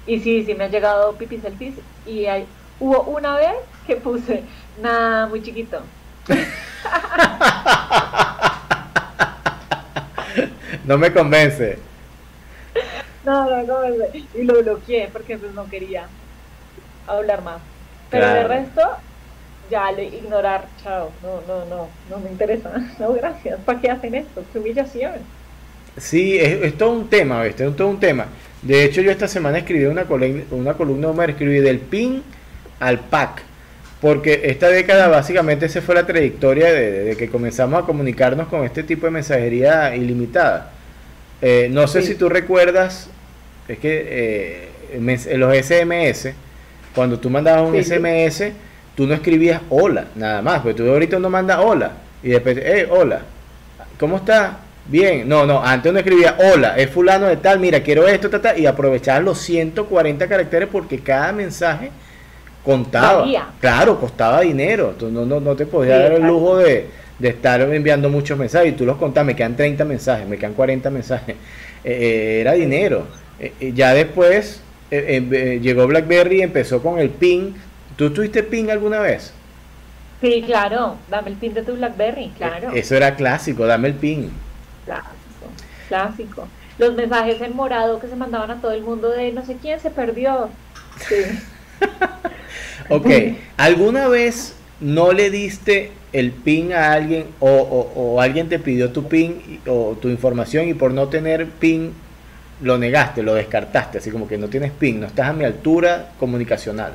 y 0.06 0.20
sí, 0.22 0.46
sí 0.46 0.56
me 0.56 0.66
han 0.66 0.72
llegado 0.72 1.18
pipi 1.18 1.40
selfies 1.40 1.80
y 2.06 2.26
hay, 2.28 2.48
hubo 2.84 3.02
una 3.04 3.36
vez 3.38 3.56
que 3.88 3.96
puse 3.96 4.44
nada 4.82 5.28
muy 5.28 5.42
chiquito. 5.42 5.82
No 10.86 10.98
me 10.98 11.14
convence. 11.14 11.78
No, 13.24 13.50
no, 13.50 13.64
no, 13.64 13.88
no, 13.88 14.06
y 14.34 14.44
lo 14.44 14.62
bloqueé 14.62 15.08
porque 15.14 15.38
pues 15.38 15.54
no 15.54 15.70
quería 15.70 16.08
hablar 17.08 17.42
más. 17.42 17.62
Pero 18.10 18.26
de 18.28 18.46
Claro. 18.46 18.48
resto, 18.50 18.82
ya 19.70 19.92
le 19.94 20.06
ignorar, 20.06 20.68
chao, 20.84 21.12
no, 21.22 21.42
no, 21.48 21.66
no, 21.66 21.88
no 22.10 22.18
me 22.20 22.30
interesa. 22.32 22.72
No, 23.00 23.14
gracias. 23.14 23.60
¿Para 23.62 23.80
qué 23.80 23.92
hacen 23.92 24.16
esto? 24.16 24.44
Qué 24.52 24.60
humillación. 24.60 25.14
Sí, 25.98 26.38
es, 26.38 26.62
es 26.64 26.78
todo 26.78 26.92
un 26.92 27.08
tema, 27.08 27.42
¿viste? 27.44 27.66
Es 27.66 27.76
todo 27.78 27.88
un 27.88 28.00
tema. 28.00 28.26
De 28.62 28.84
hecho, 28.84 29.02
yo 29.02 29.12
esta 29.12 29.28
semana 29.28 29.60
escribí 29.60 29.86
una, 29.86 30.06
columna, 30.06 30.44
una 30.52 30.74
columna, 30.74 31.26
escribí 31.26 31.60
del 31.60 31.80
pin 31.80 32.24
al 32.80 33.00
pack. 33.00 33.44
porque 34.02 34.42
esta 34.46 34.68
década 34.68 35.08
básicamente 35.08 35.70
se 35.70 35.82
fue 35.82 35.96
la 35.96 36.06
trayectoria 36.06 36.74
de, 36.74 37.16
que 37.18 37.30
comenzamos 37.30 37.82
a 37.82 37.86
comunicarnos 37.86 38.48
con 38.48 38.66
este 38.66 38.84
tipo 38.84 39.06
de 39.06 39.12
mensajería 39.12 39.96
ilimitada. 39.96 40.72
Eh, 41.42 41.70
no 41.72 41.88
sé 41.88 42.02
si 42.02 42.16
tú 42.16 42.28
recuerdas, 42.28 43.10
es 43.68 43.80
que 43.80 44.70
eh, 45.00 45.38
los 45.38 45.56
SMS, 45.56 46.34
cuando 46.94 47.18
tú 47.20 47.30
mandabas 47.30 47.70
un 47.70 47.82
SMS, 47.82 48.52
tú 48.96 49.08
no 49.08 49.14
escribías 49.14 49.62
hola, 49.70 50.06
nada 50.16 50.42
más, 50.42 50.62
porque 50.62 50.84
tú 50.84 50.90
ahorita 50.90 51.20
no 51.20 51.30
mandas 51.30 51.60
hola, 51.60 51.94
y 52.22 52.30
después, 52.30 52.58
hey, 52.64 52.86
hola, 52.90 53.22
¿cómo 54.00 54.18
estás? 54.18 54.54
Bien, 54.86 55.28
no, 55.28 55.46
no, 55.46 55.64
antes 55.64 55.90
uno 55.90 56.00
escribía 56.00 56.36
hola, 56.38 56.76
es 56.78 56.90
fulano 56.90 57.28
de 57.28 57.38
tal, 57.38 57.60
mira, 57.60 57.82
quiero 57.82 58.08
esto, 58.08 58.30
ta, 58.30 58.58
y 58.58 58.66
aprovechabas 58.66 59.24
los 59.24 59.38
140 59.40 60.28
caracteres 60.28 60.68
porque 60.70 61.00
cada 61.00 61.32
mensaje 61.32 61.90
contaba. 62.64 63.26
Claro, 63.60 64.00
costaba 64.00 64.42
dinero, 64.42 64.96
tú 64.98 65.10
no, 65.12 65.26
no, 65.26 65.40
no 65.40 65.56
te 65.56 65.66
podías 65.66 66.00
dar 66.00 66.14
el 66.14 66.24
lujo 66.24 66.58
de, 66.58 66.90
estar 67.22 67.62
enviando 67.62 68.10
muchos 68.10 68.38
mensajes 68.38 68.74
y 68.74 68.76
tú 68.76 68.86
los 68.86 68.98
contabas, 68.98 69.28
me 69.28 69.36
quedan 69.36 69.56
30 69.56 69.86
mensajes, 69.86 70.28
me 70.28 70.38
quedan 70.38 70.54
40 70.54 70.90
mensajes, 70.90 71.36
eh, 71.84 71.98
eh, 72.02 72.42
era 72.42 72.54
dinero. 72.54 73.06
Eh, 73.40 73.74
ya 73.76 73.94
después 73.94 74.62
llegó 74.90 75.88
BlackBerry 75.88 76.40
y 76.40 76.42
empezó 76.42 76.82
con 76.82 77.00
el 77.00 77.10
ping. 77.10 77.54
¿Tú 77.96 78.12
tuviste 78.12 78.44
ping 78.44 78.70
alguna 78.70 79.00
vez? 79.00 79.34
Sí, 80.22 80.44
claro, 80.46 80.98
dame 81.10 81.32
el 81.32 81.36
pin 81.36 81.54
de 81.54 81.64
tu 81.64 81.74
BlackBerry, 81.74 82.32
claro. 82.38 82.72
Eso 82.72 82.96
era 82.96 83.16
clásico, 83.16 83.66
dame 83.66 83.90
el 83.90 83.96
pin. 83.96 84.32
Clásico, 84.86 85.12
clásico. 85.90 86.48
Los 86.78 86.94
mensajes 86.94 87.42
en 87.42 87.56
morado 87.56 88.00
que 88.00 88.08
se 88.08 88.16
mandaban 88.16 88.50
a 88.52 88.62
todo 88.62 88.72
el 88.72 88.82
mundo 88.82 89.10
de 89.10 89.32
no 89.32 89.46
sé 89.46 89.58
quién 89.62 89.80
se 89.80 89.92
perdió. 89.92 90.50
Sí. 91.08 91.16
ok, 92.90 93.08
¿alguna 93.58 94.08
vez 94.08 94.56
no 94.80 95.12
le 95.12 95.30
diste 95.30 95.92
el 96.12 96.32
pin 96.32 96.74
a 96.74 96.94
alguien 96.94 97.26
o, 97.40 98.20
alguien 98.22 98.50
te 98.50 98.60
pidió 98.60 98.92
tu 98.92 99.08
pin 99.08 99.60
o 99.68 99.98
tu 100.00 100.10
información 100.10 100.68
y 100.68 100.74
por 100.74 100.92
no 100.92 101.08
tener 101.08 101.48
pin 101.48 101.94
lo 102.62 102.78
negaste, 102.78 103.24
lo 103.24 103.34
descartaste, 103.34 103.98
así 103.98 104.12
como 104.12 104.28
que 104.28 104.38
no 104.38 104.48
tienes 104.48 104.72
pin, 104.72 105.00
no 105.00 105.08
estás 105.08 105.28
a 105.28 105.34
mi 105.34 105.44
altura 105.44 106.12
comunicacional? 106.20 106.94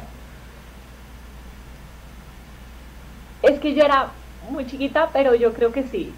Es 3.42 3.58
que 3.60 3.74
yo 3.74 3.84
era 3.84 4.08
muy 4.50 4.66
chiquita, 4.66 5.10
pero 5.12 5.34
yo 5.34 5.52
creo 5.52 5.72
que 5.72 5.82
sí. 5.84 6.12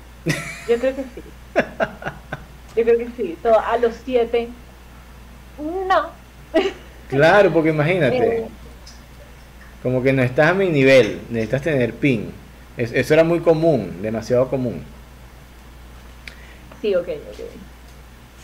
Yo 0.69 0.79
creo 0.79 0.95
que 0.95 1.03
sí. 1.03 1.23
Yo 2.77 2.85
creo 2.85 2.99
que 2.99 3.09
sí. 3.17 3.37
a 3.45 3.77
los 3.79 3.95
siete, 4.05 4.49
no. 5.59 6.11
Claro, 7.09 7.53
porque 7.53 7.71
imagínate. 7.71 8.47
Como 9.83 10.03
que 10.03 10.13
no 10.13 10.23
estás 10.23 10.51
a 10.51 10.55
mi 10.55 10.69
nivel, 10.69 11.21
necesitas 11.31 11.63
tener 11.63 11.95
pin. 11.95 12.33
eso 12.77 13.15
era 13.15 13.25
muy 13.25 13.41
común, 13.41 14.03
demasiado 14.03 14.49
común. 14.49 14.83
Sí, 16.81 16.95
ok, 16.95 17.09
ok. 17.09 17.41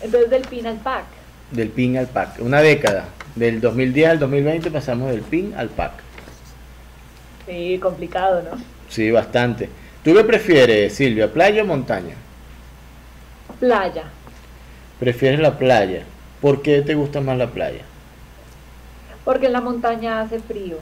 Entonces 0.02 0.30
del 0.30 0.42
pin 0.42 0.66
al 0.66 0.76
pack. 0.76 1.04
Del 1.50 1.68
pin 1.68 1.96
al 1.96 2.06
pack. 2.06 2.40
Una 2.40 2.60
década. 2.60 3.08
Del 3.34 3.60
2010 3.60 4.08
al 4.08 4.18
2020 4.18 4.70
pasamos 4.70 5.10
del 5.10 5.22
pin 5.22 5.54
al 5.56 5.68
pack. 5.68 5.92
Sí, 7.46 7.78
complicado, 7.80 8.42
¿no? 8.42 8.58
Sí, 8.88 9.10
bastante. 9.10 9.68
¿Tú 10.02 10.14
qué 10.14 10.24
prefieres, 10.24 10.94
Silvia, 10.94 11.32
playa 11.32 11.62
o 11.62 11.66
montaña? 11.66 12.14
Playa. 13.58 14.04
¿Prefieres 15.00 15.40
la 15.40 15.58
playa? 15.58 16.04
¿Por 16.40 16.62
qué 16.62 16.82
te 16.82 16.94
gusta 16.94 17.20
más 17.20 17.36
la 17.38 17.48
playa? 17.48 17.82
Porque 19.24 19.46
en 19.46 19.52
la 19.52 19.60
montaña 19.60 20.20
hace 20.20 20.38
frío. 20.38 20.76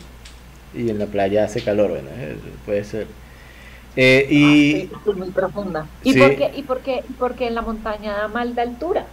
Y 0.75 0.91
en 0.91 0.99
la 0.99 1.07
playa 1.07 1.45
hace 1.45 1.63
calor, 1.63 1.91
bueno, 1.91 2.09
eh, 2.17 2.37
puede 2.65 2.85
ser. 2.85 3.07
Eh, 3.97 4.27
y 4.29 4.91
ah, 4.93 5.13
muy 5.15 5.31
profunda. 5.31 5.87
¿Y, 6.03 6.19
por 6.19 6.35
qué, 6.37 6.51
y, 6.57 7.13
porque 7.13 7.47
en 7.47 7.55
la 7.55 7.63
montaña 7.63 8.13
da 8.13 8.29
mal 8.29 8.55
de 8.55 8.63
altura? 8.63 9.07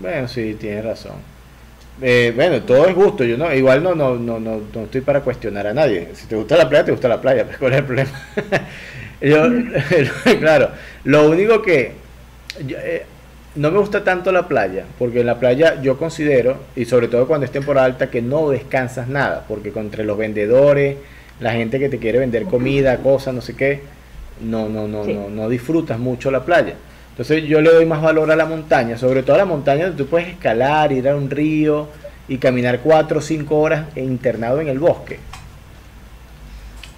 Bueno, 0.00 0.28
sí, 0.28 0.54
tienes 0.54 0.84
razón. 0.84 1.16
Eh, 2.00 2.32
bueno, 2.34 2.62
todo 2.62 2.86
es 2.86 2.94
gusto, 2.94 3.24
yo 3.24 3.36
no, 3.36 3.52
igual 3.52 3.82
no, 3.82 3.94
no, 3.94 4.14
no, 4.14 4.38
no, 4.38 4.60
no 4.72 4.82
estoy 4.82 5.00
para 5.00 5.22
cuestionar 5.22 5.66
a 5.66 5.74
nadie. 5.74 6.10
Si 6.14 6.26
te 6.26 6.36
gusta 6.36 6.56
la 6.56 6.68
playa, 6.68 6.84
te 6.84 6.92
gusta 6.92 7.08
la 7.08 7.20
playa, 7.20 7.44
pues 7.44 7.58
¿cuál 7.58 7.72
es 7.72 7.78
el 7.78 7.84
problema? 7.84 8.10
yo, 9.20 9.44
claro, 10.38 10.70
lo 11.04 11.28
único 11.28 11.60
que 11.62 11.94
eh, 12.60 13.06
no 13.58 13.72
me 13.72 13.78
gusta 13.78 14.04
tanto 14.04 14.30
la 14.30 14.46
playa, 14.46 14.84
porque 14.98 15.20
en 15.20 15.26
la 15.26 15.40
playa 15.40 15.82
yo 15.82 15.98
considero, 15.98 16.56
y 16.76 16.84
sobre 16.84 17.08
todo 17.08 17.26
cuando 17.26 17.44
es 17.44 17.50
temporada 17.52 17.86
alta, 17.86 18.08
que 18.08 18.22
no 18.22 18.50
descansas 18.50 19.08
nada, 19.08 19.44
porque 19.48 19.72
entre 19.74 20.04
los 20.04 20.16
vendedores, 20.16 20.96
la 21.40 21.52
gente 21.52 21.78
que 21.78 21.88
te 21.88 21.98
quiere 21.98 22.20
vender 22.20 22.44
comida, 22.44 22.98
cosas, 22.98 23.34
no 23.34 23.40
sé 23.40 23.56
qué, 23.56 23.82
no, 24.40 24.68
no, 24.68 24.86
no, 24.86 25.04
no, 25.04 25.28
no 25.28 25.48
disfrutas 25.48 25.98
mucho 25.98 26.30
la 26.30 26.44
playa. 26.44 26.74
Entonces 27.10 27.44
yo 27.44 27.60
le 27.60 27.72
doy 27.72 27.84
más 27.84 28.00
valor 28.00 28.30
a 28.30 28.36
la 28.36 28.46
montaña, 28.46 28.96
sobre 28.96 29.24
todo 29.24 29.34
a 29.34 29.38
la 29.38 29.44
montaña 29.44 29.86
donde 29.86 30.04
tú 30.04 30.08
puedes 30.08 30.28
escalar, 30.28 30.92
ir 30.92 31.08
a 31.08 31.16
un 31.16 31.28
río 31.28 31.88
y 32.28 32.38
caminar 32.38 32.78
cuatro 32.78 33.18
o 33.18 33.22
cinco 33.22 33.58
horas 33.58 33.86
internado 33.96 34.60
en 34.60 34.68
el 34.68 34.78
bosque. 34.78 35.18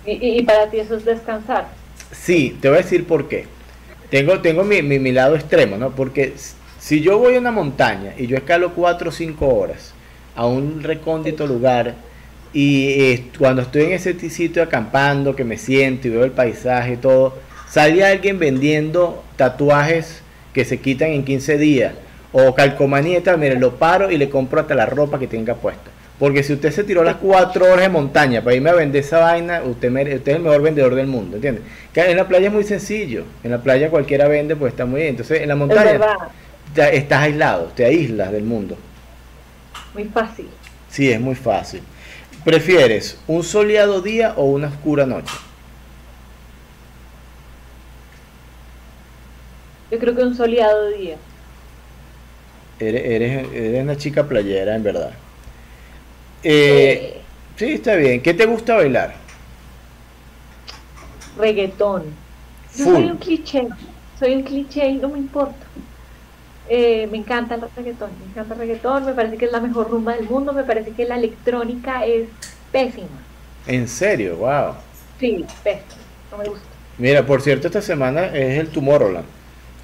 ¿Y, 0.04 0.42
para 0.42 0.68
ti 0.68 0.78
eso 0.80 0.96
es 0.96 1.06
descansar? 1.06 1.68
Sí, 2.12 2.58
te 2.60 2.68
voy 2.68 2.78
a 2.78 2.82
decir 2.82 3.06
por 3.06 3.28
qué. 3.28 3.46
Tengo, 4.10 4.40
tengo 4.40 4.64
mi, 4.64 4.82
mi, 4.82 5.12
lado 5.12 5.36
extremo, 5.36 5.76
¿no? 5.76 5.90
Porque 5.90 6.34
si 6.78 7.00
yo 7.00 7.18
voy 7.18 7.36
a 7.36 7.38
una 7.38 7.52
montaña 7.52 8.14
y 8.18 8.26
yo 8.26 8.36
escalo 8.36 8.74
cuatro 8.74 9.10
o 9.10 9.12
cinco 9.12 9.46
horas 9.54 9.92
a 10.34 10.46
un 10.46 10.82
recóndito 10.82 11.46
lugar 11.46 11.94
y 12.52 13.16
cuando 13.38 13.62
estoy 13.62 13.84
en 13.84 13.92
ese 13.92 14.18
sitio 14.28 14.62
acampando, 14.62 15.36
que 15.36 15.44
me 15.44 15.56
siento 15.56 16.08
y 16.08 16.10
veo 16.10 16.24
el 16.24 16.32
paisaje 16.32 16.94
y 16.94 16.96
todo, 16.96 17.38
sale 17.68 18.04
alguien 18.04 18.40
vendiendo 18.40 19.22
tatuajes 19.36 20.22
que 20.52 20.64
se 20.64 20.80
quitan 20.80 21.10
en 21.10 21.24
15 21.24 21.58
días 21.58 21.94
o 22.32 22.54
calcomanía 22.54 23.18
y 23.18 23.20
tal, 23.22 23.38
mire, 23.38 23.58
lo 23.58 23.76
paro 23.76 24.10
y 24.10 24.16
le 24.16 24.28
compro 24.28 24.60
hasta 24.60 24.74
la 24.74 24.86
ropa 24.86 25.18
que 25.18 25.28
tenga 25.28 25.54
puesta. 25.54 25.89
Porque 26.20 26.42
si 26.42 26.52
usted 26.52 26.70
se 26.70 26.84
tiró 26.84 27.02
las 27.02 27.16
cuatro 27.16 27.64
horas 27.64 27.80
de 27.80 27.88
montaña 27.88 28.44
para 28.44 28.54
irme 28.54 28.68
a 28.68 28.74
vender 28.74 29.02
esa 29.02 29.20
vaina, 29.20 29.62
usted, 29.62 29.90
usted 29.90 30.28
es 30.28 30.36
el 30.36 30.42
mejor 30.42 30.60
vendedor 30.60 30.94
del 30.94 31.06
mundo, 31.06 31.36
¿entiende? 31.36 31.62
en 31.94 32.16
la 32.16 32.28
playa 32.28 32.48
es 32.48 32.52
muy 32.52 32.62
sencillo. 32.62 33.24
En 33.42 33.50
la 33.50 33.62
playa 33.62 33.88
cualquiera 33.88 34.28
vende, 34.28 34.54
pues 34.54 34.74
está 34.74 34.84
muy 34.84 35.00
bien. 35.00 35.12
Entonces, 35.12 35.40
en 35.40 35.48
la 35.48 35.56
montaña 35.56 35.98
ya 36.76 36.90
estás 36.90 37.22
aislado, 37.22 37.72
te 37.74 37.86
aíslas 37.86 38.30
del 38.32 38.44
mundo. 38.44 38.76
Muy 39.94 40.04
fácil. 40.04 40.46
Sí, 40.90 41.10
es 41.10 41.18
muy 41.18 41.34
fácil. 41.34 41.80
¿Prefieres 42.44 43.18
un 43.26 43.42
soleado 43.42 44.02
día 44.02 44.34
o 44.36 44.44
una 44.44 44.68
oscura 44.68 45.06
noche? 45.06 45.34
Yo 49.90 49.98
creo 49.98 50.14
que 50.14 50.22
un 50.22 50.36
soleado 50.36 50.88
día. 50.90 51.16
Eres, 52.78 53.04
eres, 53.04 53.82
una 53.82 53.96
chica 53.96 54.28
playera, 54.28 54.76
en 54.76 54.82
verdad. 54.82 55.12
Eh, 56.42 57.20
sí, 57.56 57.72
está 57.72 57.94
bien. 57.96 58.22
¿Qué 58.22 58.34
te 58.34 58.46
gusta 58.46 58.76
bailar? 58.76 59.14
Reggaetón. 61.38 62.04
Yo 62.76 62.84
soy 62.84 63.04
un 63.10 63.16
cliché. 63.18 63.68
Soy 64.18 64.34
un 64.34 64.42
cliché 64.42 64.88
y 64.88 64.96
no 64.96 65.08
me 65.08 65.18
importa. 65.18 65.66
Eh, 66.68 67.08
me 67.10 67.18
encanta 67.18 67.56
el 67.56 67.62
reggaetón. 67.76 68.10
Me 68.20 68.30
encanta 68.30 68.54
el 68.54 68.60
reggaetón. 68.60 69.04
Me 69.04 69.12
parece 69.12 69.36
que 69.36 69.46
es 69.46 69.52
la 69.52 69.60
mejor 69.60 69.90
rumba 69.90 70.14
del 70.14 70.28
mundo. 70.28 70.52
Me 70.52 70.64
parece 70.64 70.92
que 70.92 71.04
la 71.04 71.16
electrónica 71.16 72.04
es 72.06 72.28
pésima. 72.70 73.08
¿En 73.66 73.88
serio? 73.88 74.36
Wow. 74.36 74.74
Sí, 75.18 75.44
pésima. 75.64 76.02
No 76.30 76.38
me 76.38 76.44
gusta. 76.48 76.64
Mira, 76.98 77.24
por 77.24 77.40
cierto, 77.40 77.66
esta 77.66 77.82
semana 77.82 78.26
es 78.26 78.58
el 78.58 78.68
Tomorrowland. 78.68 79.39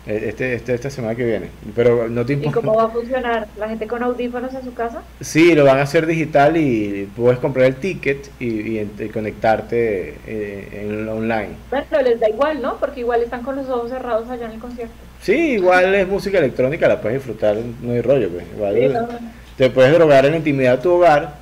Eh, 0.07 0.27
este, 0.29 0.55
este, 0.55 0.75
esta 0.75 0.89
semana 0.89 1.15
que 1.17 1.25
viene. 1.25 1.49
Pero 1.75 2.09
no 2.09 2.25
te 2.25 2.35
¿Y 2.35 2.51
cómo 2.51 2.75
va 2.75 2.85
a 2.85 2.89
funcionar? 2.89 3.49
¿La 3.59 3.69
gente 3.69 3.89
con 3.89 4.03
audífonos 4.03 4.55
en 4.55 4.63
su 4.63 4.73
casa? 4.73 5.03
Sí, 5.21 5.55
lo 5.55 5.65
van 5.65 5.79
a 5.79 5.83
hacer 5.83 6.07
digital 6.07 6.57
y 6.57 7.09
puedes 7.17 7.41
comprar 7.41 7.67
el 7.67 7.77
ticket 7.77 8.31
y, 8.39 8.85
conectarte 9.09 10.17
eh, 10.27 10.85
en 10.85 11.09
online. 11.09 11.51
Bueno, 11.71 12.03
les 12.05 12.21
da 12.21 12.29
igual, 12.29 12.63
¿no? 12.63 12.77
Porque 12.77 13.01
igual 13.01 13.23
están 13.23 13.43
con 13.43 13.57
los 13.57 13.69
ojos 13.69 13.91
cerrados 13.91 14.29
allá 14.31 14.47
en 14.47 14.53
el 14.53 14.59
concierto. 14.61 14.95
Sí, 15.23 15.53
igual 15.55 15.93
es 15.95 16.07
música 16.07 16.39
electrónica, 16.39 16.87
la 16.87 17.01
puedes 17.01 17.19
disfrutar, 17.19 17.57
no 17.83 17.93
hay 17.93 18.01
rollo. 18.01 18.29
Pues. 18.29 18.45
Igual 18.55 19.09
Te 19.57 19.71
puedes 19.71 19.93
drogar 19.93 20.25
en 20.27 20.33
la 20.33 20.37
intimidad 20.37 20.77
de 20.77 20.83
tu 20.85 20.93
hogar, 20.93 21.35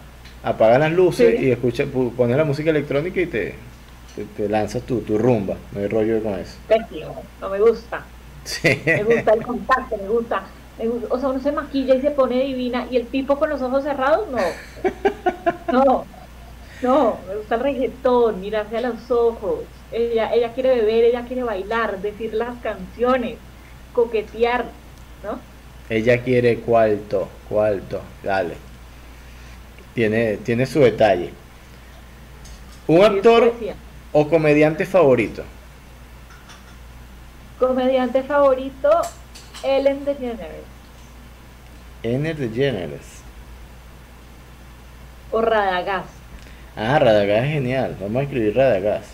apagas 0.43 0.79
las 0.79 0.93
luces 0.93 1.39
y 1.39 1.51
escucha, 1.51 1.85
pones 2.17 2.37
la 2.37 2.45
música 2.45 2.71
electrónica 2.71 3.21
y 3.21 3.27
te, 3.27 3.55
te, 4.37 4.49
lanzas 4.49 4.83
tu, 4.85 5.01
tu 5.01 5.19
rumba. 5.19 5.57
No 5.73 5.81
hay 5.81 5.89
rollo 5.89 6.23
con 6.23 6.39
eso. 6.39 6.57
no 7.43 7.51
me 7.51 7.59
gusta. 7.59 8.03
Me 8.85 9.05
gusta 9.05 9.33
el 9.33 9.43
contacto, 9.43 9.97
me 9.97 10.09
gusta, 10.09 10.43
O 11.09 11.19
sea, 11.19 11.29
uno 11.29 11.41
se 11.41 11.53
maquilla 11.53 11.95
y 11.95 12.01
se 12.01 12.11
pone 12.11 12.43
divina 12.45 12.87
y 12.91 12.97
el 12.97 13.07
tipo 13.07 13.39
con 13.39 13.51
los 13.51 13.63
ojos 13.63 13.85
cerrados, 13.85 14.29
no. 14.31 14.39
No, 15.73 16.05
no, 16.83 17.19
me 17.27 17.37
gusta 17.37 17.55
el 17.55 17.61
reggaetón, 17.63 18.41
mirarse 18.41 18.77
a 18.77 18.83
los 18.83 19.11
ojos. 19.11 19.61
Ella, 19.91 20.33
ella 20.35 20.53
quiere 20.53 20.75
beber, 20.75 21.05
ella 21.05 21.25
quiere 21.27 21.43
bailar, 21.43 22.01
decir 22.01 22.35
las 22.35 22.59
canciones, 22.61 23.37
coquetear, 23.93 24.67
¿no? 25.23 25.39
Ella 25.89 26.23
quiere 26.23 26.59
cuarto, 26.61 27.29
cuarto, 27.49 28.01
dale. 28.23 28.57
Tiene, 29.95 30.39
tiene 30.39 30.67
su 30.67 30.81
detalle. 30.81 31.31
¿Un 32.87 33.03
actor 33.03 33.55
o 34.13 34.29
comediante 34.29 34.85
favorito? 34.85 35.45
Comediante 37.59 38.23
favorito, 38.23 38.91
Ellen 39.63 40.05
DeGeneres. 40.05 40.65
Ellen 42.03 42.37
DeGeneres. 42.37 43.23
O 45.31 45.41
Radagast. 45.41 46.09
Ah, 46.77 46.99
Radagast 46.99 47.45
es 47.45 47.53
genial. 47.53 47.97
Vamos 48.01 48.17
a 48.17 48.23
escribir 48.23 48.57
Radagast. 48.57 49.11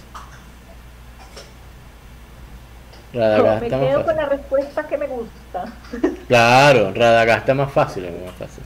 Radagast 3.13 3.63
me 3.63 3.69
quedo 3.69 4.05
con 4.05 4.17
la 4.17 4.27
respuesta 4.27 4.87
que 4.87 4.99
me 4.99 5.07
gusta. 5.07 5.65
Claro, 6.29 6.93
Radagast 6.95 7.41
está 7.41 7.55
más 7.55 7.73
fácil, 7.73 8.05
es 8.05 8.13
más 8.25 8.35
fácil. 8.37 8.63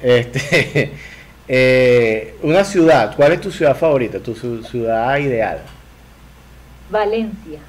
Este, 0.00 0.92
eh, 1.48 2.36
una 2.42 2.64
ciudad, 2.64 3.14
¿cuál 3.16 3.32
es 3.32 3.40
tu 3.40 3.50
ciudad 3.50 3.76
favorita? 3.76 4.20
Tu 4.20 4.34
ciudad 4.62 5.18
ideal. 5.18 5.58
Valencia. 6.90 7.60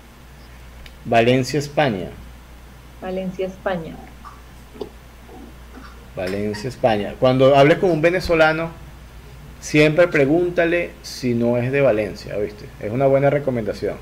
Valencia, 1.06 1.60
España. 1.60 2.10
Valencia, 3.02 3.48
España. 3.48 3.96
Valencia, 6.16 6.70
España. 6.70 7.16
Cuando 7.20 7.56
hables 7.56 7.80
con 7.80 7.92
un 7.92 8.02
venezolano, 8.02 8.72
siempre 9.60 10.08
pregúntale 10.08 10.92
si 11.02 11.34
no 11.34 11.58
es 11.58 11.72
de 11.72 11.82
Valencia, 11.82 12.38
¿viste? 12.38 12.66
Es 12.80 12.92
una 12.92 13.08
buena 13.08 13.30
recomendación. 13.30 13.96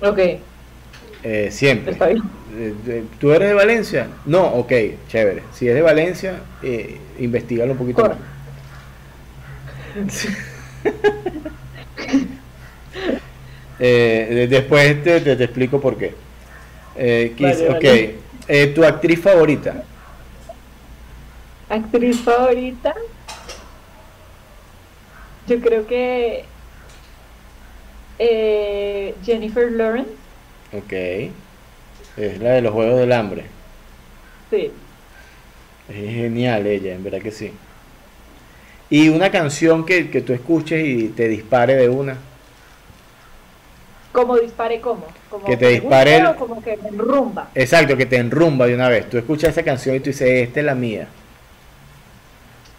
Ok. 0.00 0.18
Eh, 1.22 1.48
siempre. 1.52 1.96
Eh, 2.54 3.04
¿Tú 3.20 3.32
eres 3.32 3.48
de 3.48 3.54
Valencia? 3.54 4.08
No, 4.26 4.46
ok, 4.46 4.72
chévere. 5.08 5.42
Si 5.52 5.68
es 5.68 5.74
de 5.74 5.82
Valencia, 5.82 6.40
eh, 6.62 6.98
investigalo 7.20 7.72
un 7.72 7.78
poquito 7.78 8.02
más. 8.02 8.16
Eh, 13.84 14.46
después 14.48 15.02
te, 15.02 15.20
te, 15.20 15.32
explico 15.32 15.80
por 15.80 15.96
qué. 15.96 16.14
ok, 17.68 18.74
¿tu 18.74 18.84
actriz 18.84 19.20
favorita? 19.20 19.82
¿Actriz 21.68 22.20
favorita? 22.20 22.94
Yo 25.48 25.60
creo 25.60 25.86
que 25.86 26.44
Jennifer 29.24 29.72
Lawrence. 29.72 30.12
Ok. 30.72 30.92
Es 32.16 32.38
la 32.40 32.50
de 32.50 32.62
los 32.62 32.72
Juegos 32.72 33.00
del 33.00 33.12
Hambre. 33.12 33.44
Sí. 34.50 34.70
Es 35.88 36.14
genial 36.14 36.66
ella, 36.66 36.94
en 36.94 37.02
verdad 37.02 37.20
que 37.20 37.30
sí. 37.30 37.52
Y 38.90 39.08
una 39.08 39.30
canción 39.30 39.86
que, 39.86 40.04
tú 40.04 40.34
escuches 40.34 40.86
y 40.86 41.08
te 41.08 41.28
dispare 41.28 41.74
de 41.74 41.88
una. 41.88 42.18
¿Cómo 44.12 44.36
dispare 44.36 44.80
cómo? 44.80 45.06
que 45.46 45.56
te 45.56 45.68
dispare. 45.68 46.24
O 46.26 46.36
como 46.36 46.62
que 46.62 46.76
me 46.76 46.90
enrumba. 46.90 47.48
Exacto, 47.54 47.96
que 47.96 48.06
te 48.06 48.16
enrumba 48.16 48.66
de 48.66 48.74
una 48.74 48.88
vez. 48.88 49.08
Tú 49.08 49.16
escuchas 49.16 49.50
esa 49.50 49.62
canción 49.62 49.96
y 49.96 50.00
tú 50.00 50.10
dices, 50.10 50.28
esta 50.28 50.60
es 50.60 50.66
la 50.66 50.74
mía. 50.74 51.08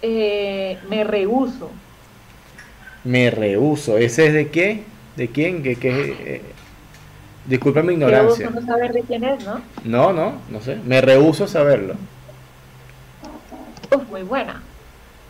Eh, 0.02 0.78
me 0.90 1.04
rehuso. 1.04 1.72
Me 3.04 3.32
rehuso. 3.32 3.98
¿Ese 3.98 4.28
es 4.28 4.34
de 4.34 4.50
qué? 4.50 4.84
¿De 5.16 5.28
quién? 5.30 5.64
¿Qué, 5.64 5.76
qué, 5.76 6.16
eh, 6.20 6.42
Disculpa 7.46 7.82
mi 7.82 7.94
ignorancia. 7.94 8.50
no 8.50 8.62
saber 8.62 8.94
de 8.94 9.02
quién 9.02 9.24
es, 9.24 9.44
¿no? 9.44 9.62
No, 9.84 10.14
no, 10.14 10.34
no 10.50 10.62
sé. 10.62 10.78
Me 10.86 11.02
rehuso 11.02 11.46
a 11.46 11.48
saberlo. 11.48 11.96
Uf, 13.94 14.10
muy 14.10 14.24
buena. 14.24 14.62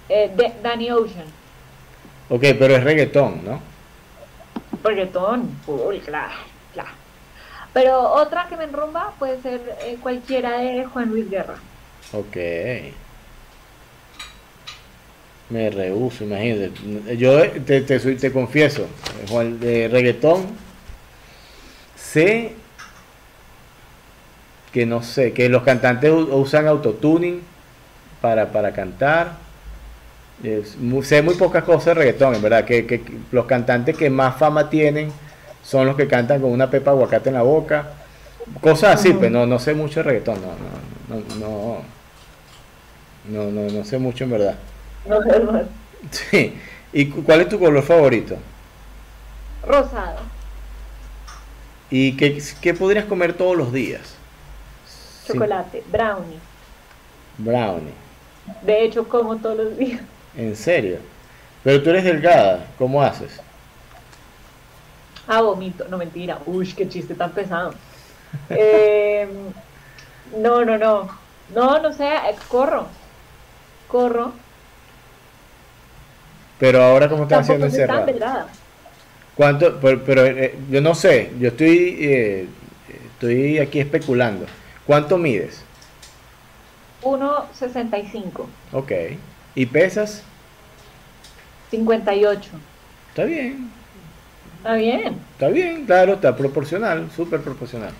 Eh, 0.09 0.31
de 0.35 0.53
Danny 0.61 0.91
Ocean. 0.91 1.25
Ok, 2.29 2.41
pero 2.59 2.75
es 2.75 2.83
reggaetón, 2.83 3.41
¿no? 3.45 3.72
Reggaetón, 4.83 5.49
uy, 5.67 5.99
claro, 5.99 6.33
claro. 6.73 6.89
Pero 7.73 8.01
otra 8.01 8.47
que 8.47 8.57
me 8.57 8.65
enrumba 8.65 9.13
puede 9.17 9.41
ser 9.41 9.77
eh, 9.81 9.97
cualquiera 10.01 10.57
de 10.59 10.85
Juan 10.85 11.09
Luis 11.09 11.29
Guerra. 11.29 11.55
Ok. 12.11 12.37
Me 15.49 15.69
rehuso, 15.69 16.23
imagínate. 16.23 16.71
Yo 17.17 17.49
te, 17.61 17.81
te, 17.81 17.99
te 17.99 18.31
confieso, 18.31 18.87
Juan, 19.29 19.59
de 19.59 19.87
reggaetón 19.87 20.47
sé 22.13 22.55
que 24.73 24.85
no 24.87 25.03
sé, 25.03 25.33
que 25.33 25.49
los 25.49 25.61
cantantes 25.61 26.11
usan 26.11 26.67
autotuning 26.67 27.41
para, 28.21 28.51
para 28.51 28.73
cantar. 28.73 29.42
Sé 31.03 31.21
muy 31.21 31.35
pocas 31.35 31.63
cosas 31.63 31.85
de 31.85 31.93
reggaetón, 31.95 32.35
en 32.35 32.41
verdad, 32.41 32.65
que, 32.65 33.01
los 33.31 33.45
cantantes 33.45 33.95
que 33.95 34.09
más 34.09 34.37
fama 34.37 34.69
tienen 34.69 35.11
son 35.63 35.85
los 35.85 35.95
que 35.95 36.07
cantan 36.07 36.41
con 36.41 36.51
una 36.51 36.69
pepa 36.69 36.91
aguacate 36.91 37.29
en 37.29 37.35
la 37.35 37.43
boca. 37.43 37.93
Cosas 38.59 38.95
así, 38.95 39.09
pero 39.09 39.19
pues, 39.19 39.31
no, 39.31 39.45
no 39.45 39.59
sé 39.59 39.73
mucho 39.73 40.01
de 40.01 40.03
reggaetón, 40.03 40.39
no, 40.41 41.15
no, 41.15 41.23
no, 41.39 41.77
no, 43.29 43.51
no, 43.51 43.71
no, 43.71 43.85
sé 43.85 43.97
mucho 43.97 44.25
en 44.25 44.31
verdad. 44.31 44.55
No 45.05 45.21
sé 45.21 45.41
Sí. 46.11 46.53
¿Y 46.91 47.07
cuál 47.07 47.41
es 47.41 47.49
tu 47.49 47.57
color 47.57 47.81
favorito? 47.81 48.37
Rosado. 49.65 50.19
¿Y 51.89 52.17
qué, 52.17 52.73
podrías 52.73 53.05
comer 53.05 53.33
todos 53.33 53.55
los 53.55 53.71
días? 53.71 54.15
Chocolate, 55.27 55.83
brownie. 55.91 56.39
Brownie. 57.37 57.93
De 58.61 58.83
hecho, 58.83 59.07
como 59.07 59.37
todos 59.37 59.57
los 59.57 59.77
días. 59.77 60.01
¿En 60.35 60.55
serio? 60.55 60.97
Pero 61.63 61.81
tú 61.81 61.89
eres 61.91 62.03
delgada, 62.03 62.67
¿cómo 62.77 63.01
haces? 63.01 63.39
Ah, 65.27 65.41
vomito. 65.41 65.87
No, 65.87 65.97
mentira. 65.97 66.39
Uy, 66.45 66.71
qué 66.73 66.87
chiste 66.87 67.15
tan 67.15 67.31
pesado. 67.31 67.73
Em, 68.49 69.29
no, 70.37 70.65
no, 70.65 70.77
no. 70.77 71.09
No, 71.53 71.79
no 71.79 71.93
sé, 71.93 72.07
eh, 72.07 72.35
corro. 72.47 72.87
Corro. 73.87 74.33
Pero 76.59 76.83
ahora, 76.83 77.07
¿cómo 77.09 77.23
estás 77.23 77.41
haciendo 77.41 77.67
encerrada? 77.67 78.47
¿Cuánto? 79.35 79.79
Pero, 79.79 80.25
eh, 80.25 80.57
yo 80.69 80.81
no 80.81 80.95
sé, 80.95 81.31
yo 81.39 81.49
estoy, 81.49 81.97
eh, 81.99 82.47
estoy 83.13 83.59
aquí 83.59 83.79
especulando. 83.79 84.45
¿Cuánto 84.85 85.17
mides? 85.17 85.63
1,65. 87.01 88.47
Ok. 88.71 88.91
¿Y 89.55 89.65
pesas? 89.65 90.23
58. 91.71 92.49
Está 93.09 93.25
bien. 93.25 93.69
Está 94.57 94.73
bien. 94.75 95.15
Está 95.33 95.47
bien, 95.49 95.85
claro, 95.85 96.13
está 96.13 96.35
proporcional, 96.35 97.09
súper 97.15 97.41
proporcional. 97.41 97.91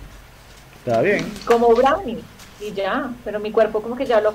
Está 0.77 1.01
bien. 1.01 1.25
Como 1.45 1.73
brownie. 1.75 2.19
Y 2.61 2.71
ya, 2.71 3.11
pero 3.25 3.39
mi 3.39 3.51
cuerpo 3.51 3.81
como 3.81 3.97
que 3.97 4.05
ya 4.05 4.21
lo 4.21 4.33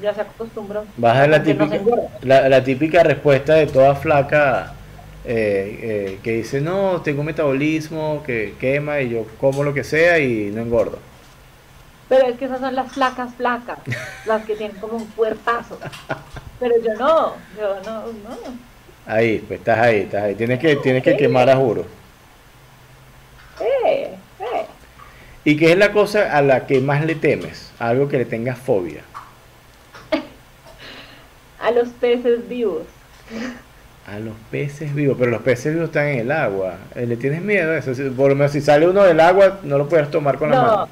ya 0.00 0.14
se 0.14 0.20
acostumbró. 0.20 0.84
Baja 0.96 1.26
la 1.26 1.42
típica, 1.42 1.80
la, 2.22 2.48
la 2.48 2.62
típica 2.62 3.02
respuesta 3.02 3.54
de 3.54 3.66
toda 3.66 3.96
flaca 3.96 4.74
eh, 5.26 5.78
eh, 5.82 6.18
que 6.22 6.32
dice, 6.32 6.60
no, 6.60 7.00
tengo 7.00 7.22
metabolismo, 7.24 8.22
que 8.24 8.54
quema 8.60 9.00
y 9.00 9.08
yo 9.08 9.26
como 9.40 9.64
lo 9.64 9.72
que 9.72 9.82
sea 9.82 10.18
y 10.18 10.50
no 10.52 10.60
engordo. 10.60 10.98
Pero 12.08 12.26
es 12.26 12.36
que 12.36 12.44
esas 12.44 12.60
son 12.60 12.74
las 12.74 12.92
flacas 12.92 13.34
flacas, 13.34 13.78
las 14.26 14.44
que 14.44 14.56
tienen 14.56 14.76
como 14.78 14.96
un 14.96 15.06
cuerpazo. 15.06 15.78
Pero 16.60 16.74
yo 16.82 16.94
no, 16.94 17.32
yo 17.58 17.80
no, 17.84 18.06
no. 18.06 18.36
Ahí, 19.06 19.38
pues 19.46 19.60
estás 19.60 19.78
ahí, 19.78 20.00
estás 20.00 20.22
ahí. 20.22 20.34
Tienes 20.34 20.58
que, 20.58 20.76
tienes 20.76 21.02
que 21.02 21.16
quemar 21.16 21.48
a 21.50 21.56
juro. 21.56 21.84
Eh, 23.60 24.14
eh. 24.40 24.66
¿Y 25.44 25.56
qué 25.56 25.72
es 25.72 25.78
la 25.78 25.92
cosa 25.92 26.36
a 26.36 26.42
la 26.42 26.66
que 26.66 26.80
más 26.80 27.04
le 27.04 27.14
temes? 27.14 27.70
Algo 27.78 28.08
que 28.08 28.18
le 28.18 28.24
tengas 28.24 28.58
fobia. 28.58 29.02
a 31.60 31.70
los 31.70 31.88
peces 31.88 32.48
vivos. 32.48 32.82
A 34.06 34.18
los 34.18 34.34
peces 34.50 34.94
vivos, 34.94 35.16
pero 35.18 35.30
los 35.30 35.42
peces 35.42 35.74
vivos 35.74 35.88
están 35.88 36.08
en 36.08 36.20
el 36.20 36.32
agua. 36.32 36.76
Eh, 36.94 37.06
¿Le 37.06 37.16
tienes 37.16 37.42
miedo 37.42 37.72
a 37.72 37.78
eso? 37.78 37.92
Por 38.16 38.30
lo 38.30 38.36
menos 38.36 38.52
si 38.52 38.60
sale 38.60 38.88
uno 38.88 39.02
del 39.02 39.20
agua, 39.20 39.60
no 39.62 39.78
lo 39.78 39.88
puedes 39.88 40.10
tomar 40.10 40.38
con 40.38 40.50
la 40.50 40.62
mano. 40.62 40.88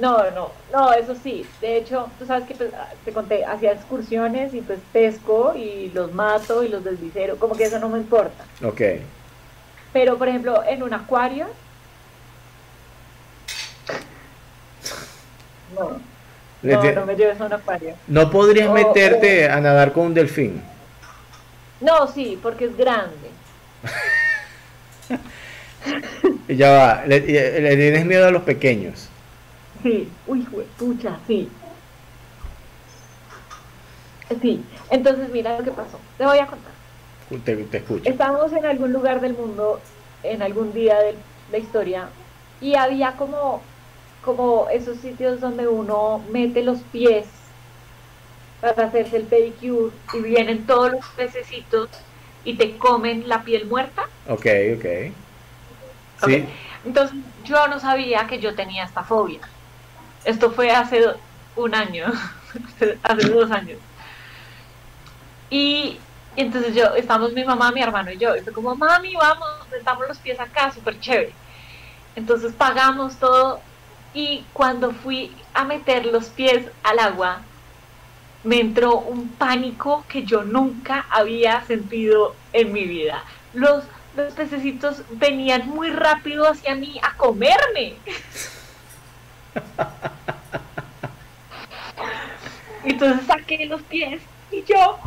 No, 0.00 0.30
no, 0.32 0.50
no, 0.72 0.92
eso 0.92 1.14
sí. 1.14 1.46
De 1.60 1.76
hecho, 1.76 2.08
tú 2.18 2.26
sabes 2.26 2.46
que 2.46 2.54
pues, 2.54 2.70
te 3.04 3.12
conté, 3.12 3.44
hacía 3.44 3.72
excursiones 3.72 4.52
y 4.52 4.60
pues 4.60 4.80
pesco 4.92 5.54
y 5.56 5.90
los 5.94 6.12
mato 6.12 6.64
y 6.64 6.68
los 6.68 6.82
desvicero, 6.82 7.36
como 7.36 7.54
que 7.54 7.64
eso 7.64 7.78
no 7.78 7.88
me 7.88 7.98
importa. 7.98 8.44
Ok. 8.64 8.80
Pero, 9.92 10.18
por 10.18 10.28
ejemplo, 10.28 10.62
en 10.66 10.82
un 10.82 10.92
acuario... 10.92 11.46
No, 15.74 16.00
no, 16.62 16.92
no 16.92 17.06
me 17.06 17.14
lleves 17.14 17.40
a 17.40 17.46
un 17.46 17.52
acuario. 17.52 17.94
¿No 18.06 18.30
podrías 18.30 18.70
meterte 18.70 19.48
a 19.48 19.60
nadar 19.60 19.92
con 19.92 20.06
un 20.06 20.14
delfín? 20.14 20.62
No, 21.80 22.06
sí, 22.08 22.38
porque 22.42 22.66
es 22.66 22.76
grande. 22.76 23.30
ya 26.48 26.70
va, 26.70 27.04
¿Le, 27.06 27.20
tienes 27.20 28.06
miedo 28.06 28.26
a 28.26 28.30
los 28.30 28.42
pequeños? 28.42 29.08
Sí, 29.84 30.10
uy, 30.26 30.40
pucha, 30.78 31.18
sí. 31.26 31.46
Sí, 34.40 34.64
entonces 34.88 35.28
mira 35.28 35.58
lo 35.58 35.64
que 35.64 35.72
pasó. 35.72 36.00
Te 36.16 36.24
voy 36.24 36.38
a 36.38 36.46
contar. 36.46 36.72
Te, 37.44 37.76
escucho. 37.76 38.08
Estábamos 38.08 38.50
en 38.54 38.64
algún 38.64 38.94
lugar 38.94 39.20
del 39.20 39.34
mundo, 39.34 39.80
en 40.22 40.40
algún 40.40 40.72
día 40.72 40.98
de 41.00 41.14
la 41.52 41.58
historia, 41.58 42.08
y 42.62 42.76
había 42.76 43.12
como, 43.12 43.60
como 44.24 44.68
esos 44.70 44.96
sitios 45.00 45.42
donde 45.42 45.68
uno 45.68 46.24
mete 46.30 46.62
los 46.62 46.78
pies 46.84 47.26
para 48.62 48.86
hacerse 48.86 49.18
el 49.18 49.24
pedicure 49.24 49.92
y 50.14 50.20
vienen 50.20 50.64
todos 50.64 50.92
los 50.92 51.06
pececitos 51.14 51.90
y 52.42 52.54
te 52.54 52.78
comen 52.78 53.28
la 53.28 53.44
piel 53.44 53.66
muerta. 53.66 54.08
Ok, 54.30 54.46
ok. 54.78 54.86
Sí. 56.24 56.46
Entonces 56.86 57.18
yo 57.44 57.68
no 57.68 57.78
sabía 57.80 58.26
que 58.26 58.38
yo 58.38 58.54
tenía 58.54 58.84
esta 58.84 59.04
fobia. 59.04 59.40
Esto 60.24 60.50
fue 60.50 60.70
hace 60.70 61.04
un 61.56 61.74
año, 61.74 62.06
hace 63.02 63.28
dos 63.28 63.50
años. 63.50 63.78
Y, 65.50 65.98
entonces 66.36 66.74
yo, 66.74 66.94
estamos 66.94 67.32
mi 67.32 67.44
mamá, 67.44 67.70
mi 67.70 67.82
hermano 67.82 68.10
y 68.10 68.18
yo, 68.18 68.34
y 68.34 68.40
fue 68.40 68.52
como, 68.52 68.74
mami, 68.74 69.14
vamos, 69.14 69.48
metamos 69.70 70.08
los 70.08 70.18
pies 70.18 70.40
acá, 70.40 70.72
súper 70.72 70.98
chévere. 71.00 71.32
Entonces 72.16 72.52
pagamos 72.52 73.16
todo 73.16 73.60
y 74.14 74.44
cuando 74.52 74.92
fui 74.92 75.32
a 75.52 75.64
meter 75.64 76.06
los 76.06 76.26
pies 76.26 76.66
al 76.82 76.98
agua, 76.98 77.42
me 78.44 78.60
entró 78.60 78.98
un 78.98 79.28
pánico 79.28 80.04
que 80.08 80.24
yo 80.24 80.44
nunca 80.44 81.06
había 81.10 81.64
sentido 81.66 82.34
en 82.52 82.72
mi 82.72 82.84
vida. 82.84 83.24
Los, 83.52 83.84
los 84.16 84.32
pececitos 84.34 85.02
venían 85.12 85.68
muy 85.68 85.90
rápido 85.90 86.48
hacia 86.48 86.74
mí 86.74 87.00
a 87.02 87.16
comerme. 87.16 87.96
Entonces 92.84 93.26
saqué 93.26 93.66
los 93.66 93.82
pies 93.82 94.20
y 94.50 94.62
yo, 94.64 94.98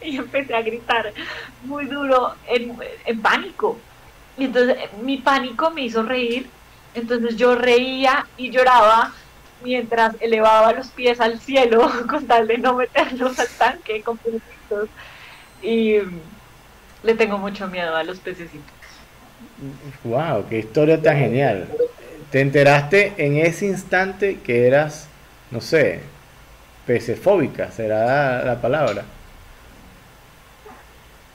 Y 0.00 0.16
empecé 0.18 0.54
a 0.54 0.62
gritar 0.62 1.12
muy 1.64 1.86
duro, 1.86 2.34
en, 2.46 2.76
en 3.04 3.22
pánico. 3.22 3.78
Y 4.38 4.44
entonces 4.44 4.76
mi 5.02 5.18
pánico 5.18 5.70
me 5.70 5.82
hizo 5.82 6.02
reír. 6.02 6.48
Entonces 6.94 7.36
yo 7.36 7.56
reía 7.56 8.26
y 8.36 8.50
lloraba 8.50 9.12
mientras 9.62 10.14
elevaba 10.20 10.72
los 10.72 10.88
pies 10.88 11.20
al 11.20 11.40
cielo 11.40 11.90
con 12.08 12.26
tal 12.26 12.46
de 12.46 12.58
no 12.58 12.74
meterlos 12.74 13.38
al 13.38 13.48
tanque 13.48 14.02
con 14.02 14.16
pececitos. 14.18 14.88
Y 15.62 15.96
le 17.02 17.14
tengo 17.14 17.38
mucho 17.38 17.66
miedo 17.66 17.96
a 17.96 18.04
los 18.04 18.20
pececitos. 18.20 18.75
Wow, 20.04 20.46
qué 20.48 20.58
historia 20.58 21.00
tan 21.00 21.18
genial. 21.18 21.68
Te 22.30 22.40
enteraste 22.40 23.14
en 23.16 23.36
ese 23.36 23.66
instante 23.66 24.40
que 24.40 24.66
eras, 24.66 25.08
no 25.50 25.60
sé, 25.60 26.00
pecefóbica, 26.86 27.70
será 27.70 28.44
la 28.44 28.60
palabra. 28.60 29.04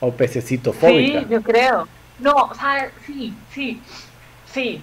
O 0.00 0.12
pececitofóbica. 0.12 1.20
Sí, 1.20 1.26
yo 1.30 1.42
creo. 1.42 1.88
No, 2.18 2.32
o 2.32 2.54
sea, 2.54 2.90
sí, 3.06 3.34
sí, 3.52 3.80
sí, 4.52 4.80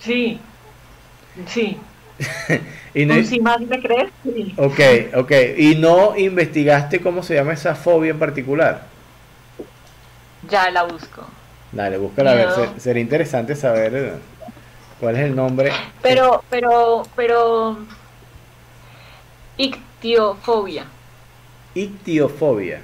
sí, 0.00 0.40
sí. 1.46 1.78
y 2.94 3.04
no, 3.06 3.22
si 3.24 3.40
más 3.40 3.60
me 3.60 3.80
crees, 3.80 4.10
sí. 4.22 4.54
Ok, 4.56 4.80
ok. 5.16 5.32
¿Y 5.56 5.74
no 5.76 6.16
investigaste 6.16 7.00
cómo 7.00 7.22
se 7.22 7.34
llama 7.34 7.52
esa 7.52 7.74
fobia 7.74 8.10
en 8.10 8.18
particular? 8.18 8.86
Ya 10.48 10.70
la 10.70 10.84
busco. 10.84 11.26
Dale, 11.72 11.98
búscala 11.98 12.32
a 12.32 12.34
ver. 12.34 12.48
sería 12.78 13.02
interesante 13.02 13.54
saber 13.54 13.94
eh, 13.94 14.12
cuál 14.98 15.16
es 15.16 15.22
el 15.22 15.36
nombre. 15.36 15.70
Pero, 16.02 16.42
pero, 16.50 17.04
pero 17.14 17.78
Ictiofobia. 19.56 20.86
Ictiofobia. 21.74 22.80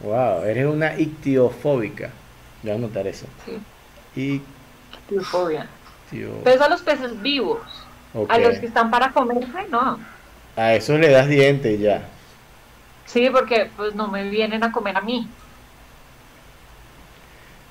Wow, 0.00 0.44
eres 0.44 0.66
una 0.66 0.98
ictiofóbica. 0.98 2.10
Voy 2.62 2.72
a 2.72 2.74
anotar 2.74 3.06
eso. 3.06 3.26
Sí. 4.14 4.42
Ictiofobia. 4.92 5.66
Pero 6.44 6.64
a 6.64 6.68
los 6.68 6.82
peces 6.82 7.20
vivos. 7.22 7.60
A 8.28 8.38
los 8.38 8.58
que 8.58 8.66
están 8.66 8.90
para 8.90 9.10
comerse, 9.12 9.66
no. 9.70 9.98
A 10.56 10.74
eso 10.74 10.96
le 10.96 11.10
das 11.10 11.28
diente 11.28 11.72
y 11.72 11.78
ya. 11.78 12.02
Sí, 13.06 13.28
porque 13.30 13.70
pues 13.76 13.94
no 13.94 14.08
me 14.08 14.28
vienen 14.28 14.62
a 14.62 14.72
comer 14.72 14.96
a 14.96 15.00
mí. 15.00 15.28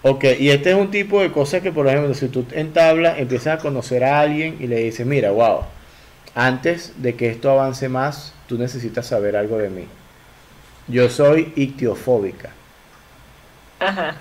Ok, 0.08 0.24
y 0.38 0.52
este 0.52 0.70
es 0.70 0.76
un 0.76 0.92
tipo 0.92 1.20
de 1.20 1.32
cosas 1.32 1.64
que, 1.64 1.72
por 1.72 1.88
ejemplo, 1.88 2.14
si 2.14 2.28
tú 2.28 2.46
entablas, 2.52 3.18
empiezas 3.18 3.58
a 3.58 3.62
conocer 3.64 4.04
a 4.04 4.20
alguien 4.20 4.56
y 4.60 4.68
le 4.68 4.82
dices, 4.82 5.04
mira, 5.04 5.32
wow, 5.32 5.62
antes 6.36 6.94
de 6.98 7.16
que 7.16 7.32
esto 7.32 7.50
avance 7.50 7.90
más, 7.90 8.32
tú 8.48 8.60
necesitas 8.60 9.08
saber 9.08 9.36
algo 9.36 9.58
de 9.58 9.72
mí. 9.72 9.86
Yo 10.88 11.10
soy 11.10 11.52
ictiofóbica. 11.56 12.52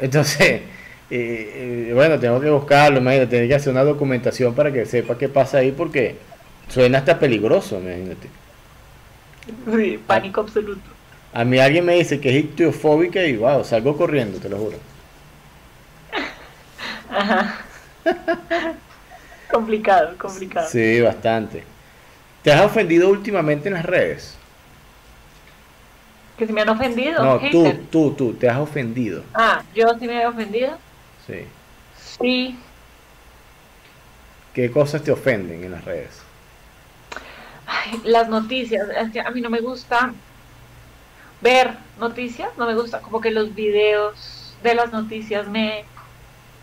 Entonces, 0.01 0.41
eh, 0.41 0.62
eh, 1.11 1.91
bueno, 1.93 2.18
tengo 2.18 2.41
que 2.41 2.49
buscarlo, 2.49 3.01
imagínate, 3.01 3.37
tengo 3.37 3.49
que 3.49 3.55
hacer 3.55 3.70
una 3.70 3.85
documentación 3.85 4.55
para 4.55 4.72
que 4.72 4.87
sepa 4.87 5.18
qué 5.18 5.28
pasa 5.28 5.59
ahí 5.59 5.70
porque 5.70 6.16
suena 6.66 6.97
hasta 6.97 7.18
peligroso, 7.18 7.78
imagínate. 7.78 8.28
Sí, 9.70 10.01
pánico 10.07 10.41
absoluto. 10.41 10.80
A 11.35 11.45
mí 11.45 11.59
alguien 11.59 11.85
me 11.85 11.97
dice 11.97 12.20
que 12.20 12.30
es 12.30 12.43
ictiofóbica 12.43 13.22
y 13.22 13.37
wow, 13.37 13.62
salgo 13.64 13.95
corriendo, 13.99 14.39
te 14.39 14.49
lo 14.49 14.57
juro. 14.57 14.93
Ajá. 17.14 17.58
complicado, 19.50 20.16
complicado. 20.18 20.68
Sí, 20.68 21.00
bastante. 21.00 21.64
¿Te 22.42 22.52
has 22.52 22.62
ofendido 22.62 23.08
últimamente 23.08 23.68
en 23.68 23.74
las 23.74 23.84
redes? 23.84 24.36
¿Que 26.36 26.46
si 26.46 26.52
me 26.52 26.62
han 26.62 26.68
ofendido? 26.68 27.24
No, 27.24 27.38
tú, 27.50 27.72
tú, 27.90 28.14
tú, 28.14 28.32
te 28.34 28.48
has 28.48 28.58
ofendido. 28.58 29.22
Ah, 29.32 29.62
¿yo 29.74 29.86
sí 29.98 30.06
me 30.06 30.20
he 30.20 30.26
ofendido? 30.26 30.76
Sí. 31.26 31.46
Sí. 31.96 32.58
¿Qué 34.52 34.70
cosas 34.70 35.02
te 35.02 35.12
ofenden 35.12 35.64
en 35.64 35.72
las 35.72 35.84
redes? 35.84 36.22
las 38.04 38.28
noticias. 38.28 38.88
Es 38.96 39.10
que 39.10 39.20
a 39.20 39.30
mí 39.30 39.40
no 39.40 39.50
me 39.50 39.60
gusta 39.60 40.12
ver 41.40 41.74
noticias, 41.98 42.50
no 42.56 42.66
me 42.66 42.74
gusta 42.74 43.00
como 43.00 43.20
que 43.20 43.30
los 43.30 43.54
videos 43.54 44.54
de 44.62 44.74
las 44.74 44.92
noticias 44.92 45.46
me, 45.48 45.84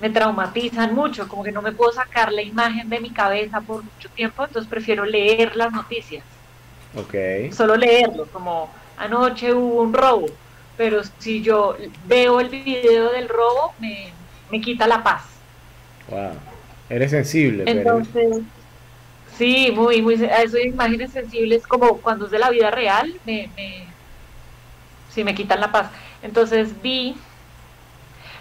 me 0.01 0.09
traumatizan 0.09 0.95
mucho, 0.95 1.27
como 1.27 1.43
que 1.43 1.51
no 1.51 1.61
me 1.61 1.71
puedo 1.71 1.93
sacar 1.93 2.33
la 2.33 2.41
imagen 2.41 2.89
de 2.89 2.99
mi 2.99 3.11
cabeza 3.11 3.61
por 3.61 3.83
mucho 3.83 4.09
tiempo, 4.09 4.43
entonces 4.43 4.69
prefiero 4.69 5.05
leer 5.05 5.55
las 5.55 5.71
noticias. 5.71 6.23
Ok. 6.95 7.53
Solo 7.53 7.75
leerlo, 7.75 8.25
como 8.25 8.69
anoche 8.97 9.53
hubo 9.53 9.81
un 9.81 9.93
robo, 9.93 10.25
pero 10.75 11.01
si 11.19 11.43
yo 11.43 11.77
veo 12.07 12.39
el 12.39 12.49
video 12.49 13.11
del 13.11 13.29
robo, 13.29 13.75
me, 13.79 14.11
quita 14.61 14.87
la 14.87 15.03
paz. 15.03 15.23
Wow. 16.09 16.31
Eres 16.89 17.11
sensible. 17.11 17.63
Entonces, 17.67 18.39
sí, 19.37 19.71
muy, 19.73 20.01
muy, 20.01 20.15
a 20.25 20.41
eso 20.41 20.57
imágenes 20.57 21.11
sensibles, 21.11 21.65
como 21.67 21.97
cuando 21.97 22.25
es 22.25 22.31
de 22.31 22.39
la 22.39 22.49
vida 22.49 22.71
real, 22.71 23.13
me, 23.25 23.49
me, 23.55 23.85
sí 25.09 25.23
me 25.23 25.35
quitan 25.35 25.61
la 25.61 25.71
paz. 25.71 25.91
Entonces 26.23 26.81
vi 26.81 27.15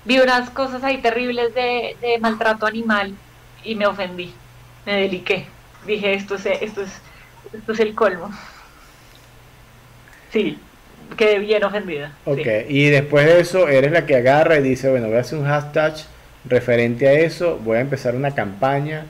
vi 0.04 0.18
unas 0.18 0.50
cosas 0.50 0.82
ahí 0.84 0.98
terribles 0.98 1.54
de, 1.54 1.96
maltrato 2.20 2.66
animal 2.66 3.14
y 3.64 3.74
me 3.74 3.86
ofendí, 3.86 4.32
me 4.86 5.02
deliqué. 5.02 5.46
Dije, 5.86 6.14
esto 6.14 6.34
es, 6.34 6.46
esto 6.46 6.82
es, 6.82 6.90
esto 7.52 7.72
es 7.72 7.80
el 7.80 7.94
colmo. 7.94 8.30
Sí, 10.32 10.58
quedé 11.16 11.38
bien 11.38 11.64
ofendida. 11.64 12.12
Ok, 12.24 12.46
y 12.68 12.88
después 12.90 13.26
de 13.26 13.40
eso 13.40 13.68
eres 13.68 13.92
la 13.92 14.06
que 14.06 14.16
agarra 14.16 14.58
y 14.58 14.62
dice, 14.62 14.90
bueno, 14.90 15.08
voy 15.08 15.16
a 15.16 15.20
hacer 15.20 15.38
un 15.38 15.46
hashtag 15.46 15.94
referente 16.44 17.08
a 17.08 17.12
eso, 17.12 17.58
voy 17.62 17.78
a 17.78 17.80
empezar 17.80 18.14
una 18.14 18.34
campaña 18.34 19.06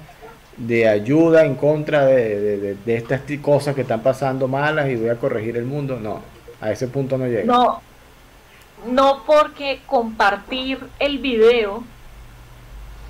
de 0.57 0.89
ayuda 0.89 1.45
en 1.45 1.55
contra 1.55 2.05
de, 2.05 2.77
de, 2.85 2.97
estas 2.97 3.23
cosas 3.41 3.75
que 3.75 3.83
están 3.83 4.03
pasando 4.03 4.47
malas 4.47 4.91
y 4.91 4.97
voy 4.97 5.09
a 5.09 5.17
corregir 5.17 5.57
el 5.57 5.65
mundo. 5.65 5.99
No, 5.99 6.23
a 6.61 6.71
ese 6.71 6.89
punto 6.89 7.17
no 7.17 7.27
llega. 7.27 7.45
No, 7.45 7.81
no 8.87 9.25
porque 9.25 9.83
compartir 9.87 10.89
el 10.99 11.19
video 11.19 11.85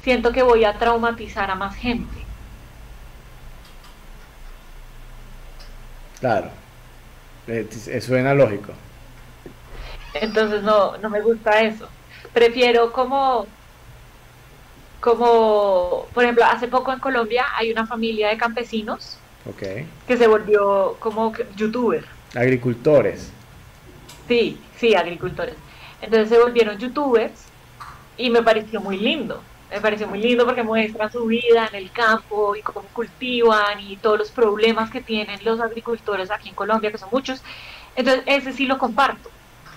siento 0.03 0.33
que 0.33 0.43
voy 0.43 0.65
a 0.65 0.75
traumatizar 0.75 1.51
a 1.51 1.55
más 1.55 1.75
gente. 1.77 2.25
Claro, 6.21 6.51
eso 7.47 8.07
suena 8.07 8.35
lógico. 8.35 8.73
Entonces 10.15 10.63
no, 10.63 10.97
no 10.99 11.09
me 11.09 11.21
gusta 11.21 11.63
eso. 11.63 11.89
Prefiero 12.33 12.93
como, 12.93 13.47
como, 15.01 16.07
por 16.13 16.25
ejemplo, 16.25 16.45
hace 16.45 16.69
poco 16.69 16.93
en 16.93 17.01
Colombia 17.01 17.47
hay 17.57 17.73
una 17.73 17.87
familia 17.87 18.29
de 18.29 18.37
campesinos 18.37 19.17
que 20.07 20.17
se 20.17 20.27
volvió 20.27 20.97
como 20.99 21.33
youtuber. 21.57 22.05
Agricultores. 22.35 23.33
Sí, 24.29 24.61
sí, 24.81 24.95
agricultores. 24.95 25.55
Entonces 26.01 26.31
se 26.31 26.39
volvieron 26.39 26.79
youtubers 26.79 27.45
y 28.17 28.31
me 28.31 28.43
pareció 28.43 28.81
muy 28.81 28.99
lindo. 28.99 29.43
Me 29.71 29.81
pareció 29.81 30.09
muy 30.09 30.21
lindo 30.21 30.45
porque 30.45 30.65
muestra 30.65 31.11
su 31.11 31.27
vida 31.27 31.69
en 31.69 31.77
el 31.77 31.93
campo 31.93 32.57
y 32.57 32.63
cómo 32.63 32.89
cultivan 32.93 33.79
y 33.81 33.97
todos 33.99 34.19
los 34.19 34.31
problemas 34.31 34.91
que 34.91 35.01
tienen 35.01 35.39
los 35.45 35.61
agricultores 35.61 36.31
aquí 36.31 36.49
en 36.49 36.57
Colombia, 36.57 36.91
que 36.91 36.99
son 36.99 37.11
muchos. 37.13 37.43
Entonces, 37.95 38.25
ese 38.27 38.53
sí 38.53 38.67
lo 38.67 38.79
comparto. 38.79 39.31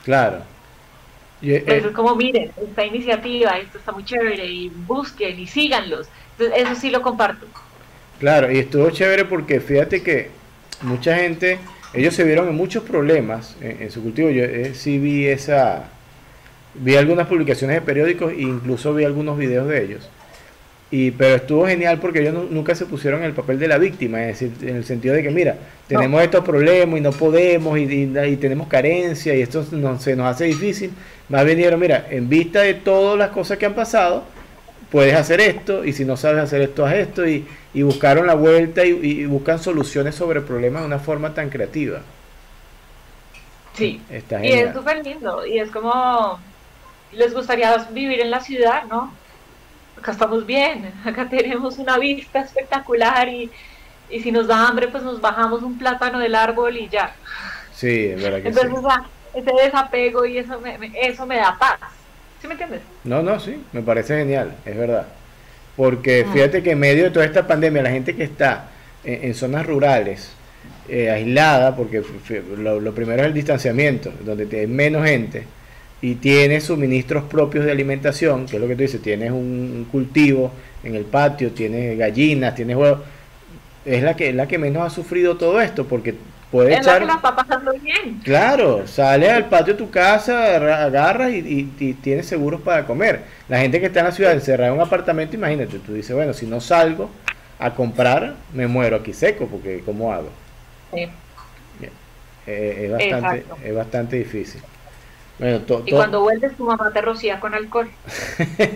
Claro. 0.04 0.42
Eh, 1.44 1.64
es 1.68 1.86
como, 1.88 2.16
miren, 2.16 2.52
esta 2.58 2.86
iniciativa, 2.86 3.52
esto 3.58 3.78
está 3.78 3.92
muy 3.92 4.06
chévere 4.06 4.46
y 4.46 4.70
busquen 4.70 5.40
y 5.40 5.46
síganlos. 5.46 6.08
Entonces, 6.38 6.66
eso 6.66 6.76
sí 6.80 6.90
lo 6.90 7.02
comparto. 7.02 7.46
Claro, 8.20 8.52
y 8.52 8.60
estuvo 8.60 8.90
chévere 8.90 9.26
porque 9.26 9.60
fíjate 9.60 10.02
que 10.02 10.32
mucha 10.82 11.18
gente, 11.18 11.60
ellos 11.94 12.16
se 12.16 12.24
vieron 12.24 12.48
en 12.50 12.56
muchos 12.56 12.84
problemas 12.84 13.56
en, 13.62 13.90
su 13.92 14.02
cultivo. 14.02 14.30
Yo 14.30 14.44
eh, 14.44 14.74
sí 14.74 14.98
vi 14.98 15.28
esa, 15.28 15.84
vi 16.76 16.96
algunas 16.96 17.28
publicaciones 17.28 17.76
de 17.76 17.82
periódicos 17.82 18.34
e 18.34 18.42
incluso 18.42 18.94
vi 18.94 19.04
algunos 19.04 19.38
videos 19.38 19.68
de 19.68 19.84
ellos. 19.84 20.10
Y, 20.90 21.10
pero 21.12 21.36
estuvo 21.38 21.66
genial 21.66 22.00
porque 22.00 22.20
ellos 22.20 22.52
nunca 22.52 22.76
se 22.76 22.86
pusieron 22.86 23.22
en 23.22 23.26
el 23.26 23.34
papel 23.34 23.58
de 23.58 23.68
la 23.68 23.80
víctima, 23.80 24.28
es 24.28 24.40
decir, 24.40 24.70
en 24.70 24.76
el 24.76 24.86
sentido 24.86 25.16
de 25.16 25.24
que, 25.24 25.32
mira, 25.32 25.58
tenemos 25.88 26.22
estos 26.22 26.46
problemas 26.46 27.00
y 27.00 27.02
no 27.02 27.12
podemos 27.12 27.80
y, 27.80 27.84
y, 27.84 28.36
tenemos 28.36 28.68
carencia 28.68 29.34
y 29.34 29.42
esto 29.42 29.66
no, 29.72 30.00
se 30.00 30.16
nos 30.16 30.28
hace 30.28 30.46
difícil. 30.46 30.92
Más 31.30 31.46
bien 31.46 31.58
dijeron, 31.58 31.80
mira, 31.80 32.06
en 32.12 32.30
vista 32.30 32.62
de 32.62 32.76
todas 32.76 33.18
las 33.18 33.32
cosas 33.32 33.58
que 33.58 33.66
han 33.66 33.74
pasado, 33.74 34.24
puedes 34.94 35.16
hacer 35.16 35.42
esto 35.42 35.84
y 35.84 35.92
si 35.92 36.06
no 36.06 36.16
sabes 36.16 36.44
hacer 36.44 36.62
esto, 36.62 36.86
haz 36.86 36.94
esto 36.94 37.28
y, 37.28 37.48
buscaron 37.74 38.28
la 38.28 38.36
vuelta 38.36 38.86
y, 38.86 39.26
buscan 39.26 39.58
soluciones 39.58 40.14
sobre 40.14 40.40
problemas 40.40 40.84
de 40.84 40.88
una 40.88 41.00
forma 41.00 41.34
tan 41.34 41.50
creativa. 41.50 42.02
Sí, 43.74 44.00
y 44.44 44.52
es 44.52 44.72
súper 44.72 45.04
lindo 45.04 45.48
y 45.48 45.58
es 45.58 45.72
como 45.72 46.40
les 47.12 47.34
gustaría 47.34 47.76
vivir 47.90 48.22
en 48.22 48.30
la 48.30 48.40
ciudad, 48.40 48.84
¿no? 48.84 49.12
Acá 49.98 50.12
estamos 50.12 50.46
bien, 50.46 50.94
acá 51.06 51.28
tenemos 51.28 51.80
una 51.80 51.98
vista 51.98 52.42
espectacular 52.42 53.28
y, 53.30 53.50
si 54.12 54.32
nos 54.32 54.46
da 54.46 54.68
hambre, 54.68 54.90
pues 54.90 55.02
nos 55.02 55.20
bajamos 55.20 55.64
un 55.64 55.76
plátano 55.80 56.20
del 56.20 56.36
árbol 56.36 56.78
y 56.78 56.88
ya. 56.88 57.16
Sí, 57.74 58.10
es 58.10 58.22
verdad 58.22 58.44
que 58.44 58.50
Entonces, 58.50 58.80
ese 59.34 59.52
desapego 59.64 60.24
y 60.24 60.38
eso 60.38 60.60
me, 60.60 60.78
eso 61.02 61.26
me 61.26 61.38
da 61.38 61.58
paz. 61.58 61.80
¿Sí 62.44 62.48
me 62.48 62.56
entiendes? 62.56 62.82
No, 63.06 63.24
no, 63.24 63.40
sí, 63.40 63.56
me 63.72 63.82
parece 63.82 64.18
genial, 64.18 64.54
es 64.66 64.76
verdad. 64.76 65.08
Porque 65.78 66.26
mm. 66.26 66.34
fíjate 66.34 66.62
que 66.62 66.72
en 66.72 66.80
medio 66.80 67.06
de 67.06 67.10
toda 67.10 67.26
esta 67.26 67.48
pandemia, 67.48 67.82
la 67.82 67.90
gente 67.90 68.18
que 68.18 68.26
está 68.26 68.70
en, 69.06 69.34
zonas 69.34 69.66
rurales, 69.66 70.34
eh, 70.90 71.10
aislada, 71.10 71.74
porque 71.74 72.04
lo, 72.58 72.94
primero 72.94 73.22
es 73.22 73.28
el 73.28 73.34
distanciamiento, 73.34 74.12
donde 74.26 74.60
hay 74.60 74.68
menos 74.68 75.06
gente, 75.08 75.46
y 76.02 76.16
tienes 76.16 76.66
suministros 76.66 77.24
propios 77.24 77.64
de 77.64 77.72
alimentación, 77.72 78.46
que 78.46 78.58
es 78.58 78.62
lo 78.62 78.68
que 78.68 78.76
tú 78.76 78.82
dices, 78.82 79.02
tienes 79.02 79.32
un 79.32 79.88
cultivo 79.90 80.52
en 80.84 80.96
el 80.96 81.06
patio, 81.06 81.52
tienes 81.52 81.98
gallinas, 81.98 82.56
tienes 82.56 82.76
huevos, 82.76 83.00
es 83.86 84.04
la 84.04 84.18
que, 84.18 84.28
es 84.28 84.36
la 84.36 84.50
que 84.50 84.58
menos 84.58 84.86
ha 84.86 84.90
sufrido 84.90 85.38
todo 85.38 85.62
esto, 85.62 85.88
porque 85.88 86.14
puede 86.54 86.76
echar... 86.76 86.94
La 86.94 87.00
que 87.00 87.06
la 87.08 87.14
está 87.16 87.36
pasando 87.36 87.74
bien. 87.74 88.22
Claro, 88.24 88.88
sales 88.88 89.30
al 89.30 89.50
patio 89.50 89.74
de 89.74 89.80
tu 89.80 89.90
casa, 89.90 90.56
agarras 90.86 91.32
y, 91.34 91.64
tienes 92.02 92.28
seguros 92.28 92.62
para 92.62 92.86
comer. 92.86 93.24
La 93.50 93.60
gente 93.60 93.82
que 93.82 93.88
está 93.88 94.00
en 94.02 94.06
la 94.06 94.12
ciudad 94.12 94.32
encerrada 94.32 94.70
en 94.70 94.76
un 94.76 94.82
apartamento, 94.82 95.36
imagínate, 95.36 95.80
tú 95.80 95.94
dices, 95.94 96.16
bueno, 96.16 96.34
si 96.34 96.46
no 96.46 96.62
salgo 96.62 97.10
a 97.60 97.74
comprar, 97.74 98.36
me 98.54 98.68
muero 98.68 98.98
aquí 98.98 99.12
seco, 99.14 99.48
porque 99.48 99.82
¿cómo 99.84 100.14
hago? 100.14 100.30
Sí. 100.94 101.10
Eh, 102.46 102.86
es, 102.86 102.92
bastante, 102.92 103.46
es 103.64 103.74
bastante 103.76 104.16
difícil 104.18 104.62
y 105.86 105.92
cuando 105.92 106.22
vuelves 106.22 106.56
tu 106.56 106.66
mamá 106.66 106.92
te 106.94 107.02
rocía 107.02 107.40
con 107.40 107.54
alcohol. 107.54 107.90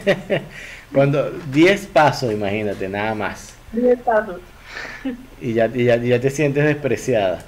cuando 0.93 1.32
10 1.51 1.88
pasos, 1.88 2.32
imagínate, 2.32 2.89
nada 2.89 3.13
más. 3.13 3.55
10 3.73 3.99
pasos. 4.01 4.41
Y 5.39 5.53
ya, 5.53 5.67
ya, 5.67 5.97
ya, 5.97 6.19
te 6.19 6.30
sientes 6.30 6.65
despreciada. 6.65 7.43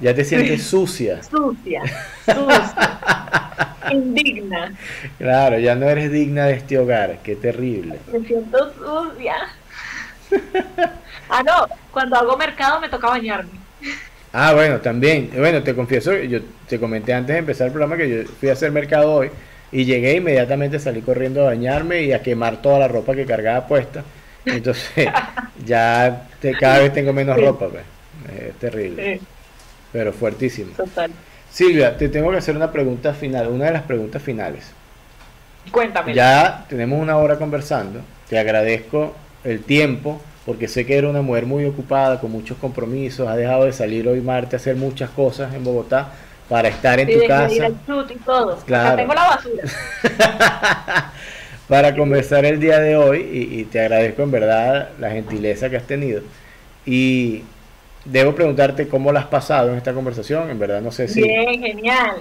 Ya 0.00 0.14
te 0.14 0.24
sientes 0.24 0.62
sucia. 0.64 1.22
Sucia, 1.22 1.82
sucia. 2.24 3.76
Indigna. 3.90 4.72
Claro, 5.18 5.58
ya 5.58 5.74
no 5.74 5.88
eres 5.88 6.10
digna 6.10 6.46
de 6.46 6.54
este 6.54 6.78
hogar. 6.78 7.18
Qué 7.22 7.36
terrible. 7.36 7.98
Me 8.12 8.26
siento 8.26 8.72
sucia. 8.74 9.34
ah, 11.28 11.42
no, 11.42 11.66
cuando 11.90 12.16
hago 12.16 12.36
mercado 12.36 12.80
me 12.80 12.88
toca 12.88 13.08
bañarme. 13.08 13.50
Ah, 14.32 14.54
bueno, 14.54 14.80
también. 14.80 15.30
Bueno, 15.36 15.62
te 15.62 15.74
confieso, 15.74 16.16
yo 16.16 16.40
te 16.68 16.78
comenté 16.78 17.12
antes 17.12 17.34
de 17.34 17.40
empezar 17.40 17.66
el 17.66 17.72
programa 17.72 17.96
que 17.96 18.08
yo 18.08 18.30
fui 18.40 18.48
a 18.48 18.54
hacer 18.54 18.70
mercado 18.72 19.12
hoy 19.12 19.30
y 19.70 19.84
llegué 19.84 20.16
inmediatamente 20.16 20.78
salí 20.78 21.00
corriendo 21.00 21.42
a 21.42 21.46
bañarme 21.46 22.02
y 22.02 22.12
a 22.12 22.22
quemar 22.22 22.60
toda 22.62 22.78
la 22.78 22.88
ropa 22.88 23.14
que 23.14 23.26
cargaba 23.26 23.66
puesta. 23.66 24.04
Entonces, 24.44 25.08
ya 25.64 26.28
te, 26.40 26.52
cada 26.52 26.80
vez 26.80 26.92
tengo 26.92 27.12
menos 27.12 27.36
ropa, 27.36 27.68
pues. 27.68 27.84
Es 28.38 28.54
terrible. 28.54 29.20
Pero 29.92 30.12
fuertísimo. 30.12 30.72
Total. 30.76 31.10
Silvia, 31.50 31.96
te 31.96 32.08
tengo 32.08 32.30
que 32.30 32.38
hacer 32.38 32.56
una 32.56 32.72
pregunta 32.72 33.12
final, 33.12 33.48
una 33.48 33.66
de 33.66 33.72
las 33.72 33.82
preguntas 33.82 34.22
finales. 34.22 34.72
Cuéntame. 35.70 36.14
Ya 36.14 36.64
tenemos 36.68 36.98
una 37.00 37.16
hora 37.18 37.36
conversando. 37.36 38.00
Te 38.28 38.38
agradezco 38.38 39.14
el 39.44 39.62
tiempo 39.62 40.20
porque 40.44 40.66
sé 40.66 40.84
que 40.86 40.96
era 40.96 41.08
una 41.08 41.22
mujer 41.22 41.46
muy 41.46 41.64
ocupada, 41.64 42.18
con 42.18 42.32
muchos 42.32 42.58
compromisos, 42.58 43.28
ha 43.28 43.36
dejado 43.36 43.64
de 43.64 43.72
salir 43.72 44.08
hoy 44.08 44.20
martes 44.20 44.54
a 44.54 44.56
hacer 44.56 44.76
muchas 44.76 45.10
cosas 45.10 45.54
en 45.54 45.62
Bogotá 45.62 46.08
para 46.48 46.68
estar 46.68 46.98
en 46.98 47.08
tu 47.08 47.26
casa. 47.26 47.54
Ir 47.54 47.64
al 47.64 47.76
y 48.10 48.14
todo. 48.16 48.56
Claro. 48.66 48.96
tengo 48.96 49.14
la 49.14 49.28
basura. 49.28 49.62
para 51.68 51.94
conversar 51.96 52.44
el 52.44 52.58
día 52.58 52.80
de 52.80 52.96
hoy 52.96 53.20
y, 53.20 53.64
te 53.64 53.80
agradezco 53.80 54.22
en 54.22 54.30
verdad 54.30 54.90
la 54.98 55.10
gentileza 55.10 55.70
que 55.70 55.76
has 55.76 55.86
tenido. 55.86 56.22
Y 56.84 57.44
debo 58.04 58.34
preguntarte 58.34 58.88
cómo 58.88 59.12
la 59.12 59.20
has 59.20 59.26
pasado 59.26 59.70
en 59.70 59.76
esta 59.76 59.92
conversación, 59.92 60.50
en 60.50 60.58
verdad 60.58 60.80
no 60.80 60.92
sé 60.92 61.08
si... 61.08 61.22
Bien, 61.22 61.60
genial. 61.60 62.16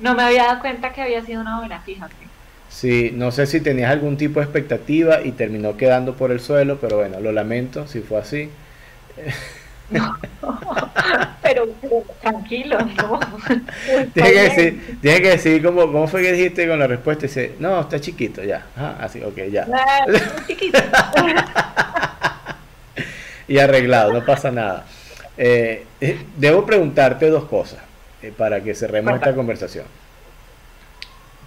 No 0.00 0.14
me 0.14 0.22
había 0.22 0.44
dado 0.44 0.60
cuenta 0.60 0.92
que 0.92 1.02
había 1.02 1.24
sido 1.24 1.40
una 1.40 1.60
hora, 1.60 1.80
fíjate. 1.80 2.14
Sí, 2.68 3.12
no 3.14 3.30
sé 3.30 3.46
si 3.46 3.60
tenías 3.60 3.90
algún 3.90 4.16
tipo 4.16 4.40
de 4.40 4.46
expectativa 4.46 5.22
y 5.22 5.32
terminó 5.32 5.76
quedando 5.76 6.14
por 6.14 6.32
el 6.32 6.40
suelo, 6.40 6.78
pero 6.80 6.96
bueno, 6.96 7.20
lo 7.20 7.30
lamento 7.30 7.86
si 7.86 8.00
fue 8.00 8.18
así. 8.18 8.50
No, 9.90 10.16
pero, 11.42 11.68
tranquilo, 12.20 12.78
no. 12.80 13.20
Tienes 14.14 14.32
que 14.32 14.40
decir, 14.40 14.98
tiene 15.00 15.22
que 15.22 15.28
decir 15.28 15.62
¿cómo, 15.62 15.92
¿cómo, 15.92 16.08
fue 16.08 16.22
que 16.22 16.32
dijiste 16.32 16.66
con 16.66 16.78
la 16.78 16.86
respuesta? 16.86 17.26
Dice, 17.26 17.54
no, 17.60 17.80
está 17.80 18.00
chiquito, 18.00 18.42
ya. 18.42 18.66
Ah, 18.76 18.96
así, 19.00 19.22
ok, 19.22 19.38
ya. 19.50 19.66
chiquito. 20.46 20.78
y 23.48 23.58
arreglado, 23.58 24.12
no 24.12 24.24
pasa 24.24 24.50
nada. 24.50 24.84
Eh, 25.36 25.84
eh, 26.00 26.24
debo 26.36 26.64
preguntarte 26.64 27.28
dos 27.28 27.44
cosas 27.44 27.80
eh, 28.22 28.32
para 28.36 28.62
que 28.62 28.74
cerremos 28.74 29.14
esta 29.14 29.34
conversación. 29.34 29.86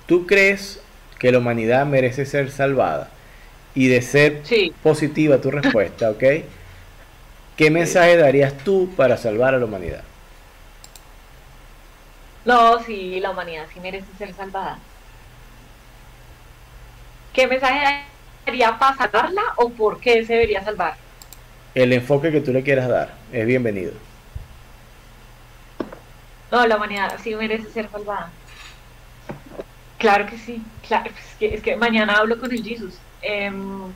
¿Tú 0.05 0.25
crees 0.25 0.81
que 1.19 1.31
la 1.31 1.39
humanidad 1.39 1.85
merece 1.85 2.25
ser 2.25 2.51
salvada 2.51 3.09
y 3.73 3.87
de 3.87 4.01
ser 4.01 4.41
positiva 4.83 5.39
tu 5.39 5.51
respuesta, 5.51 6.09
¿ok? 6.11 6.23
¿Qué 7.55 7.71
mensaje 7.71 8.17
darías 8.17 8.53
tú 8.57 8.89
para 8.95 9.17
salvar 9.17 9.55
a 9.55 9.57
la 9.57 9.65
humanidad? 9.65 10.03
No, 12.45 12.81
sí, 12.83 13.19
la 13.19 13.31
humanidad 13.31 13.65
sí 13.73 13.79
merece 13.79 14.05
ser 14.17 14.33
salvada. 14.33 14.79
¿Qué 17.33 17.47
mensaje 17.47 18.03
daría 18.45 18.77
para 18.77 18.95
salvarla 18.95 19.41
o 19.57 19.69
por 19.69 19.99
qué 19.99 20.25
se 20.25 20.33
debería 20.33 20.63
salvar? 20.63 20.95
El 21.75 21.93
enfoque 21.93 22.31
que 22.31 22.41
tú 22.41 22.53
le 22.53 22.63
quieras 22.63 22.87
dar 22.87 23.16
es 23.31 23.45
bienvenido. 23.45 23.93
No, 26.51 26.65
la 26.65 26.77
humanidad 26.77 27.19
sí 27.21 27.35
merece 27.35 27.69
ser 27.69 27.89
salvada. 27.89 28.31
Claro 29.97 30.27
que 30.27 30.37
sí, 30.37 30.61
claro, 30.87 31.11
es 31.39 31.61
que, 31.61 31.75
mañana 31.75 32.13
hablo 32.13 32.39
con 32.39 32.51
el 32.51 32.63
Jesus. 32.63 32.95
Em, 33.21 33.91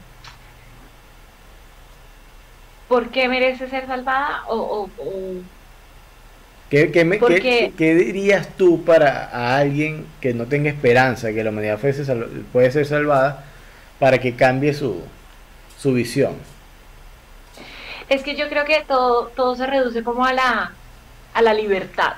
¿Por 2.88 3.10
qué 3.10 3.30
merece 3.30 3.70
ser 3.70 3.88
salvada? 3.88 4.44
O, 4.48 4.90
¿Qué, 6.70 6.88
dirías 7.78 8.50
tú 8.58 8.84
para 8.84 9.30
a 9.30 9.58
alguien 9.58 10.06
que 10.20 10.34
no 10.34 10.46
tenga 10.46 10.70
esperanza 10.70 11.32
que 11.32 11.44
la 11.44 11.52
humanidad 11.52 11.80
puede 11.80 12.72
ser 12.72 12.86
salvada 12.86 13.46
para 14.00 14.18
que 14.20 14.36
cambie 14.36 14.74
su, 14.74 15.02
su 15.78 15.94
visión? 15.94 16.36
Es 18.12 18.24
que 18.24 18.36
yo 18.36 18.50
creo 18.50 18.66
que 18.66 18.84
todo, 18.86 19.28
todo 19.28 19.56
se 19.56 19.66
reduce 19.66 20.04
como 20.04 20.26
a 20.26 20.34
la, 20.34 20.74
a 21.34 21.42
la 21.42 21.54
libertad. 21.54 22.16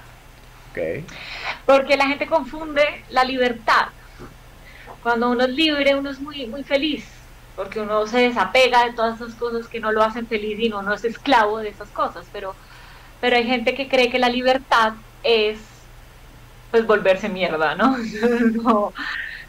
Porque 1.67 1.97
la 1.97 2.07
gente 2.07 2.25
confunde 2.25 2.81
la 3.11 3.23
libertad. 3.23 3.89
Cuando 5.03 5.29
uno 5.29 5.43
es 5.43 5.51
libre, 5.51 5.93
uno 5.93 6.09
es 6.09 6.19
muy, 6.19 6.47
muy 6.47 6.63
feliz, 6.63 7.05
porque 7.55 7.79
uno 7.79 8.07
se 8.07 8.21
desapega 8.21 8.85
de 8.85 8.93
todas 8.93 9.21
esas 9.21 9.35
cosas 9.35 9.67
que 9.67 9.79
no 9.79 9.91
lo 9.91 10.01
hacen 10.01 10.25
feliz 10.25 10.57
y 10.57 10.69
uno 10.69 10.81
no 10.81 10.95
es 10.95 11.05
esclavo 11.05 11.59
de 11.59 11.69
esas 11.69 11.89
cosas. 11.89 12.25
Pero, 12.33 12.55
pero 13.21 13.35
hay 13.35 13.45
gente 13.45 13.75
que 13.75 13.87
cree 13.87 14.09
que 14.09 14.17
la 14.17 14.29
libertad 14.29 14.93
es 15.21 15.59
pues 16.71 16.87
volverse 16.87 17.29
mierda, 17.29 17.75
¿no? 17.75 17.95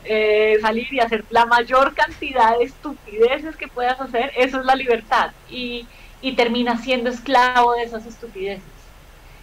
eh, 0.05 0.59
salir 0.61 0.93
y 0.93 1.01
hacer 1.01 1.25
la 1.31 1.47
mayor 1.47 1.95
cantidad 1.95 2.59
de 2.59 2.65
estupideces 2.65 3.57
que 3.57 3.67
puedas 3.67 3.99
hacer, 3.99 4.31
eso 4.37 4.61
es 4.61 4.67
la 4.67 4.75
libertad. 4.75 5.31
Y, 5.49 5.87
y 6.25 6.33
terminas 6.33 6.81
siendo 6.81 7.11
esclavo 7.11 7.75
de 7.75 7.83
esas 7.83 8.07
estupideces. 8.07 8.65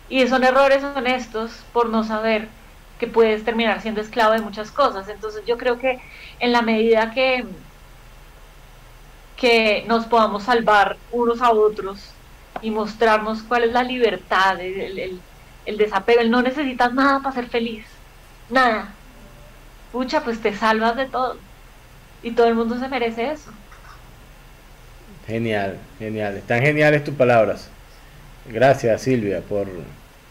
Y 0.09 0.27
son 0.27 0.43
errores 0.43 0.83
honestos 0.83 1.63
por 1.73 1.89
no 1.89 2.03
saber 2.03 2.47
que 2.99 3.05
puedes 3.05 3.45
terminar 3.45 3.81
siendo 3.83 4.01
esclavo 4.01 4.33
de 4.33 4.41
muchas 4.41 4.71
cosas. 4.71 5.07
Entonces 5.07 5.43
yo 5.45 5.59
creo 5.59 5.77
que 5.77 6.01
en 6.39 6.51
la 6.51 6.63
medida 6.63 7.11
que, 7.11 7.45
que 9.37 9.85
nos 9.87 10.07
podamos 10.07 10.41
salvar 10.41 10.97
unos 11.11 11.43
a 11.43 11.51
otros 11.51 11.99
y 12.63 12.71
mostrarnos 12.71 13.43
cuál 13.43 13.65
es 13.65 13.73
la 13.73 13.83
libertad, 13.83 14.59
el, 14.59 15.21
el, 15.65 15.77
desapego, 15.77 16.21
el 16.21 16.31
no 16.31 16.41
necesitas 16.41 16.95
nada 16.95 17.19
para 17.19 17.35
ser 17.35 17.47
feliz, 17.47 17.85
nada. 18.49 18.91
Pucha, 19.91 20.23
pues 20.23 20.41
te 20.41 20.57
salvas 20.57 20.95
de 20.95 21.05
todo. 21.05 21.37
Y 22.23 22.31
todo 22.31 22.47
el 22.47 22.55
mundo 22.55 22.79
se 22.79 22.87
merece 22.87 23.29
eso. 23.29 23.51
Genial, 25.27 25.77
genial. 25.99 26.37
Están 26.37 26.61
geniales 26.61 27.03
tus 27.03 27.15
palabras. 27.15 27.69
Gracias 28.47 29.01
Silvia 29.01 29.41
por, 29.41 29.67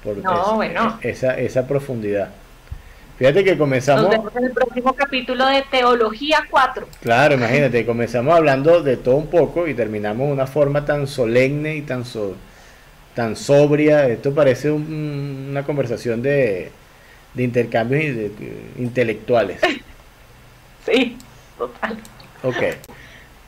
por 0.03 0.17
esa, 1.03 1.39
esa 1.39 1.67
profundidad. 1.67 2.31
Fíjate 3.19 3.45
que 3.45 3.59
comenzamos. 3.59 4.05
Nos 4.05 4.11
vemos 4.11 4.35
en 4.35 4.45
el 4.45 4.51
próximo 4.53 4.95
capítulo 4.95 5.47
de 5.47 5.63
Teología 5.71 6.39
4. 6.49 6.89
Claro, 7.03 7.35
imagínate, 7.35 7.85
comenzamos 7.85 8.35
hablando 8.35 8.83
de 8.83 8.97
todo 8.97 9.17
un 9.17 9.27
poco 9.27 9.69
y 9.69 9.75
terminamos 9.75 10.29
de 10.29 10.33
una 10.33 10.47
forma 10.47 10.87
tan 10.87 11.07
solemne 11.07 11.77
y 11.77 11.83
tan, 11.83 12.03
tan 13.15 13.37
sobria. 13.37 14.09
Esto 14.09 14.35
parece 14.35 14.71
una 14.71 15.65
conversación 15.65 16.23
de, 16.23 16.73
de 17.35 17.43
intercambios 17.43 18.31
intelectuales. 18.79 19.61
sí, 20.87 21.19
total. 21.59 21.99
Ok. 22.43 22.63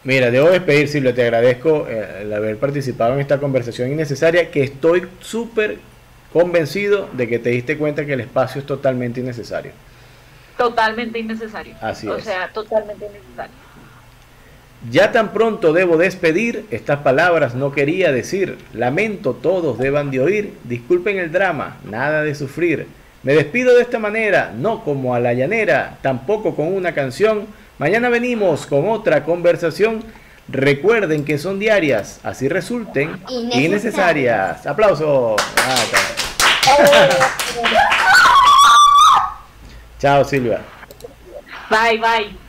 Mira, 0.04 0.30
debo 0.30 0.50
despedir, 0.50 0.88
Silvia, 0.88 1.14
te 1.14 1.22
agradezco 1.22 1.86
eh, 1.88 2.22
el 2.22 2.32
haber 2.32 2.58
participado 2.58 3.14
en 3.14 3.20
esta 3.20 3.38
conversación 3.38 3.92
innecesaria 3.92 4.50
que 4.50 4.64
estoy 4.64 5.06
súper 5.20 5.78
convencido 6.32 7.08
de 7.12 7.28
que 7.28 7.38
te 7.38 7.50
diste 7.50 7.76
cuenta 7.78 8.04
que 8.04 8.14
el 8.14 8.20
espacio 8.20 8.60
es 8.60 8.66
totalmente 8.66 9.20
innecesario. 9.20 9.72
Totalmente 10.56 11.18
innecesario. 11.18 11.74
Así 11.80 12.08
o 12.08 12.18
sea, 12.18 12.48
totalmente 12.52 13.06
innecesario. 13.06 13.54
Ya 14.90 15.12
tan 15.12 15.32
pronto 15.32 15.72
debo 15.72 15.96
despedir, 15.96 16.66
estas 16.72 17.00
palabras 17.00 17.54
no 17.54 17.70
quería 17.70 18.10
decir. 18.10 18.58
Lamento 18.72 19.34
todos 19.34 19.78
deban 19.78 20.10
de 20.10 20.18
oír. 20.18 20.54
Disculpen 20.64 21.18
el 21.18 21.30
drama, 21.30 21.76
nada 21.84 22.24
de 22.24 22.34
sufrir. 22.34 22.88
Me 23.22 23.34
despido 23.34 23.76
de 23.76 23.82
esta 23.82 24.00
manera, 24.00 24.52
no 24.56 24.82
como 24.82 25.14
a 25.14 25.20
la 25.20 25.34
llanera, 25.34 25.98
tampoco 26.02 26.56
con 26.56 26.74
una 26.74 26.92
canción. 26.92 27.46
Mañana 27.82 28.10
venimos 28.10 28.64
con 28.64 28.88
otra 28.88 29.24
conversación. 29.24 30.04
Recuerden 30.46 31.24
que 31.24 31.36
son 31.36 31.58
diarias, 31.58 32.20
así 32.22 32.48
resulten 32.48 33.20
innecesarias. 33.28 34.64
Aplausos. 34.68 35.42
Chao, 39.98 40.24
Silvia. 40.24 40.60
Bye, 41.68 41.98
bye. 41.98 42.41